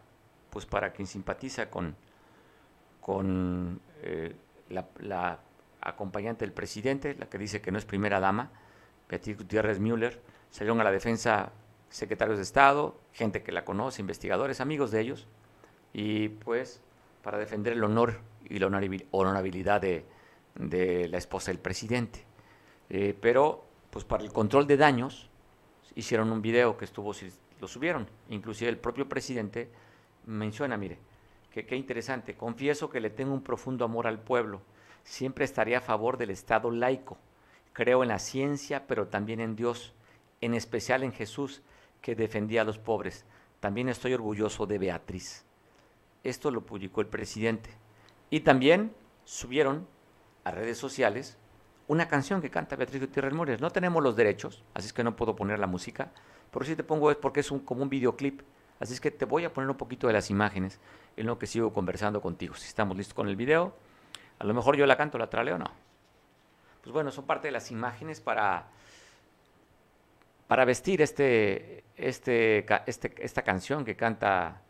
pues 0.49 0.65
para 0.65 0.91
quien 0.91 1.07
simpatiza 1.07 1.69
con, 1.69 1.95
con 2.99 3.79
la, 4.69 4.87
la, 5.01 5.39
acompañante 5.81 6.45
del 6.45 6.51
presidente, 6.51 7.13
la 7.13 7.27
que 7.27 7.37
dice 7.37 7.61
que 7.61 7.71
no 7.71 7.77
es 7.77 7.85
primera 7.85 8.19
dama, 8.19 8.49
Beatriz 9.09 9.37
Gutiérrez 9.37 9.79
Müller, 9.79 10.21
salieron 10.49 10.81
a 10.81 10.83
la 10.83 10.91
defensa 10.91 11.51
secretarios 11.89 12.37
de 12.37 12.43
Estado, 12.43 12.99
gente 13.13 13.43
que 13.43 13.51
la 13.51 13.65
conoce, 13.65 14.01
investigadores, 14.01 14.61
amigos 14.61 14.91
de 14.91 15.01
ellos, 15.01 15.27
y 15.93 16.29
pues 16.29 16.81
para 17.23 17.37
defender 17.37 17.73
el 17.73 17.83
honor 17.83 18.19
y 18.43 18.59
la 18.59 18.67
honorabilidad 19.11 19.81
de, 19.81 20.05
la 20.55 21.17
esposa 21.17 21.51
del 21.51 21.59
presidente. 21.59 22.25
Eh, 22.89 23.17
pero 23.19 23.65
pues 23.89 24.05
para 24.05 24.23
el 24.23 24.31
control 24.31 24.67
de 24.67 24.77
daños 24.77 25.29
hicieron 25.95 26.31
un 26.31 26.41
video 26.41 26.77
que 26.77 26.85
estuvo, 26.85 27.13
lo 27.59 27.67
subieron, 27.67 28.07
inclusive 28.29 28.69
el 28.69 28.77
propio 28.77 29.07
presidente 29.07 29.69
menciona, 30.25 30.77
mire, 30.77 30.99
que 31.51 31.65
qué 31.65 31.75
interesante, 31.75 32.35
confieso 32.35 32.89
que 32.89 32.99
le 32.99 33.09
tengo 33.09 33.33
un 33.33 33.41
profundo 33.41 33.85
amor 33.85 34.07
al 34.07 34.19
pueblo, 34.19 34.61
siempre 35.03 35.45
estaré 35.45 35.75
a 35.75 35.81
favor 35.81 36.17
del 36.17 36.31
Estado 36.31 36.69
laico, 36.69 37.17
creo 37.75 38.03
en 38.03 38.09
la 38.09 38.19
ciencia, 38.19 38.87
pero 38.87 39.07
también 39.09 39.41
en 39.41 39.57
Dios 39.57 39.93
en 40.39 40.53
especial 40.53 41.03
en 41.03 41.11
Jesús, 41.11 41.61
que 42.01 42.15
defendía 42.15 42.61
a 42.61 42.63
los 42.63 42.77
pobres. 42.77 43.25
También 43.59 43.89
estoy 43.89 44.13
orgulloso 44.13 44.65
de 44.65 44.77
Beatriz. 44.77 45.43
Esto 46.23 46.51
lo 46.51 46.61
publicó 46.61 47.01
el 47.01 47.07
presidente. 47.07 47.69
Y 48.29 48.39
también 48.39 48.93
subieron 49.25 49.87
a 50.45 50.51
redes 50.51 50.77
sociales 50.77 51.37
una 51.87 52.07
canción 52.07 52.41
que 52.41 52.49
canta 52.49 52.77
Beatriz 52.77 53.01
Gutiérrez 53.01 53.33
Mores. 53.33 53.59
No 53.59 53.69
tenemos 53.71 54.01
los 54.01 54.15
derechos, 54.15 54.63
así 54.73 54.87
es 54.87 54.93
que 54.93 55.03
no 55.03 55.17
puedo 55.17 55.35
poner 55.35 55.59
la 55.59 55.67
música, 55.67 56.11
pero 56.51 56.63
si 56.63 56.75
te 56.77 56.83
pongo 56.83 57.11
es 57.11 57.17
porque 57.17 57.41
es 57.41 57.51
un, 57.51 57.59
como 57.59 57.83
un 57.83 57.89
videoclip. 57.89 58.41
Así 58.79 58.93
es 58.93 59.01
que 59.01 59.11
te 59.11 59.25
voy 59.25 59.43
a 59.43 59.53
poner 59.53 59.69
un 59.69 59.77
poquito 59.77 60.07
de 60.07 60.13
las 60.13 60.29
imágenes 60.29 60.79
en 61.17 61.25
lo 61.25 61.37
que 61.37 61.47
sigo 61.47 61.73
conversando 61.73 62.21
contigo. 62.21 62.55
Si 62.55 62.67
estamos 62.67 62.95
listos 62.95 63.13
con 63.13 63.27
el 63.27 63.35
video, 63.35 63.75
a 64.39 64.45
lo 64.45 64.53
mejor 64.53 64.77
yo 64.77 64.85
la 64.85 64.95
canto, 64.95 65.17
la 65.17 65.29
traleo 65.29 65.55
o 65.55 65.57
no. 65.57 65.84
Pues 66.85 66.93
bueno, 66.93 67.11
son 67.11 67.25
parte 67.25 67.49
de 67.49 67.51
las 67.51 67.71
imágenes 67.71 68.21
para 68.21 68.69
para 70.47 70.65
vestir 70.65 71.01
este, 71.01 71.83
este, 71.97 72.65
este, 72.85 73.15
esta 73.17 73.41
canción 73.41 73.83
que 73.83 73.95
canta 73.95 74.61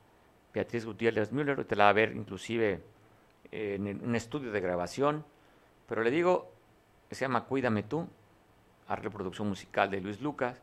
Beatriz 0.54 0.86
Gutiérrez 0.86 1.32
Müller, 1.32 1.66
te 1.66 1.76
la 1.76 1.86
va 1.86 1.90
a 1.90 1.94
ver 1.94 2.16
inclusive 2.16 2.82
en 3.52 4.02
un 4.04 4.16
estudio 4.16 4.52
de 4.52 4.62
grabación, 4.62 5.26
pero 5.88 6.02
le 6.02 6.12
digo, 6.12 6.52
se 7.12 7.22
llama 7.22 7.44
Cuídame 7.44 7.84
tú, 7.84 8.08
a 8.88 8.96
reproducción 8.96 9.50
musical 9.50 9.90
de 9.90 10.02
Luis 10.02 10.22
Lucas, 10.22 10.62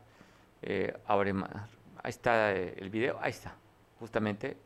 eh, 0.61 0.97
ahí 1.07 2.09
está 2.09 2.53
eh, 2.53 2.75
el 2.77 2.89
video, 2.89 3.19
ahí 3.21 3.31
está, 3.31 3.55
justamente, 3.99 4.57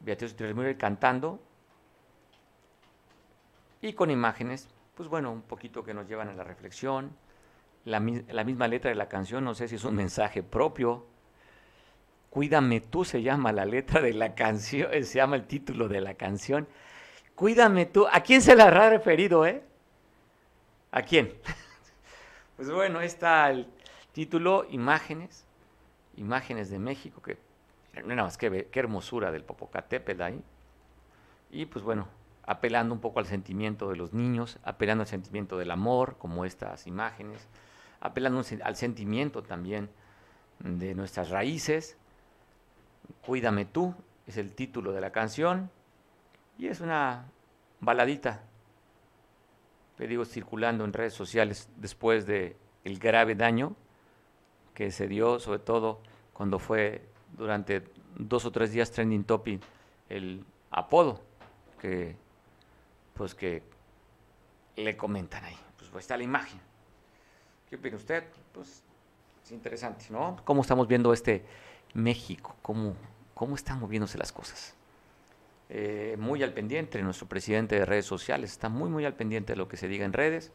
Beatriz 0.00 0.32
Gutiérrez 0.32 0.54
Müller 0.54 0.76
cantando, 0.76 1.40
y 3.80 3.92
con 3.94 4.10
imágenes, 4.10 4.68
pues 4.94 5.08
bueno, 5.08 5.32
un 5.32 5.42
poquito 5.42 5.82
que 5.82 5.94
nos 5.94 6.08
llevan 6.08 6.28
a 6.28 6.34
la 6.34 6.44
reflexión, 6.44 7.16
la, 7.84 8.00
misma 8.00 8.68
letra 8.68 8.90
de 8.90 8.94
la 8.94 9.08
canción, 9.08 9.44
no 9.44 9.54
sé 9.54 9.68
si 9.68 9.74
es 9.74 9.84
un 9.84 9.94
mensaje 9.94 10.42
propio. 10.42 11.06
Cuídame 12.30 12.80
tú 12.80 13.04
se 13.04 13.22
llama 13.22 13.52
la 13.52 13.64
letra 13.64 14.00
de 14.00 14.14
la 14.14 14.34
canción, 14.34 14.92
eh, 14.92 15.02
se 15.04 15.16
llama 15.16 15.36
el 15.36 15.46
título 15.46 15.88
de 15.88 16.00
la 16.00 16.14
canción. 16.14 16.66
Cuídame 17.34 17.86
tú. 17.86 18.06
¿A 18.10 18.20
quién 18.20 18.40
se 18.40 18.56
la 18.56 18.64
ha 18.64 18.90
referido, 18.90 19.44
eh? 19.46 19.62
¿A 20.90 21.02
quién? 21.02 21.34
pues 22.56 22.70
bueno, 22.70 23.00
está 23.00 23.50
el 23.50 23.68
título, 24.12 24.66
imágenes, 24.70 25.44
imágenes 26.16 26.70
de 26.70 26.78
México, 26.78 27.20
que 27.20 27.36
nada 28.04 28.24
más 28.24 28.38
que 28.38 28.68
qué 28.70 28.80
hermosura 28.80 29.30
del 29.30 29.44
Popocatépetl 29.44 30.22
ahí. 30.22 30.42
Y 31.50 31.66
pues 31.66 31.84
bueno, 31.84 32.08
apelando 32.46 32.94
un 32.94 33.00
poco 33.00 33.20
al 33.20 33.26
sentimiento 33.26 33.88
de 33.90 33.96
los 33.96 34.12
niños, 34.12 34.58
apelando 34.62 35.02
al 35.02 35.08
sentimiento 35.08 35.58
del 35.58 35.70
amor, 35.70 36.16
como 36.18 36.44
estas 36.44 36.86
imágenes, 36.86 37.48
apelando 38.00 38.42
al 38.62 38.76
sentimiento 38.76 39.42
también 39.42 39.90
de 40.58 40.94
nuestras 40.94 41.30
raíces. 41.30 41.96
Cuídame 43.24 43.64
tú 43.64 43.94
es 44.26 44.36
el 44.36 44.52
título 44.52 44.92
de 44.92 45.00
la 45.00 45.10
canción 45.10 45.70
y 46.58 46.68
es 46.68 46.80
una 46.80 47.26
baladita, 47.80 48.42
te 49.96 50.06
digo, 50.06 50.24
circulando 50.24 50.84
en 50.84 50.92
redes 50.92 51.14
sociales 51.14 51.68
después 51.76 52.26
de 52.26 52.56
el 52.84 52.98
grave 52.98 53.34
daño 53.34 53.76
que 54.72 54.90
se 54.90 55.08
dio, 55.08 55.38
sobre 55.38 55.60
todo 55.60 56.00
cuando 56.32 56.58
fue 56.58 57.06
durante 57.36 57.84
dos 58.16 58.44
o 58.44 58.50
tres 58.50 58.72
días 58.72 58.90
trending 58.90 59.24
topic 59.24 59.62
el 60.08 60.44
apodo 60.70 61.20
que 61.80 62.16
pues 63.14 63.34
que 63.34 63.62
le 64.76 64.96
comentan 64.96 65.44
ahí. 65.44 65.56
Pues, 65.94 66.04
está 66.04 66.16
la 66.16 66.24
imagen. 66.24 66.60
¿Qué 67.70 67.76
opina 67.76 67.96
usted? 67.96 68.24
Pues 68.52 68.82
es 69.44 69.52
interesante, 69.52 70.06
¿no? 70.10 70.36
¿Cómo 70.44 70.62
estamos 70.62 70.88
viendo 70.88 71.12
este 71.12 71.44
México? 71.94 72.56
¿Cómo, 72.62 72.94
cómo 73.32 73.54
están 73.54 73.78
moviéndose 73.78 74.18
las 74.18 74.32
cosas? 74.32 74.74
Eh, 75.70 76.16
muy 76.18 76.42
al 76.42 76.52
pendiente, 76.52 77.00
nuestro 77.02 77.28
presidente 77.28 77.76
de 77.76 77.84
redes 77.84 78.06
sociales 78.06 78.50
está 78.50 78.68
muy, 78.68 78.90
muy 78.90 79.04
al 79.04 79.14
pendiente 79.14 79.52
de 79.52 79.56
lo 79.56 79.68
que 79.68 79.76
se 79.76 79.86
diga 79.86 80.04
en 80.04 80.12
redes. 80.12 80.52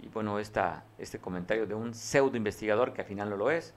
Y 0.00 0.08
bueno, 0.08 0.38
esta, 0.38 0.84
este 0.98 1.18
comentario 1.18 1.66
de 1.66 1.74
un 1.74 1.92
pseudo 1.94 2.36
investigador 2.36 2.94
que 2.94 3.02
al 3.02 3.06
final 3.06 3.28
no 3.28 3.36
lo 3.36 3.50
es. 3.50 3.74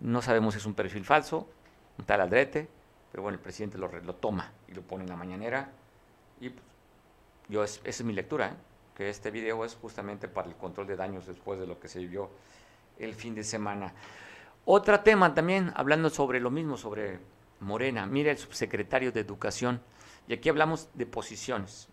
No 0.00 0.20
sabemos 0.20 0.54
si 0.54 0.58
es 0.58 0.66
un 0.66 0.74
perfil 0.74 1.04
falso, 1.04 1.48
un 1.96 2.04
tal 2.04 2.20
Aldrete, 2.20 2.68
pero 3.12 3.22
bueno, 3.22 3.36
el 3.36 3.42
presidente 3.42 3.78
lo, 3.78 3.88
lo 3.88 4.16
toma 4.16 4.52
y 4.66 4.72
lo 4.72 4.82
pone 4.82 5.04
en 5.04 5.10
la 5.10 5.16
mañanera. 5.16 5.70
Y 6.40 6.50
pues, 6.50 6.73
yo 7.48 7.64
esa 7.64 7.80
es 7.84 8.02
mi 8.02 8.12
lectura, 8.12 8.48
¿eh? 8.48 8.54
que 8.96 9.08
este 9.08 9.30
video 9.30 9.64
es 9.64 9.74
justamente 9.74 10.28
para 10.28 10.48
el 10.48 10.54
control 10.54 10.86
de 10.86 10.96
daños 10.96 11.26
después 11.26 11.58
de 11.58 11.66
lo 11.66 11.80
que 11.80 11.88
se 11.88 11.98
vivió 11.98 12.30
el 12.98 13.14
fin 13.14 13.34
de 13.34 13.44
semana. 13.44 13.92
Otro 14.64 15.00
tema 15.00 15.34
también, 15.34 15.72
hablando 15.74 16.10
sobre 16.10 16.40
lo 16.40 16.50
mismo, 16.50 16.76
sobre 16.76 17.18
Morena. 17.60 18.06
Mira 18.06 18.30
el 18.30 18.38
subsecretario 18.38 19.12
de 19.12 19.20
Educación, 19.20 19.80
y 20.26 20.34
aquí 20.34 20.48
hablamos 20.48 20.88
de 20.94 21.06
posiciones. 21.06 21.88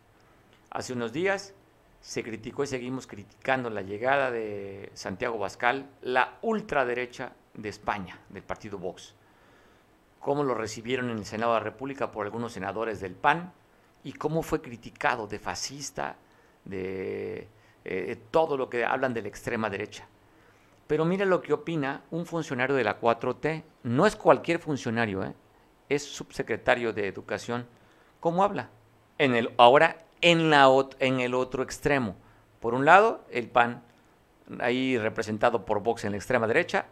Hace 0.70 0.94
unos 0.94 1.12
días 1.12 1.54
se 2.00 2.24
criticó 2.24 2.64
y 2.64 2.68
seguimos 2.68 3.08
criticando 3.08 3.70
la 3.70 3.82
llegada 3.82 4.32
de 4.32 4.90
Santiago 4.94 5.38
Bascal, 5.38 5.90
la 6.02 6.38
ultraderecha 6.42 7.34
de 7.54 7.70
España, 7.70 8.20
del 8.30 8.44
partido 8.44 8.78
Vox. 8.78 9.14
Cómo 10.20 10.44
lo 10.44 10.56
recibieron 10.56 11.10
en 11.10 11.18
el 11.18 11.26
Senado 11.26 11.54
de 11.54 11.60
la 11.60 11.64
República 11.64 12.12
por 12.12 12.26
algunos 12.26 12.54
senadores 12.54 13.02
del 13.02 13.16
PAN, 13.16 13.54
y 14.04 14.14
cómo 14.14 14.42
fue 14.42 14.62
criticado 14.62 15.28
de 15.28 15.40
fascista, 15.40 16.16
de 16.66 17.48
eh, 17.86 18.18
todo 18.32 18.58
lo 18.58 18.70
que 18.70 18.86
hablan 18.86 19.14
de 19.14 19.22
la 19.22 19.28
extrema 19.28 19.70
derecha. 19.70 20.08
Pero 20.88 21.06
mira 21.06 21.26
lo 21.26 21.42
que 21.42 21.54
opina 21.54 22.02
un 22.12 22.26
funcionario 22.26 22.76
de 22.76 22.84
la 22.84 23.00
4T, 23.00 23.64
no 23.84 24.06
es 24.06 24.16
cualquier 24.16 24.60
funcionario, 24.60 25.24
¿eh? 25.24 25.34
es 25.90 26.04
subsecretario 26.04 26.94
de 26.94 27.08
Educación. 27.08 27.66
¿Cómo 28.20 28.44
habla? 28.44 28.70
En 29.18 29.36
el, 29.36 29.52
ahora 29.58 29.98
en, 30.22 30.50
la, 30.50 30.68
en 31.00 31.20
el 31.20 31.34
otro 31.34 31.64
extremo. 31.64 32.16
Por 32.60 32.74
un 32.74 32.86
lado, 32.86 33.24
el 33.32 33.48
PAN, 33.48 33.82
ahí 34.60 34.98
representado 34.98 35.66
por 35.66 35.82
Vox 35.82 36.06
en 36.06 36.12
la 36.12 36.18
extrema 36.18 36.48
derecha, 36.48 36.86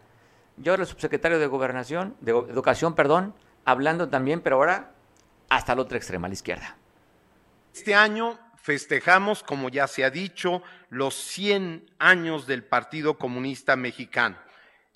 y 0.62 0.68
ahora 0.68 0.82
el 0.82 0.88
subsecretario 0.88 1.38
de 1.38 1.46
Gobernación, 1.46 2.16
de 2.20 2.32
Educación, 2.32 2.94
perdón, 2.94 3.34
hablando 3.64 4.08
también, 4.08 4.40
pero 4.40 4.56
ahora 4.56 4.92
hasta 5.48 5.72
el 5.72 5.78
otro 5.78 5.96
extremo, 5.96 6.26
a 6.26 6.28
la 6.28 6.34
izquierda. 6.34 6.76
Este 7.80 7.94
año 7.94 8.38
festejamos, 8.56 9.42
como 9.42 9.70
ya 9.70 9.86
se 9.88 10.04
ha 10.04 10.10
dicho, 10.10 10.62
los 10.90 11.14
100 11.14 11.90
años 11.98 12.46
del 12.46 12.62
Partido 12.62 13.16
Comunista 13.16 13.74
Mexicano, 13.74 14.36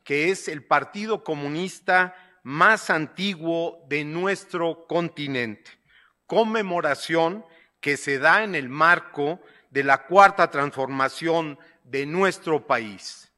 que 0.04 0.28
es 0.30 0.48
el 0.48 0.62
partido 0.62 1.24
comunista 1.24 2.14
más 2.42 2.90
antiguo 2.90 3.86
de 3.88 4.04
nuestro 4.04 4.86
continente. 4.86 5.70
Conmemoración 6.26 7.46
que 7.80 7.96
se 7.96 8.18
da 8.18 8.44
en 8.44 8.54
el 8.54 8.68
marco 8.68 9.40
de 9.70 9.82
la 9.82 10.04
cuarta 10.04 10.50
transformación 10.50 11.58
de 11.84 12.04
nuestro 12.04 12.66
país, 12.66 13.32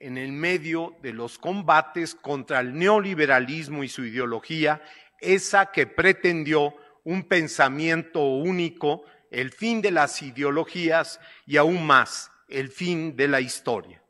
en 0.00 0.18
el 0.18 0.32
medio 0.32 0.96
de 1.02 1.12
los 1.12 1.38
combates 1.38 2.16
contra 2.16 2.58
el 2.58 2.76
neoliberalismo 2.76 3.84
y 3.84 3.88
su 3.88 4.04
ideología, 4.04 4.82
esa 5.20 5.66
que 5.66 5.86
pretendió 5.86 6.74
un 7.04 7.24
pensamiento 7.24 8.20
único, 8.20 9.04
el 9.30 9.50
fin 9.50 9.80
de 9.82 9.90
las 9.90 10.22
ideologías 10.22 11.20
y 11.46 11.56
aún 11.56 11.86
más, 11.86 12.30
el 12.48 12.68
fin 12.70 13.16
de 13.16 13.28
la 13.28 13.40
historia. 13.40 14.02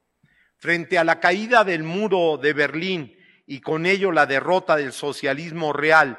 Frente 0.57 0.99
a 0.99 1.05
la 1.05 1.21
caída 1.21 1.65
del 1.65 1.83
muro 1.83 2.39
de 2.39 2.53
Berlín 2.53 3.17
y 3.47 3.61
con 3.61 3.87
ello 3.87 4.13
la 4.13 4.27
derrota 4.27 4.77
del 4.77 4.93
socialismo 4.93 5.73
real 5.73 6.19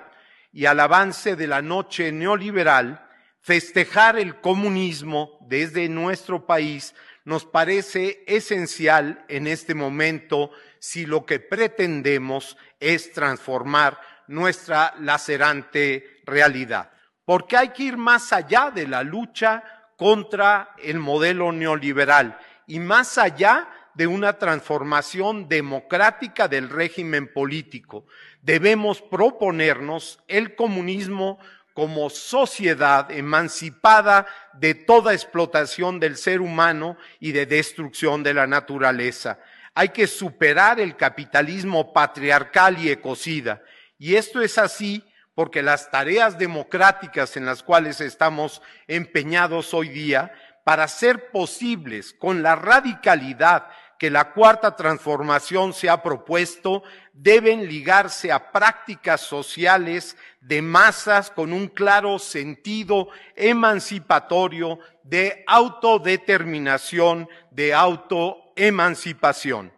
y 0.51 0.65
al 0.65 0.79
avance 0.79 1.35
de 1.35 1.47
la 1.47 1.61
noche 1.61 2.11
neoliberal, 2.11 3.07
festejar 3.41 4.17
el 4.17 4.39
comunismo 4.39 5.37
desde 5.41 5.89
nuestro 5.89 6.45
país 6.45 6.93
nos 7.25 7.45
parece 7.45 8.23
esencial 8.27 9.25
en 9.29 9.47
este 9.47 9.73
momento 9.73 10.51
si 10.79 11.05
lo 11.05 11.25
que 11.25 11.39
pretendemos 11.39 12.57
es 12.79 13.11
transformar 13.13 13.99
nuestra 14.27 14.93
lacerante 14.99 16.12
realidad. 16.25 16.91
Porque 17.25 17.57
hay 17.57 17.69
que 17.69 17.83
ir 17.83 17.97
más 17.97 18.33
allá 18.33 18.71
de 18.71 18.87
la 18.87 19.03
lucha 19.03 19.63
contra 19.97 20.75
el 20.81 20.99
modelo 20.99 21.51
neoliberal 21.51 22.37
y 22.67 22.79
más 22.79 23.17
allá 23.17 23.69
de 23.93 24.07
una 24.07 24.33
transformación 24.33 25.47
democrática 25.47 26.47
del 26.47 26.69
régimen 26.69 27.31
político. 27.31 28.05
Debemos 28.41 29.01
proponernos 29.01 30.19
el 30.27 30.55
comunismo 30.55 31.39
como 31.73 32.09
sociedad 32.09 33.09
emancipada 33.11 34.27
de 34.53 34.75
toda 34.75 35.13
explotación 35.13 35.99
del 35.99 36.17
ser 36.17 36.41
humano 36.41 36.97
y 37.19 37.31
de 37.31 37.45
destrucción 37.45 38.23
de 38.23 38.33
la 38.33 38.47
naturaleza. 38.47 39.39
Hay 39.73 39.89
que 39.89 40.05
superar 40.05 40.79
el 40.79 40.95
capitalismo 40.95 41.93
patriarcal 41.93 42.77
y 42.77 42.89
ecocida 42.89 43.61
y 43.97 44.15
esto 44.15 44.41
es 44.41 44.57
así 44.57 45.03
porque 45.35 45.63
las 45.63 45.89
tareas 45.89 46.37
democráticas 46.37 47.37
en 47.37 47.45
las 47.45 47.63
cuales 47.63 48.01
estamos 48.01 48.61
empeñados 48.87 49.73
hoy 49.73 49.89
día, 49.89 50.31
para 50.63 50.87
ser 50.87 51.31
posibles 51.31 52.13
con 52.13 52.41
la 52.41 52.55
radicalidad 52.55 53.67
que 53.99 54.09
la 54.09 54.33
cuarta 54.33 54.75
transformación 54.75 55.71
se 55.73 55.89
ha 55.89 56.03
propuesto, 56.03 56.83
deben 57.13 57.67
ligarse 57.67 58.31
a 58.31 58.51
prácticas 58.51 59.21
sociales 59.21 60.17
de 60.41 60.61
masas 60.61 61.31
con 61.31 61.53
un 61.53 61.67
claro 61.69 62.19
sentido 62.19 63.07
emancipatorio 63.35 64.79
de 65.03 65.43
autodeterminación, 65.47 67.29
de 67.51 67.73
autoemancipación. 67.73 69.71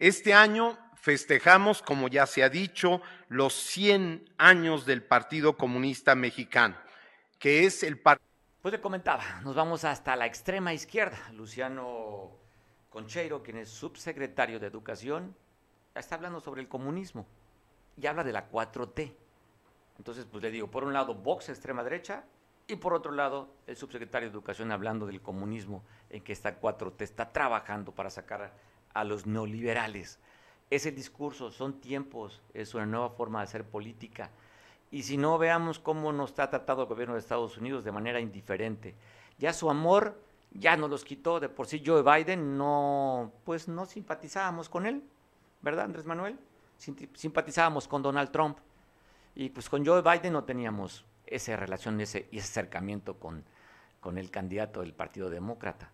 Este 0.00 0.34
año 0.34 0.76
festejamos, 1.08 1.80
como 1.80 2.08
ya 2.08 2.26
se 2.26 2.42
ha 2.42 2.50
dicho, 2.50 3.00
los 3.30 3.54
100 3.54 4.28
años 4.36 4.84
del 4.84 5.02
Partido 5.02 5.56
Comunista 5.56 6.14
Mexicano, 6.14 6.76
que 7.38 7.64
es 7.64 7.82
el 7.82 7.98
partido... 7.98 8.28
Pues 8.60 8.72
le 8.72 8.80
comentaba, 8.82 9.40
nos 9.42 9.54
vamos 9.56 9.84
hasta 9.84 10.14
la 10.16 10.26
extrema 10.26 10.74
izquierda. 10.74 11.16
Luciano 11.32 12.32
Concheiro, 12.90 13.42
quien 13.42 13.56
es 13.56 13.70
subsecretario 13.70 14.60
de 14.60 14.66
Educación, 14.66 15.34
está 15.94 16.16
hablando 16.16 16.40
sobre 16.40 16.60
el 16.60 16.68
comunismo 16.68 17.26
y 17.96 18.06
habla 18.06 18.22
de 18.22 18.32
la 18.32 18.50
4T. 18.50 19.14
Entonces, 19.96 20.26
pues 20.30 20.42
le 20.42 20.50
digo, 20.50 20.70
por 20.70 20.84
un 20.84 20.92
lado, 20.92 21.14
Vox, 21.14 21.48
extrema 21.48 21.82
derecha, 21.82 22.24
y 22.66 22.76
por 22.76 22.92
otro 22.92 23.12
lado, 23.12 23.48
el 23.66 23.78
subsecretario 23.78 24.28
de 24.28 24.34
Educación 24.34 24.72
hablando 24.72 25.06
del 25.06 25.22
comunismo 25.22 25.82
en 26.10 26.22
que 26.22 26.34
esta 26.34 26.60
4T 26.60 27.00
está 27.00 27.32
trabajando 27.32 27.94
para 27.94 28.10
sacar 28.10 28.52
a 28.92 29.04
los 29.04 29.24
neoliberales. 29.24 30.18
Es 30.70 30.86
el 30.86 30.94
discurso, 30.94 31.50
son 31.50 31.80
tiempos, 31.80 32.42
es 32.52 32.74
una 32.74 32.86
nueva 32.86 33.10
forma 33.10 33.40
de 33.40 33.44
hacer 33.44 33.64
política. 33.64 34.30
Y 34.90 35.02
si 35.02 35.16
no, 35.16 35.38
veamos 35.38 35.78
cómo 35.78 36.12
nos 36.12 36.30
está 36.30 36.50
tratado 36.50 36.82
el 36.82 36.88
gobierno 36.88 37.14
de 37.14 37.20
Estados 37.20 37.56
Unidos 37.58 37.84
de 37.84 37.92
manera 37.92 38.20
indiferente. 38.20 38.94
Ya 39.38 39.52
su 39.52 39.70
amor 39.70 40.18
ya 40.52 40.76
nos 40.76 40.90
los 40.90 41.04
quitó, 41.04 41.40
de 41.40 41.48
por 41.48 41.66
sí 41.66 41.82
Joe 41.84 42.02
Biden 42.02 42.56
no, 42.56 43.32
pues 43.44 43.68
no 43.68 43.86
simpatizábamos 43.86 44.68
con 44.68 44.86
él, 44.86 45.02
¿verdad, 45.62 45.84
Andrés 45.84 46.06
Manuel? 46.06 46.38
Simpatizábamos 46.76 47.88
con 47.88 48.02
Donald 48.02 48.30
Trump. 48.30 48.58
Y 49.34 49.50
pues 49.50 49.68
con 49.68 49.84
Joe 49.84 50.02
Biden 50.02 50.32
no 50.32 50.44
teníamos 50.44 51.04
esa 51.26 51.56
relación 51.56 52.00
ese, 52.00 52.28
y 52.30 52.38
ese 52.38 52.60
acercamiento 52.60 53.18
con, 53.18 53.44
con 54.00 54.18
el 54.18 54.30
candidato 54.30 54.80
del 54.80 54.94
Partido 54.94 55.28
Demócrata. 55.30 55.92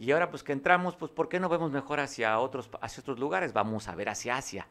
Y 0.00 0.12
ahora 0.12 0.30
pues 0.30 0.42
que 0.42 0.52
entramos, 0.52 0.96
pues 0.96 1.12
¿por 1.12 1.28
qué 1.28 1.38
no 1.38 1.50
vemos 1.50 1.70
mejor 1.70 2.00
hacia 2.00 2.38
otros, 2.38 2.70
hacia 2.80 3.02
otros 3.02 3.18
lugares? 3.18 3.52
Vamos 3.52 3.86
a 3.86 3.94
ver 3.94 4.08
hacia 4.08 4.38
Asia. 4.38 4.66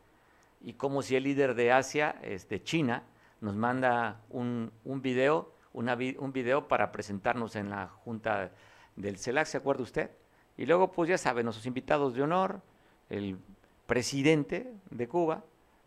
Y 0.59 0.73
como 0.73 1.03
si 1.03 1.15
el 1.15 1.23
líder 1.23 1.53
de 1.53 1.71
Asia, 1.71 2.15
este, 2.23 2.63
China, 2.63 3.03
nos 3.39 3.55
manda 3.55 4.21
un, 4.31 4.71
un 4.83 5.03
video, 5.03 5.53
una, 5.71 5.95
un 6.17 6.33
video 6.33 6.67
para 6.67 6.91
presentarnos 6.91 7.55
en 7.55 7.69
la 7.69 7.89
Junta 7.89 8.49
del 8.95 9.19
CELAC, 9.19 9.45
¿se 9.45 9.57
acuerda 9.57 9.83
usted? 9.83 10.09
Y 10.57 10.65
luego, 10.65 10.91
pues 10.91 11.09
ya 11.09 11.17
saben, 11.19 11.45
nuestros 11.45 11.67
invitados 11.67 12.15
de 12.15 12.23
honor, 12.23 12.63
el 13.11 13.37
presidente 13.85 14.73
de 14.89 15.07
Cuba 15.07 15.43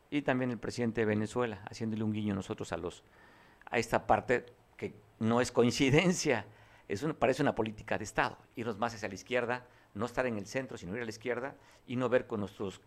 y 0.08 0.22
también 0.22 0.52
el 0.52 0.58
presidente 0.58 1.00
de 1.00 1.06
Venezuela, 1.06 1.62
haciéndole 1.68 2.04
un 2.04 2.12
guiño 2.12 2.32
nosotros 2.36 2.72
a 2.72 2.76
los 2.76 3.02
a 3.68 3.78
esta 3.78 4.06
parte 4.06 4.46
que 4.76 4.94
no 5.18 5.40
es 5.40 5.50
coincidencia, 5.50 6.46
es 6.88 7.04
parece 7.18 7.42
una 7.42 7.54
política 7.54 7.98
de 7.98 8.04
Estado, 8.04 8.36
irnos 8.56 8.78
más 8.78 8.94
hacia 8.94 9.08
la 9.08 9.14
izquierda, 9.14 9.66
no 9.94 10.06
estar 10.06 10.26
en 10.26 10.38
el 10.38 10.46
centro, 10.46 10.76
sino 10.76 10.94
ir 10.96 11.02
a 11.02 11.04
la 11.04 11.10
izquierda 11.10 11.54
y 11.86 11.96
no 11.96 12.08
ver 12.08 12.26
con 12.26 12.40
nuestros 12.40 12.80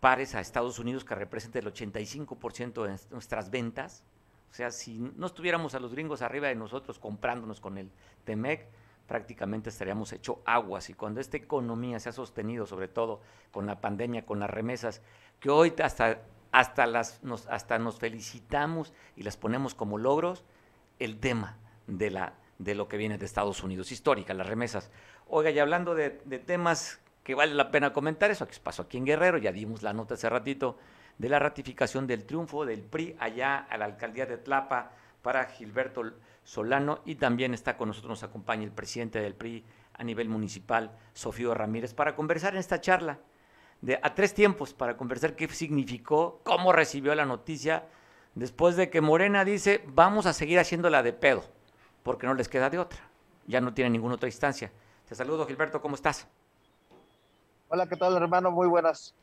pares 0.00 0.34
a 0.34 0.40
Estados 0.40 0.78
Unidos 0.78 1.04
que 1.04 1.14
representa 1.14 1.58
el 1.58 1.66
85% 1.66 2.84
de 2.84 2.98
nuestras 3.10 3.50
ventas. 3.50 4.04
O 4.50 4.54
sea, 4.54 4.70
si 4.70 4.98
no 4.98 5.26
estuviéramos 5.26 5.74
a 5.74 5.80
los 5.80 5.92
gringos 5.92 6.22
arriba 6.22 6.48
de 6.48 6.54
nosotros 6.54 6.98
comprándonos 6.98 7.60
con 7.60 7.78
el 7.78 7.90
TEMEC, 8.24 8.66
prácticamente 9.06 9.70
estaríamos 9.70 10.12
hecho 10.12 10.42
aguas. 10.44 10.90
Y 10.90 10.94
cuando 10.94 11.20
esta 11.20 11.36
economía 11.36 12.00
se 12.00 12.08
ha 12.08 12.12
sostenido, 12.12 12.66
sobre 12.66 12.88
todo 12.88 13.20
con 13.50 13.66
la 13.66 13.80
pandemia, 13.80 14.26
con 14.26 14.40
las 14.40 14.50
remesas, 14.50 15.00
que 15.40 15.50
hoy 15.50 15.72
hasta 15.82 16.20
hasta, 16.52 16.86
las, 16.86 17.20
hasta 17.48 17.78
nos 17.78 17.98
felicitamos 17.98 18.92
y 19.16 19.22
las 19.22 19.36
ponemos 19.36 19.74
como 19.74 19.98
logros 19.98 20.44
el 20.98 21.18
tema 21.18 21.56
de, 21.86 22.10
la, 22.10 22.34
de 22.62 22.74
lo 22.74 22.88
que 22.88 22.96
viene 22.96 23.18
de 23.18 23.26
Estados 23.26 23.62
Unidos, 23.62 23.92
histórica, 23.92 24.34
las 24.34 24.46
remesas. 24.46 24.90
Oiga, 25.28 25.50
y 25.50 25.58
hablando 25.58 25.94
de, 25.94 26.10
temas 26.44 27.00
que 27.24 27.34
vale 27.34 27.54
la 27.54 27.70
pena 27.70 27.92
comentar, 27.92 28.30
eso 28.30 28.46
que 28.46 28.56
pasó 28.62 28.82
aquí 28.82 28.98
en 28.98 29.06
Guerrero, 29.06 29.38
ya 29.38 29.52
dimos 29.52 29.82
la 29.82 29.92
nota 29.92 30.14
hace 30.14 30.28
ratito, 30.28 30.78
de 31.18 31.28
la 31.28 31.38
ratificación 31.38 32.06
del 32.06 32.24
triunfo 32.24 32.64
del 32.64 32.82
PRI 32.82 33.16
allá 33.18 33.58
a 33.58 33.76
la 33.76 33.84
alcaldía 33.84 34.26
de 34.26 34.38
Tlapa 34.38 34.92
para 35.20 35.44
Gilberto 35.44 36.02
Solano 36.42 37.00
y 37.04 37.16
también 37.16 37.54
está 37.54 37.76
con 37.76 37.88
nosotros, 37.88 38.10
nos 38.10 38.22
acompaña 38.22 38.64
el 38.64 38.72
presidente 38.72 39.20
del 39.20 39.34
PRI 39.34 39.64
a 39.94 40.04
nivel 40.04 40.28
municipal, 40.28 40.90
Sofío 41.12 41.54
Ramírez, 41.54 41.94
para 41.94 42.16
conversar 42.16 42.54
en 42.54 42.60
esta 42.60 42.80
charla 42.80 43.18
de, 43.82 43.98
a 44.02 44.14
tres 44.14 44.32
tiempos 44.32 44.72
para 44.72 44.96
conversar 44.96 45.36
qué 45.36 45.46
significó, 45.48 46.40
cómo 46.44 46.72
recibió 46.72 47.14
la 47.14 47.26
noticia, 47.26 47.84
después 48.34 48.76
de 48.76 48.88
que 48.88 49.00
Morena 49.00 49.44
dice, 49.44 49.84
vamos 49.86 50.24
a 50.26 50.32
seguir 50.32 50.58
haciéndola 50.58 51.02
de 51.02 51.12
pedo, 51.12 51.44
porque 52.02 52.26
no 52.26 52.34
les 52.34 52.48
queda 52.48 52.70
de 52.70 52.78
otra, 52.78 53.00
ya 53.46 53.60
no 53.60 53.74
tiene 53.74 53.90
ninguna 53.90 54.14
otra 54.14 54.28
instancia. 54.28 54.70
Te 55.08 55.14
saludo, 55.14 55.46
Gilberto, 55.46 55.80
¿cómo 55.80 55.94
estás? 55.94 56.26
Hola, 57.68 57.86
¿qué 57.86 57.96
tal, 57.96 58.16
hermano? 58.16 58.50
Muy 58.50 58.68
buenas 58.68 59.14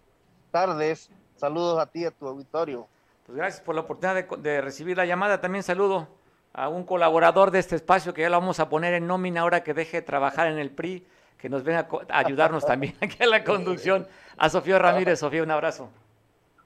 tardes. 0.51 1.09
Saludos 1.35 1.79
a 1.79 1.85
ti, 1.85 2.05
a 2.05 2.11
tu 2.11 2.27
auditorio. 2.27 2.87
Pues 3.25 3.37
gracias 3.37 3.61
por 3.61 3.75
la 3.75 3.81
oportunidad 3.81 4.15
de, 4.15 4.37
de 4.37 4.61
recibir 4.61 4.97
la 4.97 5.05
llamada. 5.05 5.39
También 5.39 5.63
saludo 5.63 6.07
a 6.53 6.67
un 6.67 6.83
colaborador 6.83 7.51
de 7.51 7.59
este 7.59 7.75
espacio 7.75 8.13
que 8.13 8.21
ya 8.21 8.29
lo 8.29 8.39
vamos 8.39 8.59
a 8.59 8.69
poner 8.69 8.93
en 8.93 9.07
nómina 9.07 9.41
ahora 9.41 9.63
que 9.63 9.73
deje 9.73 9.97
de 9.97 10.01
trabajar 10.01 10.47
en 10.47 10.57
el 10.57 10.71
PRI 10.71 11.05
que 11.37 11.49
nos 11.49 11.63
venga 11.63 11.87
a 12.09 12.19
ayudarnos 12.19 12.65
también 12.65 12.95
aquí 13.01 13.23
a 13.23 13.27
la 13.27 13.43
conducción. 13.43 14.07
A 14.37 14.49
Sofía 14.49 14.77
Ramírez. 14.77 15.19
Sofía, 15.19 15.41
un 15.41 15.51
abrazo. 15.51 15.89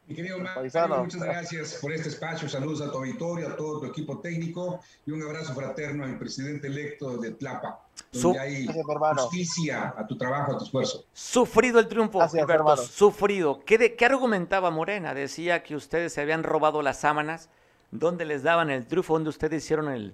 Mi 0.05 0.15
querido 0.15 0.37
Mario, 0.37 1.03
muchas 1.03 1.21
gracias 1.21 1.79
por 1.81 1.93
este 1.93 2.09
espacio. 2.09 2.49
Saludos 2.49 2.81
a 2.81 2.91
tu 2.91 2.97
auditorio, 2.97 3.47
a 3.47 3.55
todo 3.55 3.79
tu 3.79 3.85
equipo 3.85 4.19
técnico 4.19 4.81
y 5.05 5.11
un 5.11 5.23
abrazo 5.23 5.53
fraterno 5.53 6.03
al 6.03 6.19
presidente 6.19 6.67
electo 6.67 7.17
de 7.17 7.31
Tlapa. 7.31 7.79
Donde 8.11 8.39
hay 8.39 8.67
justicia 8.67 9.93
a 9.97 10.05
tu 10.05 10.17
trabajo, 10.17 10.53
a 10.53 10.57
tu 10.57 10.65
esfuerzo. 10.65 11.05
Sufrido 11.13 11.79
el 11.79 11.87
triunfo, 11.87 12.21
Alberto, 12.21 12.77
sufrido. 12.77 13.63
¿Qué, 13.65 13.95
¿Qué 13.95 14.05
argumentaba 14.05 14.71
Morena? 14.71 15.13
Decía 15.13 15.63
que 15.63 15.75
ustedes 15.75 16.11
se 16.11 16.21
habían 16.21 16.43
robado 16.43 16.81
las 16.81 16.99
sábanas, 16.99 17.49
donde 17.91 18.25
les 18.25 18.43
daban 18.43 18.69
el 18.69 18.85
triunfo, 18.85 19.13
donde 19.13 19.29
ustedes 19.29 19.63
hicieron 19.63 19.89
el 19.89 20.13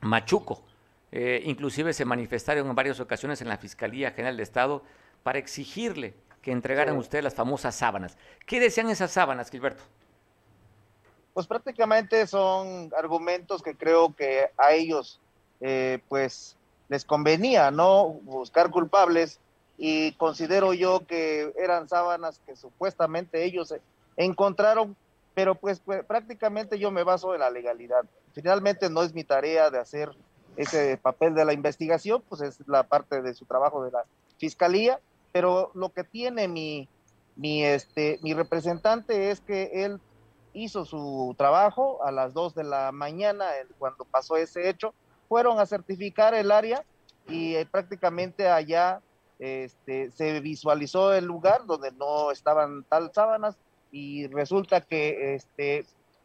machuco. 0.00 0.62
Eh, 1.10 1.40
inclusive 1.46 1.94
se 1.94 2.04
manifestaron 2.04 2.68
en 2.68 2.74
varias 2.74 3.00
ocasiones 3.00 3.40
en 3.40 3.48
la 3.48 3.56
Fiscalía 3.56 4.10
General 4.10 4.36
de 4.36 4.42
Estado 4.42 4.82
para 5.22 5.38
exigirle 5.38 6.14
que 6.46 6.52
entregaran 6.52 6.96
ustedes 6.96 7.24
las 7.24 7.34
famosas 7.34 7.74
sábanas. 7.74 8.16
¿Qué 8.46 8.60
decían 8.60 8.88
esas 8.88 9.10
sábanas, 9.10 9.50
Gilberto? 9.50 9.82
Pues 11.34 11.48
prácticamente 11.48 12.24
son 12.28 12.92
argumentos 12.96 13.64
que 13.64 13.74
creo 13.74 14.14
que 14.14 14.48
a 14.56 14.70
ellos 14.70 15.20
eh, 15.60 15.98
pues 16.08 16.56
les 16.88 17.04
convenía 17.04 17.72
no 17.72 18.10
buscar 18.22 18.70
culpables 18.70 19.40
y 19.76 20.12
considero 20.12 20.72
yo 20.72 21.04
que 21.04 21.52
eran 21.58 21.88
sábanas 21.88 22.40
que 22.46 22.54
supuestamente 22.54 23.42
ellos 23.42 23.74
encontraron, 24.16 24.94
pero 25.34 25.56
pues, 25.56 25.80
pues 25.80 26.04
prácticamente 26.04 26.78
yo 26.78 26.92
me 26.92 27.02
baso 27.02 27.34
en 27.34 27.40
la 27.40 27.50
legalidad. 27.50 28.04
Finalmente 28.34 28.88
no 28.88 29.02
es 29.02 29.12
mi 29.12 29.24
tarea 29.24 29.68
de 29.70 29.80
hacer 29.80 30.12
ese 30.56 30.96
papel 30.96 31.34
de 31.34 31.44
la 31.44 31.54
investigación, 31.54 32.22
pues 32.28 32.40
es 32.40 32.68
la 32.68 32.84
parte 32.84 33.20
de 33.20 33.34
su 33.34 33.46
trabajo 33.46 33.82
de 33.82 33.90
la 33.90 34.04
fiscalía, 34.38 35.00
pero 35.36 35.70
lo 35.74 35.90
que 35.90 36.02
tiene 36.02 36.48
mi, 36.48 36.88
mi, 37.36 37.62
este, 37.62 38.18
mi 38.22 38.32
representante 38.32 39.30
es 39.30 39.42
que 39.42 39.84
él 39.84 40.00
hizo 40.54 40.86
su 40.86 41.34
trabajo 41.36 42.02
a 42.02 42.10
las 42.10 42.32
2 42.32 42.54
de 42.54 42.64
la 42.64 42.90
mañana 42.90 43.44
cuando 43.78 44.06
pasó 44.06 44.38
ese 44.38 44.70
hecho, 44.70 44.94
fueron 45.28 45.60
a 45.60 45.66
certificar 45.66 46.32
el 46.32 46.50
área 46.50 46.86
y 47.28 47.54
eh, 47.54 47.66
prácticamente 47.70 48.48
allá 48.48 49.02
este, 49.38 50.10
se 50.10 50.40
visualizó 50.40 51.12
el 51.12 51.26
lugar 51.26 51.66
donde 51.66 51.92
no 51.92 52.30
estaban 52.30 52.84
tal 52.84 53.12
sábanas 53.12 53.58
y 53.92 54.28
resulta 54.28 54.80
que 54.80 55.34
este, 55.34 55.84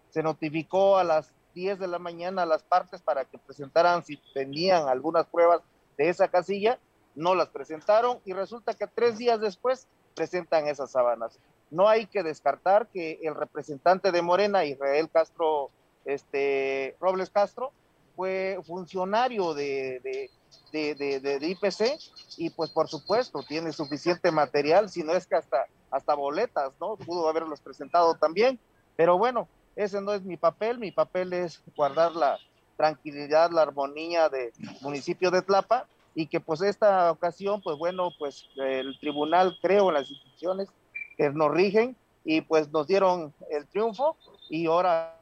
se 0.09 0.23
notificó 0.23 0.97
a 0.97 1.03
las 1.03 1.33
10 1.53 1.79
de 1.79 1.87
la 1.89 1.99
mañana 1.99 2.43
a 2.43 2.45
las 2.45 2.63
partes 2.63 3.01
para 3.01 3.25
que 3.25 3.37
presentaran 3.37 4.05
si 4.05 4.15
tenían 4.33 4.87
algunas 4.87 5.25
pruebas 5.25 5.59
de 5.97 6.07
esa 6.07 6.29
casilla, 6.29 6.79
no 7.15 7.35
las 7.35 7.49
presentaron 7.49 8.19
y 8.25 8.33
resulta 8.33 8.73
que 8.73 8.87
tres 8.87 9.17
días 9.17 9.39
después 9.39 9.87
presentan 10.15 10.67
esas 10.67 10.91
sábanas. 10.91 11.37
No 11.69 11.87
hay 11.87 12.05
que 12.05 12.23
descartar 12.23 12.87
que 12.87 13.19
el 13.23 13.35
representante 13.35 14.11
de 14.11 14.21
Morena, 14.21 14.65
Israel 14.65 15.09
Castro, 15.11 15.69
este, 16.05 16.95
Robles 16.99 17.29
Castro, 17.29 17.71
fue 18.15 18.59
funcionario 18.65 19.53
de, 19.53 20.29
de, 20.71 20.95
de, 20.95 21.19
de, 21.19 21.47
IPC 21.47 21.97
y 22.37 22.49
pues 22.49 22.71
por 22.71 22.87
supuesto 22.89 23.41
tiene 23.47 23.71
suficiente 23.71 24.31
material, 24.31 24.89
si 24.89 25.01
no 25.01 25.13
es 25.13 25.25
que 25.25 25.35
hasta, 25.35 25.65
hasta 25.89 26.13
boletas, 26.13 26.73
¿no? 26.79 26.97
Pudo 26.97 27.29
haberlos 27.29 27.61
presentado 27.61 28.15
también, 28.15 28.59
pero 28.97 29.17
bueno, 29.17 29.47
ese 29.75 30.01
no 30.01 30.13
es 30.13 30.23
mi 30.23 30.35
papel, 30.35 30.77
mi 30.77 30.91
papel 30.91 31.31
es 31.33 31.61
guardar 31.75 32.11
la 32.11 32.37
tranquilidad, 32.75 33.51
la 33.51 33.61
armonía 33.61 34.27
del 34.27 34.51
municipio 34.81 35.31
de 35.31 35.41
Tlapa 35.41 35.87
y 36.13 36.27
que 36.27 36.39
pues 36.39 36.61
esta 36.61 37.11
ocasión, 37.11 37.61
pues 37.61 37.77
bueno, 37.77 38.09
pues 38.17 38.49
el 38.55 38.99
tribunal 38.99 39.57
creo 39.61 39.89
en 39.89 39.95
las 39.95 40.09
instituciones 40.09 40.69
que 41.17 41.29
nos 41.29 41.51
rigen 41.51 41.95
y 42.23 42.41
pues 42.41 42.71
nos 42.71 42.87
dieron 42.87 43.33
el 43.49 43.67
triunfo 43.67 44.17
y 44.49 44.65
ahora... 44.65 45.17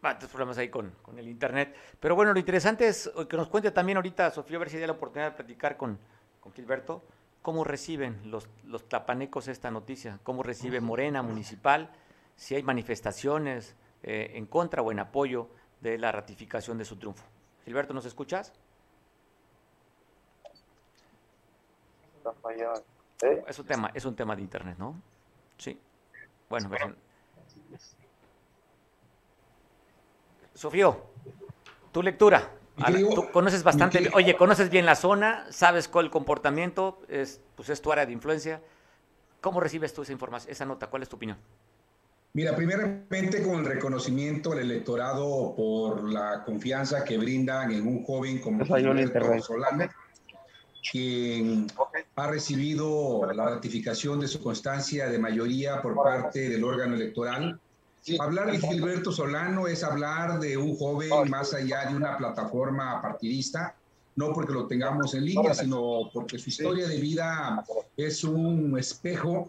Tantos 0.00 0.28
problemas 0.28 0.58
ahí 0.58 0.68
con, 0.68 0.90
con, 1.00 1.18
el 1.18 1.26
internet. 1.28 1.74
Pero 1.98 2.14
bueno, 2.14 2.34
lo 2.34 2.38
interesante 2.38 2.86
es 2.86 3.10
que 3.28 3.36
nos 3.38 3.48
cuente 3.48 3.70
también 3.70 3.96
ahorita, 3.96 4.30
Sofía, 4.30 4.56
a 4.56 4.60
ver 4.60 4.68
si 4.68 4.76
hay 4.76 4.86
la 4.86 4.92
oportunidad 4.92 5.30
de 5.30 5.36
platicar 5.36 5.78
con, 5.78 5.98
con 6.40 6.52
Gilberto 6.52 7.02
¿Cómo 7.44 7.62
reciben 7.62 8.22
los, 8.30 8.48
los 8.64 8.88
tlapanecos 8.88 9.48
esta 9.48 9.70
noticia? 9.70 10.18
¿Cómo 10.22 10.42
recibe 10.42 10.80
Morena 10.80 11.20
Municipal? 11.20 11.90
Si 12.36 12.54
hay 12.54 12.62
manifestaciones 12.62 13.76
eh, 14.02 14.30
en 14.36 14.46
contra 14.46 14.80
o 14.80 14.90
en 14.90 14.98
apoyo 14.98 15.50
de 15.84 15.98
la 15.98 16.10
ratificación 16.10 16.78
de 16.78 16.84
su 16.84 16.96
triunfo. 16.96 17.24
Gilberto, 17.64 17.92
¿nos 17.92 18.06
escuchas? 18.06 18.52
Es 23.46 23.58
un 23.58 23.66
tema, 23.66 23.90
es 23.92 24.04
un 24.06 24.16
tema 24.16 24.34
de 24.34 24.42
internet, 24.42 24.76
¿no? 24.78 25.00
Sí. 25.58 25.78
Bueno, 26.48 26.70
pues, 26.70 27.96
Sofío, 30.54 31.04
tu 31.92 32.02
lectura. 32.02 32.50
Tú 33.14 33.30
conoces 33.30 33.62
bastante, 33.62 34.10
oye, 34.14 34.36
conoces 34.36 34.70
bien 34.70 34.86
la 34.86 34.96
zona, 34.96 35.46
sabes 35.50 35.86
cuál 35.86 36.06
el 36.06 36.10
comportamiento, 36.10 37.02
es, 37.08 37.40
pues 37.56 37.68
es 37.68 37.80
tu 37.82 37.92
área 37.92 38.06
de 38.06 38.12
influencia. 38.12 38.62
¿Cómo 39.40 39.60
recibes 39.60 39.92
tú 39.92 40.02
esa 40.02 40.12
información, 40.12 40.50
esa 40.50 40.64
nota? 40.64 40.88
¿Cuál 40.88 41.02
es 41.02 41.08
tu 41.08 41.16
opinión? 41.16 41.38
Mira, 42.36 42.56
primeramente 42.56 43.44
con 43.44 43.60
el 43.60 43.64
reconocimiento 43.64 44.50
del 44.50 44.68
electorado 44.68 45.54
por 45.56 46.02
la 46.12 46.42
confianza 46.44 47.04
que 47.04 47.16
brindan 47.16 47.70
en 47.70 47.86
un 47.86 48.02
joven 48.02 48.40
como 48.40 48.64
Gilberto 48.64 49.40
Solano, 49.40 49.88
quien 50.90 51.68
ha 52.16 52.26
recibido 52.26 53.32
la 53.32 53.50
ratificación 53.50 54.18
de 54.18 54.26
su 54.26 54.42
constancia 54.42 55.08
de 55.08 55.16
mayoría 55.16 55.80
por 55.80 55.94
parte 55.94 56.48
del 56.48 56.64
órgano 56.64 56.96
electoral. 56.96 57.60
Hablar 58.18 58.50
de 58.50 58.58
Gilberto 58.58 59.12
Solano 59.12 59.68
es 59.68 59.84
hablar 59.84 60.40
de 60.40 60.56
un 60.56 60.76
joven 60.76 61.30
más 61.30 61.54
allá 61.54 61.88
de 61.88 61.94
una 61.94 62.18
plataforma 62.18 63.00
partidista, 63.00 63.76
no 64.16 64.32
porque 64.32 64.54
lo 64.54 64.66
tengamos 64.66 65.14
en 65.14 65.24
línea, 65.24 65.54
sino 65.54 66.10
porque 66.12 66.40
su 66.40 66.48
historia 66.48 66.88
de 66.88 66.98
vida 66.98 67.64
es 67.96 68.24
un 68.24 68.76
espejo 68.76 69.46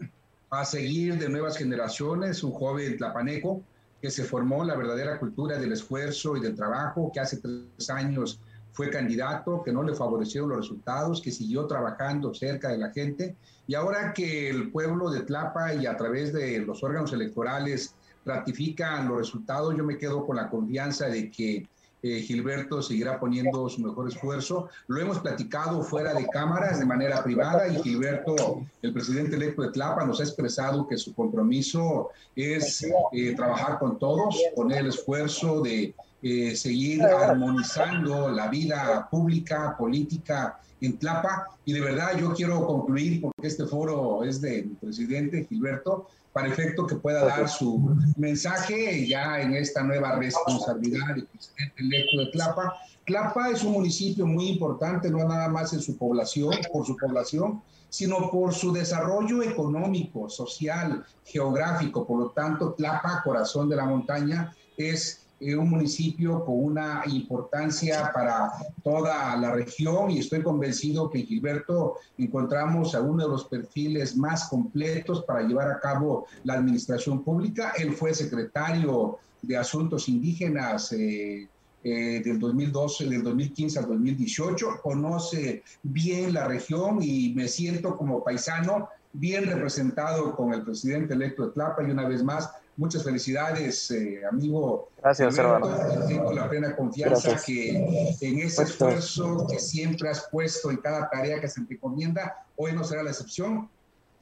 a 0.50 0.64
seguir 0.64 1.18
de 1.18 1.28
nuevas 1.28 1.56
generaciones, 1.56 2.42
un 2.42 2.52
joven 2.52 2.96
tlapaneco 2.96 3.62
que 4.00 4.10
se 4.10 4.24
formó 4.24 4.64
la 4.64 4.76
verdadera 4.76 5.18
cultura 5.18 5.58
del 5.58 5.72
esfuerzo 5.72 6.36
y 6.36 6.40
del 6.40 6.54
trabajo, 6.54 7.10
que 7.12 7.20
hace 7.20 7.38
tres 7.38 7.90
años 7.90 8.40
fue 8.72 8.90
candidato, 8.90 9.62
que 9.64 9.72
no 9.72 9.82
le 9.82 9.94
favorecieron 9.94 10.50
los 10.50 10.58
resultados, 10.58 11.22
que 11.22 11.30
siguió 11.30 11.66
trabajando 11.66 12.34
cerca 12.34 12.68
de 12.68 12.78
la 12.78 12.90
gente. 12.90 13.34
Y 13.66 13.74
ahora 13.74 14.12
que 14.12 14.50
el 14.50 14.70
pueblo 14.70 15.10
de 15.10 15.20
Tlapa 15.22 15.74
y 15.74 15.86
a 15.86 15.96
través 15.96 16.32
de 16.34 16.58
los 16.58 16.84
órganos 16.84 17.12
electorales 17.14 17.94
ratifican 18.26 19.08
los 19.08 19.18
resultados, 19.18 19.74
yo 19.76 19.82
me 19.82 19.96
quedo 19.96 20.26
con 20.26 20.36
la 20.36 20.50
confianza 20.50 21.06
de 21.06 21.30
que 21.30 21.66
eh, 22.02 22.20
Gilberto 22.20 22.82
seguirá 22.82 23.18
poniendo 23.18 23.68
su 23.68 23.80
mejor 23.80 24.08
esfuerzo. 24.08 24.68
Lo 24.86 25.00
hemos 25.00 25.18
platicado 25.18 25.82
fuera 25.82 26.14
de 26.14 26.26
cámaras 26.26 26.78
de 26.78 26.84
manera 26.84 27.22
privada 27.22 27.68
y 27.68 27.82
Gilberto, 27.82 28.62
el 28.82 28.92
presidente 28.92 29.36
electo 29.36 29.62
de 29.62 29.70
Tlapa, 29.70 30.04
nos 30.04 30.20
ha 30.20 30.24
expresado 30.24 30.86
que 30.86 30.96
su 30.96 31.14
compromiso 31.14 32.10
es 32.34 32.86
eh, 33.12 33.34
trabajar 33.34 33.78
con 33.78 33.98
todos, 33.98 34.40
poner 34.54 34.78
el 34.80 34.88
esfuerzo 34.88 35.62
de 35.62 35.94
eh, 36.22 36.56
seguir 36.56 37.02
armonizando 37.02 38.30
la 38.30 38.48
vida 38.48 39.08
pública, 39.10 39.76
política 39.78 40.58
en 40.80 40.98
Tlapa. 40.98 41.46
Y 41.64 41.72
de 41.72 41.80
verdad 41.80 42.18
yo 42.18 42.32
quiero 42.34 42.66
concluir, 42.66 43.20
porque 43.20 43.46
este 43.46 43.66
foro 43.66 44.24
es 44.24 44.40
del 44.40 44.70
presidente 44.80 45.44
Gilberto, 45.48 46.08
para 46.32 46.48
efecto 46.48 46.86
que 46.86 46.96
pueda 46.96 47.24
dar 47.24 47.48
su 47.48 47.96
mensaje 48.18 49.06
ya 49.08 49.40
en 49.40 49.54
esta 49.54 49.82
nueva 49.82 50.16
responsabilidad 50.16 51.14
del 51.14 51.26
presidente 51.26 51.74
electo 51.78 52.18
de 52.18 52.26
Tlapa. 52.26 52.74
Tlapa 53.06 53.50
es 53.50 53.64
un 53.64 53.72
municipio 53.72 54.26
muy 54.26 54.48
importante, 54.48 55.10
no 55.10 55.26
nada 55.26 55.48
más 55.48 55.72
en 55.72 55.80
su 55.80 55.96
población, 55.96 56.52
por 56.70 56.84
su 56.84 56.94
población, 56.96 57.62
sino 57.88 58.30
por 58.30 58.52
su 58.52 58.70
desarrollo 58.72 59.42
económico, 59.42 60.28
social, 60.28 61.06
geográfico. 61.24 62.06
Por 62.06 62.18
lo 62.18 62.30
tanto, 62.30 62.74
Tlapa, 62.74 63.22
corazón 63.24 63.70
de 63.70 63.76
la 63.76 63.86
montaña, 63.86 64.54
es 64.76 65.25
un 65.40 65.68
municipio 65.68 66.44
con 66.44 66.64
una 66.64 67.02
importancia 67.06 68.10
para 68.12 68.52
toda 68.82 69.36
la 69.36 69.52
región 69.52 70.10
y 70.10 70.20
estoy 70.20 70.42
convencido 70.42 71.10
que 71.10 71.18
en 71.20 71.26
Gilberto 71.26 71.96
encontramos 72.16 72.94
a 72.94 73.02
uno 73.02 73.24
de 73.24 73.30
los 73.30 73.44
perfiles 73.44 74.16
más 74.16 74.48
completos 74.48 75.24
para 75.24 75.42
llevar 75.42 75.70
a 75.70 75.80
cabo 75.80 76.26
la 76.44 76.54
administración 76.54 77.22
pública. 77.22 77.72
Él 77.76 77.92
fue 77.92 78.14
secretario 78.14 79.18
de 79.42 79.56
Asuntos 79.56 80.08
Indígenas. 80.08 80.92
Eh, 80.92 81.48
eh, 81.88 82.20
del 82.24 82.40
2012, 82.40 83.08
del 83.08 83.22
2015 83.22 83.78
al 83.78 83.86
2018, 83.86 84.80
conoce 84.82 85.62
bien 85.84 86.34
la 86.34 86.48
región 86.48 86.98
y 87.00 87.32
me 87.32 87.46
siento 87.46 87.96
como 87.96 88.24
paisano 88.24 88.88
bien 89.12 89.46
representado 89.46 90.34
con 90.34 90.52
el 90.52 90.62
presidente 90.62 91.14
electo 91.14 91.46
de 91.46 91.52
Tlapa 91.52 91.84
y 91.84 91.92
una 91.92 92.08
vez 92.08 92.24
más 92.24 92.50
Muchas 92.76 93.04
felicidades, 93.04 93.90
eh, 93.90 94.20
amigo. 94.30 94.90
Gracias, 95.00 95.38
hermano. 95.38 95.68
Tengo 96.06 96.32
la 96.32 96.48
plena 96.48 96.76
confianza 96.76 97.40
que 97.44 98.16
en 98.20 98.38
ese 98.38 98.56
pues, 98.56 98.70
esfuerzo 98.70 99.46
que 99.48 99.58
siempre 99.58 100.10
has 100.10 100.28
puesto 100.30 100.70
en 100.70 100.76
cada 100.78 101.08
tarea 101.08 101.40
que 101.40 101.48
se 101.48 101.62
te 101.62 101.74
encomienda, 101.74 102.44
hoy 102.56 102.72
no 102.72 102.84
será 102.84 103.02
la 103.02 103.10
excepción. 103.10 103.68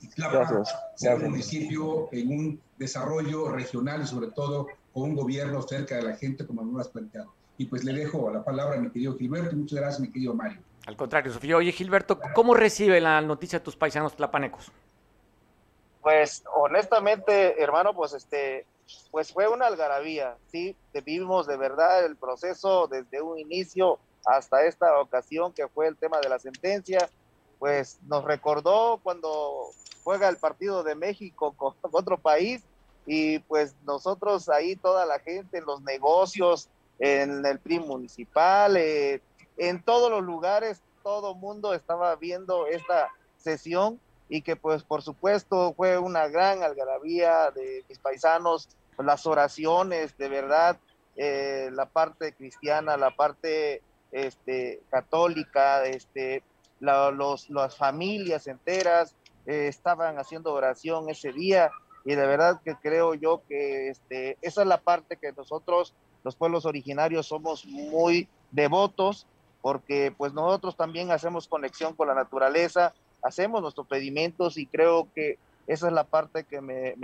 Y 0.00 0.08
claro, 0.08 0.62
será 0.94 1.16
un 1.16 1.30
municipio 1.30 2.08
en 2.12 2.28
un 2.28 2.60
desarrollo 2.78 3.48
regional 3.50 4.02
y 4.02 4.06
sobre 4.06 4.28
todo 4.28 4.68
con 4.92 5.04
un 5.04 5.16
gobierno 5.16 5.62
cerca 5.62 5.96
de 5.96 6.02
la 6.02 6.16
gente, 6.16 6.46
como 6.46 6.62
lo 6.62 6.78
has 6.78 6.88
planteado. 6.88 7.32
Y 7.58 7.66
pues 7.66 7.84
le 7.84 7.92
dejo 7.92 8.30
la 8.30 8.44
palabra 8.44 8.76
a 8.76 8.80
mi 8.80 8.90
querido 8.90 9.16
Gilberto 9.16 9.54
y 9.54 9.58
muchas 9.58 9.80
gracias, 9.80 10.00
mi 10.00 10.10
querido 10.10 10.34
Mario. 10.34 10.60
Al 10.86 10.96
contrario, 10.96 11.32
Sofía. 11.32 11.56
Oye, 11.56 11.72
Gilberto, 11.72 12.20
¿cómo 12.34 12.54
recibe 12.54 13.00
la 13.00 13.20
noticia 13.20 13.62
tus 13.62 13.74
paisanos 13.74 14.14
tlapanecos? 14.14 14.70
Pues 16.04 16.44
honestamente, 16.54 17.62
hermano, 17.62 17.94
pues 17.94 18.12
este, 18.12 18.66
pues 19.10 19.32
fue 19.32 19.48
una 19.48 19.68
algarabía, 19.68 20.36
sí, 20.52 20.76
vivimos 20.92 21.46
de 21.46 21.56
verdad 21.56 22.04
el 22.04 22.14
proceso 22.16 22.86
desde 22.88 23.22
un 23.22 23.38
inicio 23.38 23.98
hasta 24.26 24.66
esta 24.66 25.00
ocasión 25.00 25.54
que 25.54 25.66
fue 25.66 25.88
el 25.88 25.96
tema 25.96 26.20
de 26.20 26.28
la 26.28 26.38
sentencia, 26.38 27.08
pues 27.58 27.96
nos 28.02 28.22
recordó 28.22 29.00
cuando 29.02 29.70
juega 30.02 30.28
el 30.28 30.36
partido 30.36 30.82
de 30.82 30.94
México 30.94 31.52
con 31.56 31.72
otro 31.80 32.18
país 32.18 32.62
y 33.06 33.38
pues 33.38 33.74
nosotros 33.86 34.50
ahí 34.50 34.76
toda 34.76 35.06
la 35.06 35.20
gente 35.20 35.56
en 35.56 35.64
los 35.64 35.80
negocios, 35.80 36.68
en 36.98 37.46
el 37.46 37.58
PRI 37.60 37.80
municipal, 37.80 38.76
eh, 38.76 39.22
en 39.56 39.82
todos 39.82 40.10
los 40.10 40.22
lugares, 40.22 40.82
todo 41.02 41.34
mundo 41.34 41.72
estaba 41.72 42.14
viendo 42.16 42.66
esta 42.66 43.08
sesión 43.38 43.98
y 44.28 44.42
que 44.42 44.56
pues 44.56 44.82
por 44.82 45.02
supuesto 45.02 45.74
fue 45.76 45.98
una 45.98 46.28
gran 46.28 46.62
algarabía 46.62 47.50
de 47.50 47.84
mis 47.88 47.98
paisanos, 47.98 48.68
las 48.98 49.26
oraciones, 49.26 50.16
de 50.16 50.28
verdad, 50.28 50.78
eh, 51.16 51.70
la 51.72 51.86
parte 51.86 52.32
cristiana, 52.32 52.96
la 52.96 53.10
parte 53.10 53.82
este, 54.12 54.80
católica, 54.90 55.84
este, 55.84 56.42
las 56.80 57.76
familias 57.76 58.46
enteras 58.46 59.14
eh, 59.46 59.66
estaban 59.68 60.18
haciendo 60.18 60.52
oración 60.52 61.08
ese 61.08 61.32
día 61.32 61.70
y 62.04 62.14
de 62.14 62.26
verdad 62.26 62.60
que 62.64 62.76
creo 62.76 63.14
yo 63.14 63.42
que 63.48 63.88
este, 63.88 64.36
esa 64.42 64.62
es 64.62 64.68
la 64.68 64.80
parte 64.80 65.16
que 65.16 65.32
nosotros, 65.32 65.94
los 66.22 66.36
pueblos 66.36 66.66
originarios, 66.66 67.26
somos 67.26 67.64
muy 67.66 68.28
devotos 68.50 69.26
porque 69.62 70.14
pues 70.16 70.34
nosotros 70.34 70.76
también 70.76 71.10
hacemos 71.10 71.48
conexión 71.48 71.94
con 71.94 72.08
la 72.08 72.14
naturaleza, 72.14 72.92
hacemos 73.24 73.62
nuestros 73.62 73.86
pedimentos 73.86 74.56
y 74.58 74.66
creo 74.66 75.08
que 75.14 75.38
esa 75.66 75.86
es 75.88 75.92
la 75.92 76.04
parte 76.04 76.44
que 76.44 76.60
me, 76.60 76.94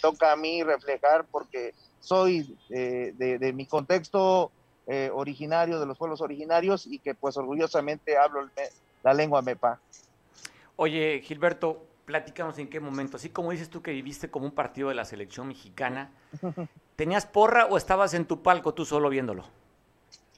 toca 0.00 0.32
a 0.32 0.36
mí 0.36 0.62
reflejar 0.62 1.24
porque 1.30 1.72
soy 2.00 2.56
eh, 2.70 3.14
de, 3.16 3.52
mi 3.52 3.64
contexto 3.66 4.50
eh, 4.88 5.10
originario, 5.14 5.78
de 5.78 5.86
los 5.86 5.96
pueblos 5.96 6.20
originarios 6.20 6.86
y 6.86 6.98
que 6.98 7.14
pues 7.14 7.36
orgullosamente 7.36 8.18
hablo 8.18 8.48
la 9.04 9.14
lengua 9.14 9.40
mepa. 9.40 9.80
Oye, 10.74 11.20
Gilberto, 11.22 11.84
platícanos 12.04 12.58
en 12.58 12.68
qué 12.68 12.80
momento, 12.80 13.16
así 13.16 13.28
como 13.28 13.52
dices 13.52 13.70
tú 13.70 13.82
que 13.82 13.92
viviste 13.92 14.30
como 14.30 14.46
un 14.46 14.52
partido 14.52 14.88
de 14.88 14.96
la 14.96 15.04
selección 15.04 15.46
mexicana, 15.46 16.10
¿tenías 16.96 17.24
porra 17.26 17.66
o 17.66 17.76
estabas 17.76 18.14
en 18.14 18.26
tu 18.26 18.42
palco 18.42 18.74
tú 18.74 18.84
solo 18.84 19.08
viéndolo? 19.08 19.44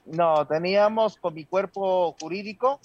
No, 0.05 0.45
teníamos 0.45 1.17
con 1.17 1.33
mi 1.33 1.45
cuerpo 1.45 2.15
jurídico, 2.21 2.79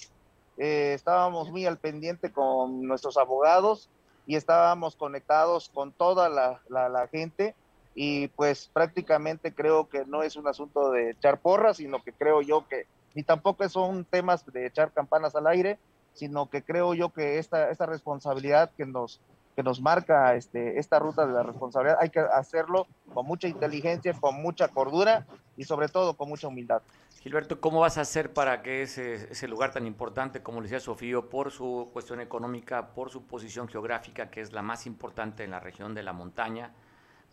eh, 0.63 0.93
estábamos 0.93 1.49
muy 1.49 1.65
al 1.65 1.79
pendiente 1.79 2.31
con 2.31 2.83
nuestros 2.83 3.17
abogados 3.17 3.89
y 4.27 4.35
estábamos 4.35 4.95
conectados 4.95 5.71
con 5.73 5.91
toda 5.91 6.29
la, 6.29 7.07
gente 7.11 7.55
y 7.95 8.27
pues 8.27 8.69
prácticamente 8.71 9.55
creo 9.55 9.89
que 9.89 10.05
no 10.05 10.21
es 10.21 10.35
un 10.35 10.47
asunto 10.47 10.91
de 10.91 11.09
echar 11.09 11.39
porras, 11.39 11.77
sino 11.77 12.03
que 12.03 12.13
creo 12.13 12.43
yo 12.43 12.67
que 12.67 12.85
ni 13.15 13.23
tampoco 13.23 13.67
son 13.69 14.05
temas 14.05 14.45
de 14.53 14.67
echar 14.67 14.91
campanas 14.91 15.35
al 15.35 15.47
aire, 15.47 15.79
sino 16.13 16.47
que 16.47 16.61
creo 16.61 16.93
yo 16.93 17.09
que 17.09 17.39
esta, 17.39 17.71
esta 17.71 17.87
responsabilidad 17.87 18.69
que 18.77 18.85
nos, 18.85 19.19
que 19.55 19.63
nos 19.63 19.81
marca 19.81 20.35
este, 20.35 20.77
esta 20.77 20.99
ruta 20.99 21.25
de 21.25 21.33
la 21.33 21.41
responsabilidad 21.41 21.97
hay 21.99 22.11
que 22.11 22.19
hacerlo 22.19 22.85
con 23.15 23.25
mucha 23.25 23.47
inteligencia, 23.47 24.13
con 24.13 24.39
mucha 24.39 24.67
cordura 24.67 25.25
y 25.57 25.63
sobre 25.63 25.87
todo 25.87 26.13
con 26.13 26.29
mucha 26.29 26.49
humildad. 26.49 26.83
Gilberto, 27.21 27.61
¿cómo 27.61 27.81
vas 27.81 27.99
a 27.99 28.01
hacer 28.01 28.33
para 28.33 28.63
que 28.63 28.81
ese, 28.81 29.47
lugar 29.47 29.71
tan 29.71 29.85
importante, 29.85 30.41
como 30.41 30.59
le 30.59 30.63
decía 30.63 30.79
Sofío, 30.79 31.29
por 31.29 31.51
su 31.51 31.91
cuestión 31.93 32.19
económica, 32.19 32.95
por 32.95 33.11
su 33.11 33.27
posición 33.27 33.67
geográfica, 33.67 34.31
que 34.31 34.41
es 34.41 34.53
la 34.53 34.63
más 34.63 34.87
importante 34.87 35.43
en 35.43 35.51
la 35.51 35.59
región 35.59 35.93
de 35.93 36.01
la 36.01 36.13
montaña, 36.13 36.73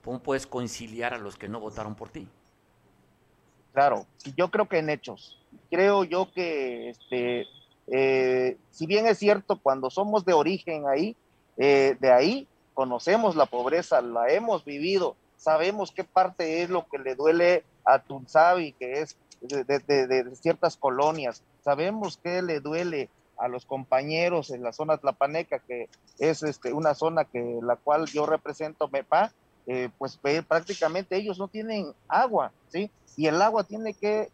cómo 0.05 0.23
puedes 0.23 0.47
conciliar 0.47 1.15
a 1.15 1.19
los 1.19 1.37
que 1.37 1.49
no 1.49 1.59
votaron 1.59 1.95
por 1.95 2.11
ti? 2.11 2.29
Claro, 3.73 4.05
yo 4.37 4.51
creo 4.51 4.69
que 4.69 4.77
en 4.77 4.91
hechos. 4.91 5.41
Creo 5.71 6.05
yo 6.05 6.31
que 6.35 6.91
este, 6.91 7.47
eh, 7.87 8.59
si 8.71 8.87
bien 8.87 9.07
es 9.07 9.17
cierto, 9.17 9.59
cuando 9.59 9.89
somos 9.89 10.27
de 10.27 10.35
origen 10.35 10.87
ahí, 10.87 11.17
eh, 11.57 11.97
de 11.99 12.13
ahí 12.13 12.47
conocemos 12.75 13.37
la 13.37 13.47
pobreza, 13.47 14.03
la 14.03 14.29
hemos 14.29 14.67
vivido, 14.67 15.17
sabemos 15.39 15.93
qué 15.93 16.05
parte 16.05 16.61
es 16.61 16.69
lo 16.69 16.87
que 16.87 16.99
le 16.99 17.15
duele 17.15 17.65
a 17.87 18.01
Tunzavi, 18.01 18.73
que 18.73 19.01
es 19.01 19.17
de, 19.41 20.37
ciertas 20.37 20.77
colonias, 20.77 21.43
sabemos 21.63 22.19
qué 22.23 22.43
le 22.43 22.61
duele 22.61 23.09
a 23.39 23.49
los 23.49 23.65
compañeros 23.67 24.51
en 24.51 24.63
la 24.63 24.73
zona 24.73 24.99
tlapaneca, 24.99 25.61
que 25.61 25.89
es 26.19 26.43
este, 26.43 26.73
una 26.73 26.95
zona 26.95 27.25
que 27.25 27.61
la 27.63 27.77
cual 27.77 28.07
yo 28.07 28.27
represento, 28.27 28.89
MEPA, 28.89 29.33
eh, 29.67 29.91
pues 29.99 30.19
prácticamente 30.47 31.17
ellos 31.17 31.39
no 31.39 31.47
tienen 31.47 31.93
agua, 32.09 32.53
¿sí? 32.69 32.91
Y 33.17 33.27
el 33.27 33.41
agua 33.41 33.65
tiene 33.65 33.95
que 33.95 34.31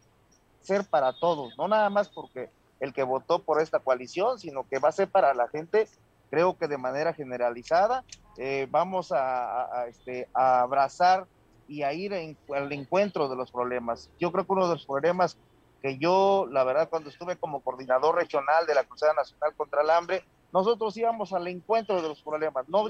ser 0.63 0.85
para 0.85 1.13
todos, 1.13 1.57
no 1.59 1.69
nada 1.69 1.91
más 1.91 2.09
porque 2.09 2.49
el 2.81 2.93
que 2.93 3.03
votó 3.03 3.43
por 3.43 3.61
esta 3.61 3.79
coalición, 3.79 4.39
sino 4.39 4.67
que 4.69 4.79
va 4.79 4.89
a 4.89 4.93
ser 4.93 5.09
para 5.09 5.35
la 5.35 5.49
gente, 5.49 5.89
creo 6.31 6.57
que 6.57 6.69
de 6.69 6.79
manera 6.79 7.13
generalizada, 7.13 8.05
eh, 8.37 8.67
vamos 8.71 9.13
a, 9.13 9.87
este, 9.89 10.29
a, 10.35 10.61
abrazar 10.63 11.27
y 11.69 11.83
a 11.83 11.93
ir 11.93 12.15
al 12.15 12.73
encuentro 12.73 13.29
de 13.29 13.37
los 13.37 13.51
problemas. 13.51 14.11
Yo 14.19 14.33
creo 14.33 14.47
que 14.47 14.53
uno 14.53 14.69
de 14.69 14.75
los 14.75 14.87
problemas 14.87 15.37
que 15.83 15.99
yo, 15.99 16.47
la 16.51 16.65
verdad, 16.65 16.89
cuando 16.89 17.11
estuve 17.11 17.37
como 17.37 17.61
coordinador 17.61 18.15
regional 18.15 18.67
de 18.67 18.75
la 18.75 18.85
Cruzada 18.85 19.13
Nacional 19.15 19.55
contra 19.55 19.83
el 19.83 19.91
Hambre, 19.91 20.25
nosotros 20.53 20.97
íbamos 20.97 21.33
al 21.33 21.47
encuentro 21.49 22.01
de 22.01 22.09
los 22.09 22.23
problemas, 22.23 22.69
no, 22.69 22.87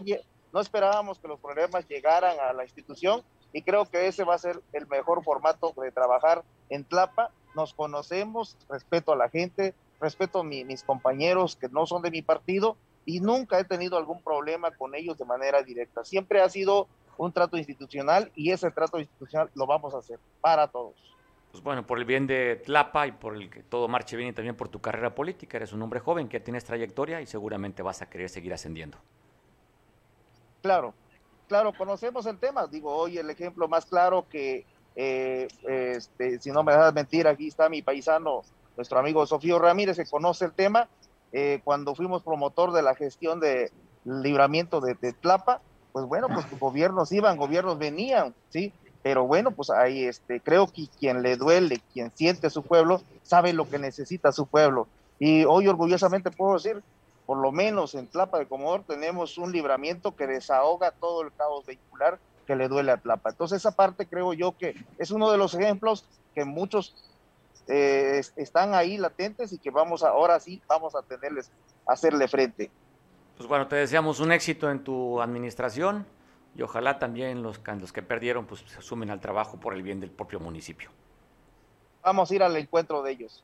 no 0.53 0.61
esperábamos 0.61 1.19
que 1.19 1.29
los 1.29 1.41
problemas 1.41 1.89
llegaran 1.89 2.37
a 2.39 2.53
la 2.53 2.63
institución 2.63 3.23
y 3.53 3.63
creo 3.63 3.87
que 3.87 4.07
ese 4.07 4.25
va 4.25 4.35
a 4.35 4.39
ser 4.39 4.61
el 4.73 4.87
mejor 4.87 5.25
formato 5.25 5.73
de 5.81 5.91
trabajar 5.91 6.45
en 6.69 6.85
Tlapa. 6.85 7.31
Nos 7.55 7.73
conocemos, 7.73 8.57
respeto 8.69 9.13
a 9.13 9.17
la 9.17 9.29
gente, 9.29 9.75
respeto 10.01 10.41
a 10.41 10.45
mis 10.45 10.83
compañeros 10.83 11.57
que 11.57 11.69
no 11.69 11.87
son 11.87 12.03
de 12.03 12.11
mi 12.11 12.21
partido 12.21 12.77
y 13.07 13.21
nunca 13.21 13.59
he 13.59 13.65
tenido 13.65 13.97
algún 13.97 14.23
problema 14.23 14.71
con 14.73 14.95
ellos 14.95 15.19
de 15.19 15.25
manera 15.25 15.63
directa. 15.63 16.05
Siempre 16.05 16.41
ha 16.43 16.49
sido 16.49 16.89
un 17.17 17.33
trato 17.33 17.57
institucional 17.57 18.31
y 18.35 18.51
ese 18.51 18.71
trato 18.71 18.99
institucional 18.99 19.51
lo 19.55 19.67
vamos 19.67 19.95
a 19.95 19.99
hacer 19.99 20.19
para 20.41 20.69
todos. 20.69 20.95
Pues 21.51 21.63
bueno, 21.63 21.87
por 21.87 21.99
el 21.99 22.05
bien 22.05 22.27
de 22.27 22.57
Tlapa 22.65 23.07
y 23.07 23.13
por 23.13 23.37
el 23.37 23.49
que 23.49 23.63
todo 23.63 23.87
marche 23.87 24.17
bien 24.17 24.31
y 24.31 24.33
también 24.33 24.57
por 24.57 24.69
tu 24.69 24.81
carrera 24.81 25.15
política, 25.15 25.57
eres 25.57 25.73
un 25.73 25.83
hombre 25.83 26.01
joven 26.01 26.29
que 26.29 26.41
tienes 26.41 26.65
trayectoria 26.65 27.21
y 27.21 27.27
seguramente 27.27 27.83
vas 27.83 28.03
a 28.03 28.11
querer 28.11 28.29
seguir 28.29 28.53
ascendiendo. 28.53 28.99
Claro, 30.63 30.95
claro, 31.47 31.73
conocemos 31.73 32.27
el 32.27 32.39
tema. 32.39 32.67
Digo, 32.67 32.93
hoy 32.93 33.19
el 33.19 33.31
ejemplo 33.31 33.69
más 33.69 33.87
claro 33.87 34.27
que, 34.29 34.67
eh, 34.97 35.47
este, 35.63 36.41
si 36.41 36.51
no 36.51 36.65
me 36.65 36.73
das 36.73 36.93
mentir, 36.93 37.29
aquí 37.29 37.49
está 37.49 37.69
mi 37.69 37.83
paisano 37.83 38.43
nuestro 38.77 38.99
amigo 38.99 39.27
Sofío 39.27 39.59
Ramírez, 39.59 39.97
que 39.97 40.07
conoce 40.07 40.47
el 40.47 40.53
tema, 40.53 40.89
eh, 41.33 41.61
cuando 41.65 41.95
fuimos 41.95 42.23
promotor 42.23 42.73
de 42.73 42.83
la 42.83 42.95
gestión 42.95 43.41
de 43.41 43.71
libramiento 44.05 44.81
de, 44.81 44.95
Tlapa, 45.13 45.61
pues 45.95 46.07
bueno, 46.07 46.27
pues 46.29 46.45
gobiernos 46.61 47.13
iban, 47.13 47.37
gobiernos 47.37 47.79
venían, 47.79 48.35
¿sí? 48.49 48.73
Pero 49.05 49.29
bueno, 49.29 49.53
pues 49.53 49.71
ahí 49.71 50.05
este, 50.05 50.41
creo 50.41 50.67
que 50.67 50.89
quien 50.99 51.23
le 51.23 51.37
duele, 51.37 51.81
quien 51.93 52.11
siente 52.17 52.49
a 52.49 52.51
su 52.51 52.65
pueblo, 52.65 53.01
sabe 53.23 53.53
lo 53.53 53.71
que 53.71 53.79
necesita 53.79 54.33
su 54.33 54.47
pueblo. 54.47 54.89
Y 55.21 55.45
hoy 55.45 55.69
orgullosamente 55.69 56.33
puedo 56.33 56.55
decir, 56.55 56.83
por 57.27 57.39
lo 57.39 57.53
menos 57.53 57.95
en 57.95 58.09
Tlapa 58.09 58.41
de 58.41 58.49
Comodoro 58.49 58.83
tenemos 58.83 59.39
un 59.39 59.53
libramiento 59.53 60.17
que 60.17 60.27
desahoga 60.27 60.91
todo 60.91 61.23
el 61.23 61.33
caos 61.33 61.65
vehicular 61.65 62.19
que 62.45 62.57
le 62.57 62.67
duele 62.67 62.91
a 62.91 62.97
Tlapa. 62.97 63.31
Entonces 63.31 63.59
esa 63.59 63.71
parte 63.71 64.07
creo 64.07 64.33
yo 64.33 64.59
que 64.59 64.75
es 64.99 65.13
uno 65.13 65.31
de 65.31 65.39
los 65.39 65.55
ejemplos 65.55 66.09
que 66.35 66.45
muchos 66.45 66.97
eh, 67.69 68.21
están 68.35 68.75
ahí 68.75 68.99
latentes 68.99 69.53
y 69.53 69.59
que 69.59 69.71
vamos 69.71 70.03
a, 70.03 70.09
ahora 70.09 70.41
sí 70.41 70.61
vamos 70.67 70.97
a 70.97 71.03
tenerles, 71.03 71.53
hacerle 71.87 72.27
frente. 72.27 72.73
Pues 73.37 73.49
bueno, 73.49 73.67
te 73.67 73.77
deseamos 73.77 74.21
un 74.21 74.33
éxito 74.33 74.71
en 74.71 74.85
tu 74.85 75.21
administración 75.21 76.07
y 76.57 76.63
ojalá 76.63 76.99
también 76.99 77.43
los, 77.43 77.61
los 77.81 77.93
que 77.93 78.03
perdieron 78.03 78.47
pues 78.47 78.65
se 78.67 78.81
sumen 78.81 79.11
al 79.11 79.21
trabajo 79.21 79.59
por 79.59 79.75
el 79.75 79.83
bien 79.83 80.01
del 80.01 80.11
propio 80.11 80.39
municipio. 80.39 80.91
Vamos 82.03 82.31
a 82.31 82.35
ir 82.35 82.43
al 82.43 82.57
encuentro 82.57 83.03
de 83.03 83.13
ellos. 83.13 83.43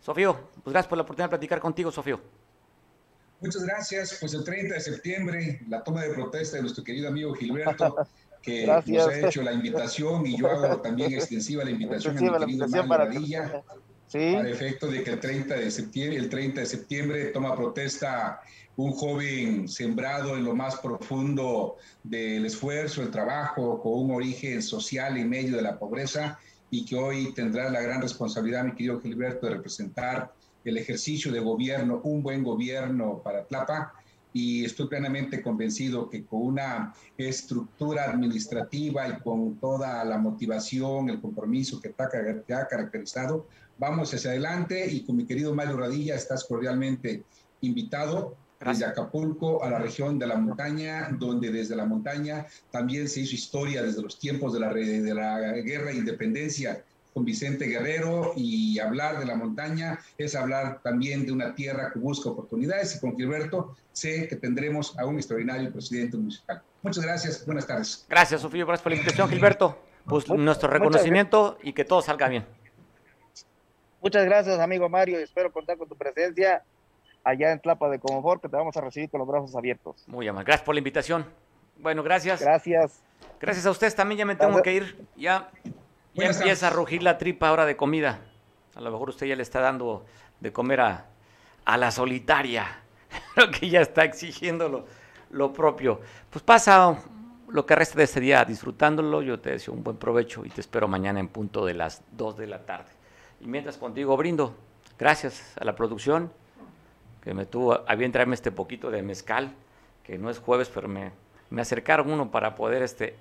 Sofío, 0.00 0.34
pues 0.62 0.72
gracias 0.72 0.88
por 0.88 0.98
la 0.98 1.02
oportunidad 1.02 1.26
de 1.26 1.30
platicar 1.30 1.60
contigo, 1.60 1.90
Sofío. 1.90 2.20
Muchas 3.40 3.64
gracias. 3.64 4.18
Pues 4.20 4.34
el 4.34 4.44
30 4.44 4.74
de 4.74 4.80
septiembre, 4.80 5.60
la 5.68 5.82
toma 5.82 6.02
de 6.02 6.12
protesta 6.12 6.56
de 6.56 6.62
nuestro 6.62 6.84
querido 6.84 7.08
amigo 7.08 7.34
Gilberto 7.34 7.96
que 8.42 8.66
nos 8.66 9.08
ha 9.08 9.18
hecho 9.26 9.42
la 9.42 9.52
invitación 9.52 10.26
y 10.26 10.36
yo 10.36 10.50
hago 10.50 10.80
también 10.82 11.14
extensiva 11.14 11.64
la 11.64 11.70
invitación 11.70 12.18
a 12.18 12.20
mi 12.20 12.38
querido 12.38 12.86
Mario 12.86 13.64
para, 14.14 14.34
para 14.34 14.48
efecto 14.50 14.86
de 14.88 15.02
que 15.02 15.10
el 15.10 15.20
30 15.20 15.54
de 15.56 15.70
septiembre, 15.70 16.18
el 16.18 16.28
30 16.28 16.60
de 16.60 16.66
septiembre 16.66 17.24
toma 17.26 17.56
protesta 17.56 18.40
un 18.76 18.92
joven 18.92 19.68
sembrado 19.68 20.36
en 20.36 20.44
lo 20.44 20.54
más 20.54 20.76
profundo 20.76 21.76
del 22.02 22.44
esfuerzo, 22.44 23.02
el 23.02 23.10
trabajo, 23.10 23.80
con 23.80 23.92
un 23.92 24.10
origen 24.10 24.62
social 24.62 25.16
en 25.16 25.28
medio 25.28 25.56
de 25.56 25.62
la 25.62 25.78
pobreza 25.78 26.38
y 26.70 26.84
que 26.84 26.96
hoy 26.96 27.32
tendrá 27.34 27.70
la 27.70 27.80
gran 27.80 28.02
responsabilidad, 28.02 28.64
mi 28.64 28.72
querido 28.72 29.00
Gilberto, 29.00 29.46
de 29.46 29.54
representar 29.54 30.32
el 30.64 30.76
ejercicio 30.76 31.30
de 31.30 31.40
gobierno, 31.40 32.00
un 32.02 32.22
buen 32.22 32.42
gobierno 32.42 33.20
para 33.22 33.44
Tlapa. 33.44 33.94
Y 34.32 34.64
estoy 34.64 34.88
plenamente 34.88 35.40
convencido 35.40 36.10
que 36.10 36.24
con 36.24 36.42
una 36.42 36.92
estructura 37.16 38.10
administrativa 38.10 39.08
y 39.08 39.20
con 39.20 39.60
toda 39.60 40.04
la 40.04 40.18
motivación, 40.18 41.08
el 41.08 41.20
compromiso 41.20 41.80
que 41.80 41.90
te 41.90 42.54
ha 42.54 42.66
caracterizado, 42.66 43.46
vamos 43.78 44.12
hacia 44.12 44.30
adelante 44.30 44.86
y 44.90 45.04
con 45.04 45.16
mi 45.16 45.26
querido 45.26 45.54
Mario 45.54 45.76
Radilla 45.76 46.14
estás 46.14 46.44
cordialmente 46.44 47.24
invitado 47.60 48.36
desde 48.60 48.84
Acapulco 48.86 49.62
a 49.62 49.70
la 49.70 49.78
región 49.78 50.18
de 50.18 50.26
la 50.26 50.36
montaña, 50.36 51.08
donde 51.18 51.50
desde 51.50 51.76
la 51.76 51.84
montaña 51.84 52.46
también 52.70 53.08
se 53.08 53.20
hizo 53.20 53.34
historia 53.34 53.82
desde 53.82 54.02
los 54.02 54.18
tiempos 54.18 54.54
de 54.54 54.60
la, 54.60 54.72
de 54.72 55.14
la 55.14 55.52
guerra 55.52 55.86
de 55.86 55.96
independencia 55.96 56.82
con 57.12 57.24
Vicente 57.24 57.66
Guerrero 57.66 58.32
y 58.36 58.78
hablar 58.80 59.20
de 59.20 59.26
la 59.26 59.36
montaña 59.36 60.00
es 60.18 60.34
hablar 60.34 60.80
también 60.82 61.24
de 61.24 61.32
una 61.32 61.54
tierra 61.54 61.92
que 61.92 62.00
busca 62.00 62.28
oportunidades 62.30 62.96
y 62.96 63.00
con 63.00 63.16
Gilberto 63.16 63.76
sé 63.92 64.26
que 64.26 64.36
tendremos 64.36 64.98
a 64.98 65.06
un 65.06 65.16
extraordinario 65.16 65.72
presidente 65.72 66.16
municipal. 66.16 66.60
Muchas 66.82 67.04
gracias, 67.04 67.46
buenas 67.46 67.66
tardes. 67.66 68.04
Gracias, 68.08 68.40
Sofía, 68.40 68.64
gracias 68.64 68.82
por 68.82 68.92
la 68.92 68.96
invitación, 68.96 69.28
Gilberto. 69.28 69.78
Pues 70.04 70.28
nuestro 70.28 70.68
reconocimiento 70.68 71.56
y 71.62 71.72
que 71.72 71.84
todo 71.84 72.02
salga 72.02 72.28
bien. 72.28 72.44
Muchas 74.04 74.24
gracias, 74.26 74.60
amigo 74.60 74.88
Mario, 74.88 75.18
y 75.18 75.22
espero 75.22 75.50
contar 75.50 75.76
con 75.78 75.88
tu 75.88 75.96
presencia 75.96 76.62
allá 77.24 77.50
en 77.52 77.58
Tlapa 77.58 77.88
de 77.88 77.98
Comodoro, 77.98 78.38
que 78.40 78.48
te 78.48 78.56
vamos 78.56 78.76
a 78.76 78.82
recibir 78.82 79.08
con 79.10 79.18
los 79.18 79.26
brazos 79.26 79.56
abiertos. 79.56 80.04
Muy 80.06 80.28
amable, 80.28 80.44
gracias 80.44 80.64
por 80.64 80.74
la 80.74 80.78
invitación. 80.78 81.24
Bueno, 81.78 82.02
gracias. 82.02 82.40
Gracias. 82.40 83.00
Gracias 83.40 83.64
a 83.64 83.70
ustedes, 83.70 83.96
también 83.96 84.18
ya 84.18 84.26
me 84.26 84.36
tengo 84.36 84.62
que 84.62 84.74
ir. 84.74 85.06
Ya 85.16 85.50
ya 86.14 86.26
empieza 86.26 86.68
a 86.68 86.70
rugir 86.70 87.02
la 87.02 87.18
tripa 87.18 87.48
ahora 87.48 87.66
de 87.66 87.76
comida. 87.76 88.20
A 88.74 88.80
lo 88.80 88.90
mejor 88.90 89.08
usted 89.08 89.26
ya 89.26 89.36
le 89.36 89.42
está 89.42 89.60
dando 89.60 90.04
de 90.38 90.52
comer 90.52 90.80
a, 90.80 91.06
la 91.76 91.90
solitaria. 91.90 92.82
Creo 93.34 93.50
que 93.50 93.68
ya 93.68 93.80
está 93.80 94.04
exigiendo 94.04 94.86
lo, 95.30 95.52
propio. 95.52 96.00
Pues 96.30 96.44
pasa 96.44 97.02
lo 97.48 97.66
que 97.66 97.74
resta 97.74 97.98
de 97.98 98.04
este 98.04 98.20
día 98.20 98.44
disfrutándolo. 98.44 99.22
Yo 99.22 99.40
te 99.40 99.50
deseo 99.50 99.74
un 99.74 99.82
buen 99.82 99.96
provecho 99.96 100.44
y 100.44 100.50
te 100.50 100.60
espero 100.60 100.88
mañana 100.88 101.20
en 101.20 101.28
punto 101.28 101.64
de 101.64 101.74
las 101.74 102.02
2 102.12 102.36
de 102.36 102.46
la 102.46 102.64
tarde. 102.64 102.90
Y 103.40 103.46
mientras 103.46 103.76
contigo 103.76 104.16
brindo, 104.16 104.54
gracias 104.98 105.56
a 105.58 105.64
la 105.64 105.74
producción 105.74 106.32
que 107.22 107.34
me 107.34 107.46
tuvo 107.46 107.88
a 107.88 107.94
bien 107.94 108.12
traerme 108.12 108.34
este 108.34 108.52
poquito 108.52 108.90
de 108.90 109.02
mezcal, 109.02 109.52
que 110.02 110.18
no 110.18 110.30
es 110.30 110.38
jueves, 110.38 110.70
pero 110.72 110.88
me, 110.88 111.12
me 111.50 111.62
acercaron 111.62 112.10
uno 112.10 112.30
para 112.30 112.54
poder 112.54 112.82
este, 112.82 113.16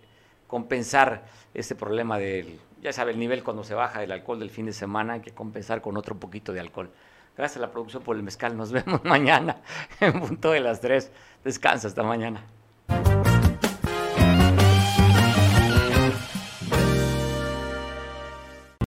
compensar 0.47 1.23
ese 1.53 1.75
problema 1.75 2.19
del, 2.19 2.59
ya 2.81 2.91
sabe, 2.91 3.11
el 3.11 3.19
nivel 3.19 3.43
cuando 3.43 3.63
se 3.63 3.73
baja 3.73 4.03
el 4.03 4.11
alcohol 4.11 4.39
del 4.39 4.49
fin 4.49 4.65
de 4.65 4.73
semana, 4.73 5.13
hay 5.13 5.21
que 5.21 5.31
compensar 5.31 5.81
con 5.81 5.95
otro 5.95 6.15
poquito 6.15 6.51
de 6.51 6.59
alcohol. 6.59 6.89
Gracias 7.37 7.57
a 7.57 7.61
la 7.61 7.71
producción 7.71 8.03
por 8.03 8.15
el 8.15 8.23
mezcal, 8.23 8.55
nos 8.57 8.71
vemos 8.73 9.03
mañana 9.05 9.57
en 9.99 10.19
punto 10.19 10.51
de 10.51 10.59
las 10.59 10.81
3. 10.81 11.11
Descansa 11.43 11.87
hasta 11.87 12.03
mañana. 12.03 12.43